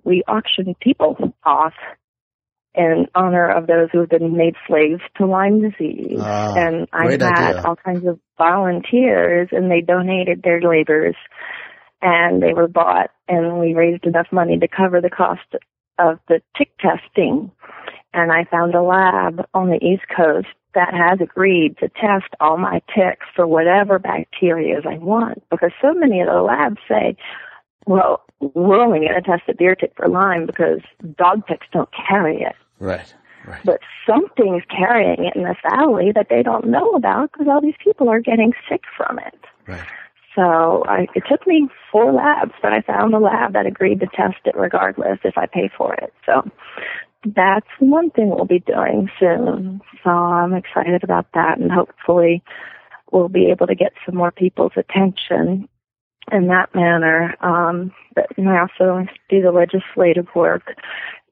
we 0.03 0.23
auctioned 0.27 0.75
people 0.79 1.33
off 1.45 1.73
in 2.75 3.07
honor 3.15 3.49
of 3.49 3.67
those 3.67 3.89
who 3.91 3.99
have 3.99 4.09
been 4.09 4.37
made 4.37 4.55
slaves 4.67 5.01
to 5.17 5.25
Lyme 5.25 5.61
disease. 5.61 6.19
Ah, 6.19 6.55
and 6.55 6.87
I 6.93 7.11
had 7.11 7.21
idea. 7.21 7.63
all 7.65 7.75
kinds 7.75 8.05
of 8.05 8.19
volunteers 8.37 9.49
and 9.51 9.69
they 9.69 9.81
donated 9.81 10.43
their 10.43 10.61
labors 10.61 11.15
and 12.01 12.41
they 12.41 12.53
were 12.53 12.67
bought 12.67 13.09
and 13.27 13.59
we 13.59 13.73
raised 13.73 14.05
enough 14.05 14.27
money 14.31 14.57
to 14.59 14.67
cover 14.67 15.01
the 15.01 15.09
cost 15.09 15.55
of 15.97 16.19
the 16.27 16.41
tick 16.57 16.71
testing. 16.79 17.51
And 18.13 18.31
I 18.31 18.45
found 18.45 18.73
a 18.73 18.81
lab 18.81 19.45
on 19.53 19.69
the 19.69 19.83
East 19.83 20.05
Coast 20.15 20.47
that 20.75 20.93
has 20.93 21.19
agreed 21.21 21.77
to 21.79 21.89
test 21.89 22.33
all 22.39 22.57
my 22.57 22.81
ticks 22.95 23.25
for 23.35 23.45
whatever 23.45 23.99
bacteria 23.99 24.77
I 24.87 24.97
want 24.97 25.43
because 25.49 25.71
so 25.81 25.93
many 25.93 26.21
of 26.21 26.27
the 26.27 26.41
labs 26.41 26.77
say, 26.87 27.17
well, 27.89 28.21
we're 28.39 28.79
only 28.79 28.99
going 28.99 29.15
to 29.15 29.21
test 29.21 29.41
the 29.47 29.53
deer 29.53 29.75
tick 29.75 29.93
for 29.97 30.07
Lyme 30.07 30.45
because 30.45 30.79
dog 31.17 31.45
ticks 31.47 31.65
don't 31.73 31.89
carry 32.07 32.39
it. 32.39 32.55
Right. 32.79 33.13
Right. 33.47 33.61
But 33.65 33.79
something's 34.07 34.61
carrying 34.69 35.25
it 35.25 35.35
in 35.35 35.43
this 35.43 35.57
valley 35.67 36.11
that 36.13 36.27
they 36.29 36.43
don't 36.43 36.67
know 36.67 36.91
about 36.91 37.31
because 37.31 37.47
all 37.49 37.61
these 37.61 37.79
people 37.83 38.07
are 38.07 38.19
getting 38.19 38.53
sick 38.69 38.83
from 38.95 39.17
it. 39.17 39.39
Right. 39.67 39.87
So 40.35 40.83
I, 40.87 41.07
it 41.15 41.23
took 41.27 41.47
me 41.47 41.67
four 41.91 42.13
labs, 42.13 42.53
but 42.61 42.73
I 42.73 42.81
found 42.81 43.15
a 43.15 43.17
lab 43.17 43.53
that 43.53 43.65
agreed 43.65 44.01
to 44.01 44.07
test 44.07 44.37
it 44.45 44.55
regardless 44.55 45.17
if 45.23 45.35
I 45.35 45.47
pay 45.47 45.71
for 45.75 45.95
it. 45.95 46.13
So 46.27 46.47
that's 47.25 47.67
one 47.79 48.11
thing 48.11 48.29
we'll 48.29 48.45
be 48.45 48.59
doing 48.59 49.09
soon. 49.19 49.39
Mm-hmm. 49.39 49.77
So 50.03 50.11
I'm 50.11 50.53
excited 50.53 51.03
about 51.03 51.25
that 51.33 51.57
and 51.57 51.71
hopefully 51.71 52.43
we'll 53.11 53.29
be 53.29 53.49
able 53.49 53.65
to 53.65 53.75
get 53.75 53.93
some 54.05 54.15
more 54.15 54.31
people's 54.31 54.73
attention 54.75 55.67
in 56.31 56.47
that 56.47 56.73
manner. 56.75 57.35
Um, 57.41 57.93
but 58.15 58.27
you 58.37 58.43
know, 58.43 58.51
I 58.51 58.61
also 58.61 59.07
do 59.29 59.41
the 59.41 59.51
legislative 59.51 60.27
work 60.35 60.75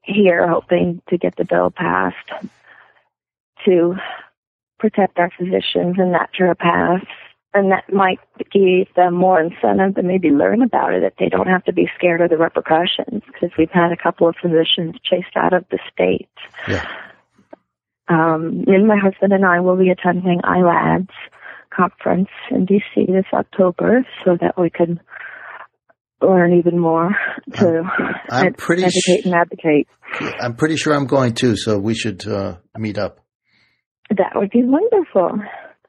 here, 0.02 0.48
hoping 0.48 1.02
to 1.08 1.18
get 1.18 1.36
the 1.36 1.44
bill 1.44 1.70
passed 1.70 2.16
to 3.64 3.96
protect 4.78 5.18
our 5.18 5.30
physicians 5.36 5.96
and 5.98 6.14
naturopaths. 6.14 7.06
And 7.54 7.72
that 7.72 7.90
might 7.92 8.20
give 8.52 8.92
them 8.94 9.14
more 9.14 9.40
incentive 9.40 9.94
to 9.94 10.02
maybe 10.02 10.30
learn 10.30 10.62
about 10.62 10.92
it 10.92 11.02
if 11.02 11.16
they 11.16 11.28
don't 11.28 11.48
have 11.48 11.64
to 11.64 11.72
be 11.72 11.90
scared 11.96 12.20
of 12.20 12.30
the 12.30 12.36
repercussions. 12.36 13.22
Because 13.26 13.50
we've 13.56 13.70
had 13.70 13.90
a 13.90 13.96
couple 13.96 14.28
of 14.28 14.36
physicians 14.40 14.96
chased 15.02 15.34
out 15.34 15.54
of 15.54 15.64
the 15.70 15.78
state. 15.92 16.28
Yeah. 16.68 16.86
Um, 18.08 18.64
and 18.66 18.86
my 18.86 18.98
husband 18.98 19.32
and 19.32 19.44
I 19.44 19.60
will 19.60 19.76
be 19.76 19.90
attending 19.90 20.40
ILADS 20.40 21.08
conference 21.78 22.28
in 22.50 22.66
DC 22.66 23.06
this 23.06 23.26
October 23.32 24.06
so 24.24 24.36
that 24.40 24.58
we 24.58 24.70
can 24.70 25.00
learn 26.20 26.54
even 26.54 26.78
more 26.78 27.10
to 27.54 27.82
I'm 28.30 28.46
ed- 28.48 28.58
pretty 28.58 28.84
educate 28.84 29.24
and 29.24 29.34
advocate. 29.34 29.86
I'm 30.40 30.56
pretty 30.56 30.76
sure 30.76 30.94
I'm 30.94 31.06
going 31.06 31.34
too, 31.34 31.56
so 31.56 31.78
we 31.78 31.94
should 31.94 32.26
uh, 32.26 32.56
meet 32.76 32.98
up. 32.98 33.20
That 34.10 34.32
would 34.34 34.50
be 34.50 34.62
wonderful. 34.64 35.38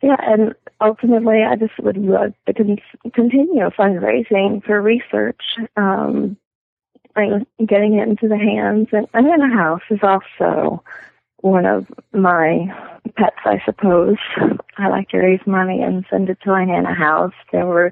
Yeah, 0.01 0.15
and 0.19 0.53
ultimately, 0.79 1.39
I 1.49 1.55
just 1.55 1.73
would 1.79 1.97
love 1.97 2.33
to 2.47 2.53
con- 2.53 2.77
continue 3.13 3.63
fundraising 3.77 4.63
for 4.63 4.81
research, 4.81 5.41
um, 5.75 6.37
and 7.15 7.45
getting 7.67 7.99
it 7.99 8.07
into 8.07 8.27
the 8.27 8.37
hands. 8.37 8.87
And, 8.91 9.07
and 9.13 9.25
in 9.25 9.51
a 9.51 9.55
house 9.55 9.81
is 9.89 9.99
also 10.03 10.83
one 11.41 11.65
of 11.65 11.87
my 12.13 12.65
pets, 13.15 13.37
I 13.45 13.61
suppose. 13.65 14.17
I 14.77 14.87
like 14.89 15.09
to 15.09 15.17
raise 15.17 15.45
money 15.45 15.81
and 15.81 16.05
send 16.09 16.29
it 16.29 16.37
to 16.43 16.49
my 16.49 16.65
Nana 16.65 16.93
house. 16.93 17.33
There 17.51 17.65
were 17.65 17.91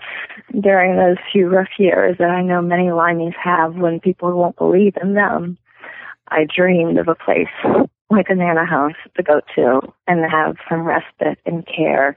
during 0.59 0.95
those 0.95 1.17
few 1.31 1.47
rough 1.47 1.69
years 1.77 2.17
that 2.19 2.29
I 2.29 2.41
know 2.41 2.61
many 2.61 2.85
Lymies 2.85 3.35
have 3.41 3.75
when 3.75 3.99
people 3.99 4.35
won't 4.37 4.57
believe 4.57 4.93
in 5.01 5.13
them. 5.13 5.57
I 6.29 6.45
dreamed 6.53 6.97
of 6.97 7.07
a 7.07 7.15
place 7.15 7.47
like 8.09 8.27
a 8.29 8.35
Nana 8.35 8.65
house 8.65 8.95
to 9.15 9.23
go 9.23 9.41
to 9.55 9.81
and 10.07 10.29
have 10.29 10.55
some 10.69 10.81
respite 10.81 11.39
and 11.45 11.65
care 11.67 12.15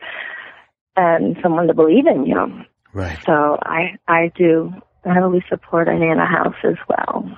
and 0.97 1.37
someone 1.43 1.67
to 1.67 1.75
believe 1.75 2.07
in 2.07 2.27
you. 2.27 2.65
Right. 2.93 3.19
So 3.25 3.59
I 3.63 3.97
I 4.09 4.33
do 4.37 4.73
heavily 5.05 5.45
support 5.49 5.89
a 5.89 5.95
Nana 5.95 6.27
house 6.27 6.57
as 6.65 6.77
well. 6.89 7.31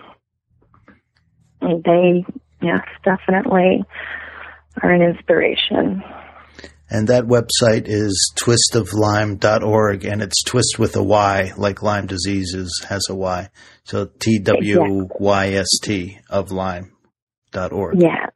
And 1.60 1.84
they 1.84 2.24
yes, 2.62 2.82
definitely 3.04 3.84
are 4.82 4.90
an 4.90 5.02
inspiration. 5.02 6.02
And 6.88 7.08
that 7.08 7.24
website 7.24 7.84
is 7.86 8.32
twistoflyme.org, 8.38 10.04
and 10.04 10.20
it's 10.20 10.42
twist 10.44 10.78
with 10.78 10.94
a 10.94 11.02
Y, 11.02 11.52
like 11.56 11.82
Lyme 11.82 12.06
disease 12.06 12.52
is, 12.54 12.84
has 12.88 13.06
a 13.08 13.14
Y. 13.14 13.48
So 13.84 14.10
T 14.18 14.38
W 14.40 15.08
Y 15.18 15.48
S 15.52 15.68
T 15.82 16.18
of 16.28 16.52
Lyme.org. 16.52 18.00
Yes. 18.00 18.30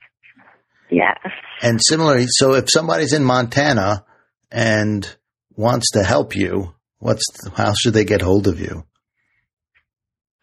Yes. 0.91 1.19
And 1.61 1.81
similarly, 1.85 2.27
so 2.29 2.55
if 2.55 2.71
somebody's 2.73 3.13
in 3.13 3.25
Montana 3.25 4.07
and 4.51 5.17
wants 5.55 5.91
to 5.93 6.03
help 6.03 6.35
you, 6.35 6.75
what's 6.99 7.25
how 7.55 7.75
should 7.75 7.93
they 7.93 8.05
get 8.05 8.23
hold 8.23 8.47
of 8.47 8.59
you? 8.61 8.85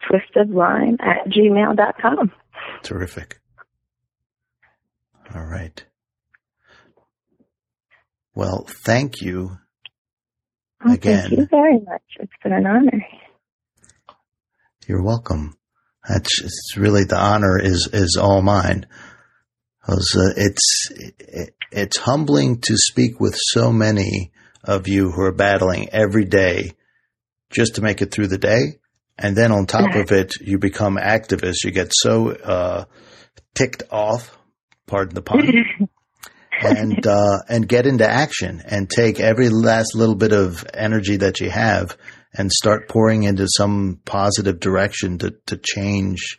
Twistedline 0.08 0.98
at 1.00 1.26
gmail.com. 1.28 2.30
Terrific. 2.82 3.40
All 5.34 5.44
right. 5.44 5.84
Well, 8.34 8.66
thank 8.84 9.20
you. 9.20 9.58
Oh, 10.84 10.92
Again. 10.92 11.28
Thank 11.28 11.32
you 11.32 11.46
very 11.50 11.80
much. 11.80 12.02
It's 12.20 12.32
been 12.42 12.52
an 12.52 12.66
honor. 12.66 13.04
You're 14.86 15.02
welcome. 15.02 15.56
That's 16.08 16.42
it's 16.42 16.76
really 16.76 17.04
the 17.04 17.18
honor 17.18 17.58
is 17.58 17.88
is 17.92 18.18
all 18.20 18.42
mine. 18.42 18.86
uh, 19.88 19.96
it's 20.36 20.90
it, 20.90 21.54
it's 21.72 21.96
humbling 21.98 22.60
to 22.62 22.76
speak 22.76 23.18
with 23.18 23.34
so 23.36 23.72
many 23.72 24.32
of 24.62 24.86
you 24.86 25.10
who 25.10 25.22
are 25.22 25.32
battling 25.32 25.88
every 25.90 26.24
day 26.24 26.72
just 27.50 27.76
to 27.76 27.82
make 27.82 28.02
it 28.02 28.10
through 28.12 28.26
the 28.26 28.38
day, 28.38 28.78
and 29.18 29.36
then 29.36 29.52
on 29.52 29.66
top 29.66 29.94
of 29.94 30.12
it, 30.12 30.34
you 30.40 30.58
become 30.58 30.96
activists. 30.96 31.64
You 31.64 31.70
get 31.70 31.92
so 31.92 32.30
uh, 32.32 32.84
ticked 33.54 33.84
off, 33.90 34.36
pardon 34.86 35.14
the 35.14 35.22
pun, 35.22 35.88
and 36.60 37.06
uh, 37.06 37.38
and 37.48 37.68
get 37.68 37.86
into 37.86 38.08
action 38.08 38.62
and 38.66 38.88
take 38.88 39.20
every 39.20 39.48
last 39.48 39.94
little 39.94 40.14
bit 40.14 40.32
of 40.32 40.64
energy 40.74 41.16
that 41.16 41.40
you 41.40 41.50
have 41.50 41.96
and 42.32 42.50
start 42.50 42.88
pouring 42.88 43.22
into 43.22 43.46
some 43.48 44.00
positive 44.04 44.60
direction 44.60 45.18
to 45.18 45.34
to 45.46 45.56
change 45.56 46.38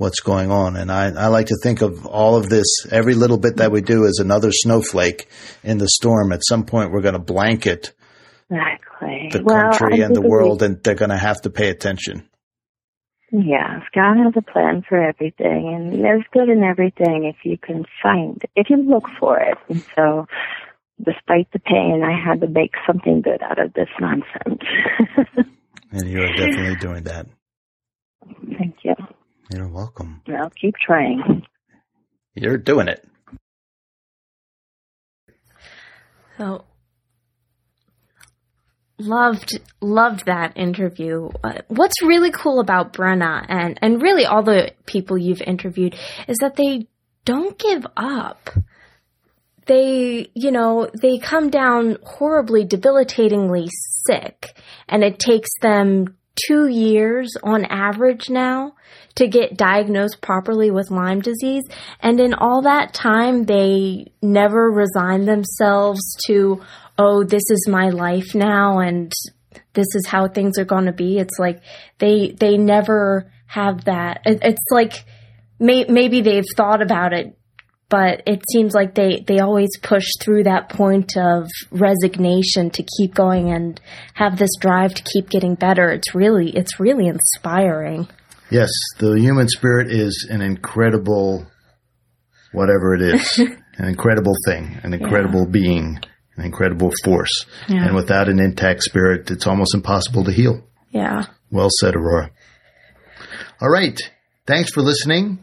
what's 0.00 0.20
going 0.20 0.50
on. 0.50 0.76
And 0.76 0.90
I, 0.90 1.08
I 1.08 1.26
like 1.26 1.48
to 1.48 1.58
think 1.62 1.82
of 1.82 2.06
all 2.06 2.36
of 2.36 2.48
this, 2.48 2.66
every 2.90 3.12
little 3.12 3.36
bit 3.36 3.58
that 3.58 3.70
we 3.70 3.82
do 3.82 4.06
as 4.06 4.18
another 4.18 4.50
snowflake 4.50 5.28
in 5.62 5.76
the 5.76 5.88
storm. 5.88 6.32
At 6.32 6.40
some 6.42 6.64
point, 6.64 6.90
we're 6.90 7.02
going 7.02 7.12
to 7.12 7.20
blanket 7.20 7.92
Exactly. 8.50 9.28
the 9.30 9.42
well, 9.44 9.70
country 9.70 10.00
and 10.00 10.16
the 10.16 10.22
world, 10.22 10.62
and 10.62 10.82
they're 10.82 10.94
going 10.94 11.10
to 11.10 11.18
have 11.18 11.42
to 11.42 11.50
pay 11.50 11.68
attention. 11.68 12.26
Yes, 13.32 13.82
God 13.94 14.16
has 14.16 14.32
a 14.36 14.42
plan 14.42 14.82
for 14.88 15.00
everything, 15.00 15.72
and 15.72 16.04
there's 16.04 16.24
good 16.32 16.48
in 16.48 16.64
everything 16.64 17.24
if 17.24 17.36
you 17.44 17.56
can 17.56 17.84
find, 18.02 18.42
if 18.56 18.68
you 18.68 18.76
look 18.76 19.04
for 19.20 19.38
it. 19.38 19.56
And 19.68 19.84
so, 19.94 20.26
despite 21.04 21.50
the 21.52 21.60
pain, 21.60 22.02
I 22.04 22.12
had 22.12 22.40
to 22.40 22.48
make 22.48 22.72
something 22.84 23.22
good 23.22 23.40
out 23.40 23.60
of 23.60 23.72
this 23.74 23.88
nonsense. 24.00 24.62
and 25.92 26.10
you 26.10 26.22
are 26.22 26.32
definitely 26.36 26.76
doing 26.76 27.04
that. 27.04 27.26
Thank 28.58 28.76
you. 28.82 28.94
You're 29.54 29.68
welcome. 29.68 30.22
I'll 30.28 30.50
keep 30.50 30.74
trying. 30.76 31.46
You're 32.34 32.58
doing 32.58 32.88
it. 32.88 33.06
So 36.36 36.64
loved 39.00 39.58
loved 39.80 40.26
that 40.26 40.56
interview. 40.56 41.30
What's 41.68 42.02
really 42.02 42.30
cool 42.30 42.60
about 42.60 42.92
Brenna 42.92 43.44
and 43.48 43.78
and 43.82 44.02
really 44.02 44.24
all 44.24 44.42
the 44.42 44.72
people 44.86 45.18
you've 45.18 45.42
interviewed 45.42 45.94
is 46.28 46.36
that 46.40 46.56
they 46.56 46.86
don't 47.24 47.58
give 47.58 47.86
up. 47.96 48.50
They, 49.66 50.30
you 50.34 50.50
know, 50.50 50.88
they 51.00 51.18
come 51.18 51.50
down 51.50 51.98
horribly 52.02 52.64
debilitatingly 52.64 53.68
sick 54.06 54.56
and 54.88 55.04
it 55.04 55.18
takes 55.18 55.50
them 55.60 56.16
2 56.48 56.68
years 56.68 57.36
on 57.42 57.64
average 57.66 58.30
now 58.30 58.72
to 59.16 59.28
get 59.28 59.56
diagnosed 59.56 60.20
properly 60.22 60.70
with 60.70 60.90
Lyme 60.90 61.20
disease 61.20 61.64
and 62.00 62.18
in 62.18 62.32
all 62.34 62.62
that 62.62 62.94
time 62.94 63.44
they 63.44 64.10
never 64.22 64.70
resign 64.70 65.26
themselves 65.26 66.00
to 66.26 66.62
oh, 67.00 67.24
this 67.24 67.44
is 67.48 67.66
my 67.66 67.88
life 67.88 68.34
now 68.34 68.78
and 68.78 69.10
this 69.72 69.86
is 69.94 70.06
how 70.06 70.28
things 70.28 70.58
are 70.58 70.66
going 70.66 70.84
to 70.84 70.92
be. 70.92 71.18
It's 71.18 71.38
like 71.38 71.62
they 71.98 72.36
they 72.38 72.58
never 72.58 73.32
have 73.46 73.84
that. 73.86 74.20
It, 74.26 74.40
it's 74.42 74.64
like 74.70 75.04
may, 75.58 75.86
maybe 75.88 76.20
they've 76.20 76.44
thought 76.56 76.82
about 76.82 77.14
it, 77.14 77.38
but 77.88 78.22
it 78.26 78.42
seems 78.52 78.74
like 78.74 78.94
they 78.94 79.24
they 79.26 79.38
always 79.38 79.70
push 79.82 80.04
through 80.20 80.44
that 80.44 80.68
point 80.68 81.16
of 81.16 81.48
resignation 81.70 82.68
to 82.70 82.84
keep 82.98 83.14
going 83.14 83.50
and 83.50 83.80
have 84.12 84.38
this 84.38 84.54
drive 84.60 84.92
to 84.94 85.02
keep 85.02 85.30
getting 85.30 85.54
better. 85.54 85.90
It's 85.90 86.14
really 86.14 86.50
it's 86.54 86.78
really 86.78 87.06
inspiring. 87.06 88.08
Yes, 88.50 88.70
the 88.98 89.18
human 89.18 89.48
spirit 89.48 89.90
is 89.90 90.28
an 90.30 90.42
incredible 90.42 91.46
whatever 92.52 92.94
it 92.94 93.02
is. 93.02 93.38
an 93.78 93.88
incredible 93.88 94.34
thing, 94.44 94.78
an 94.82 94.92
incredible 94.92 95.44
yeah. 95.46 95.52
being 95.52 96.00
an 96.40 96.46
incredible 96.46 96.92
force. 97.04 97.46
Yeah. 97.68 97.86
And 97.86 97.94
without 97.94 98.28
an 98.28 98.40
intact 98.40 98.82
spirit, 98.82 99.30
it's 99.30 99.46
almost 99.46 99.74
impossible 99.74 100.24
to 100.24 100.32
heal. 100.32 100.64
Yeah. 100.90 101.26
Well 101.50 101.68
said, 101.80 101.94
Aurora. 101.94 102.30
All 103.60 103.68
right. 103.68 103.98
Thanks 104.46 104.72
for 104.72 104.82
listening. 104.82 105.38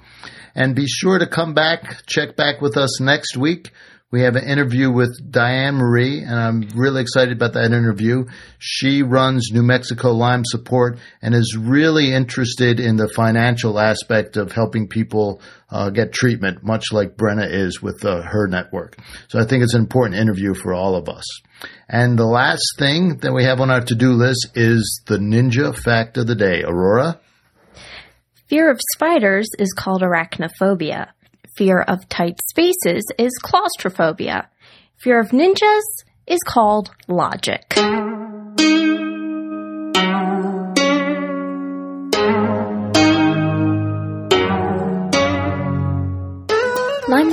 And 0.56 0.76
be 0.76 0.86
sure 0.88 1.18
to 1.18 1.28
come 1.28 1.54
back, 1.54 2.06
check 2.06 2.36
back 2.36 2.62
with 2.62 2.78
us 2.78 3.02
next 3.02 3.36
week. 3.36 3.72
We 4.12 4.22
have 4.22 4.36
an 4.36 4.48
interview 4.48 4.92
with 4.92 5.10
Diane 5.32 5.74
Marie, 5.74 6.22
and 6.22 6.40
I'm 6.40 6.62
really 6.76 7.02
excited 7.02 7.36
about 7.36 7.54
that 7.54 7.72
interview. 7.72 8.26
She 8.60 9.02
runs 9.02 9.50
New 9.52 9.64
Mexico 9.64 10.12
Lyme 10.12 10.44
Support 10.46 11.00
and 11.24 11.34
is 11.34 11.58
really 11.60 12.14
interested 12.14 12.80
in 12.80 12.96
the 12.96 13.08
financial 13.08 13.80
aspect 13.80 14.38
of 14.38 14.52
helping 14.52 14.88
people 14.88 15.42
uh, 15.72 15.90
get 15.90 16.14
treatment, 16.14 16.64
much 16.64 16.92
like 16.92 17.18
Brenna 17.18 17.52
is 17.52 17.82
with 17.82 18.06
uh, 18.06 18.22
her 18.22 18.48
network. 18.48 19.00
So 19.30 19.40
I 19.40 19.46
think 19.46 19.64
it's 19.64 19.74
an 19.74 19.82
important 19.82 20.22
interview 20.22 20.54
for 20.54 20.76
all 20.76 20.96
of 20.96 21.10
us. 21.10 21.26
And 21.90 22.16
the 22.16 22.28
last 22.28 22.76
thing 22.78 23.18
that 23.22 23.34
we 23.34 23.46
have 23.46 23.62
on 23.62 23.72
our 23.72 23.82
to-do 23.82 24.12
list 24.12 24.50
is 24.54 25.02
the 25.08 25.18
ninja 25.18 25.76
fact 25.76 26.20
of 26.20 26.28
the 26.28 26.36
day. 26.36 26.62
Aurora? 26.62 27.20
Fear 28.54 28.70
of 28.70 28.80
spiders 28.94 29.48
is 29.58 29.74
called 29.76 30.04
arachnophobia. 30.04 31.08
Fear 31.58 31.82
of 31.88 32.08
tight 32.08 32.40
spaces 32.52 33.04
is 33.18 33.32
claustrophobia. 33.42 34.48
Fear 34.98 35.22
of 35.22 35.30
ninjas 35.30 35.82
is 36.28 36.38
called 36.46 36.92
logic. 37.08 37.74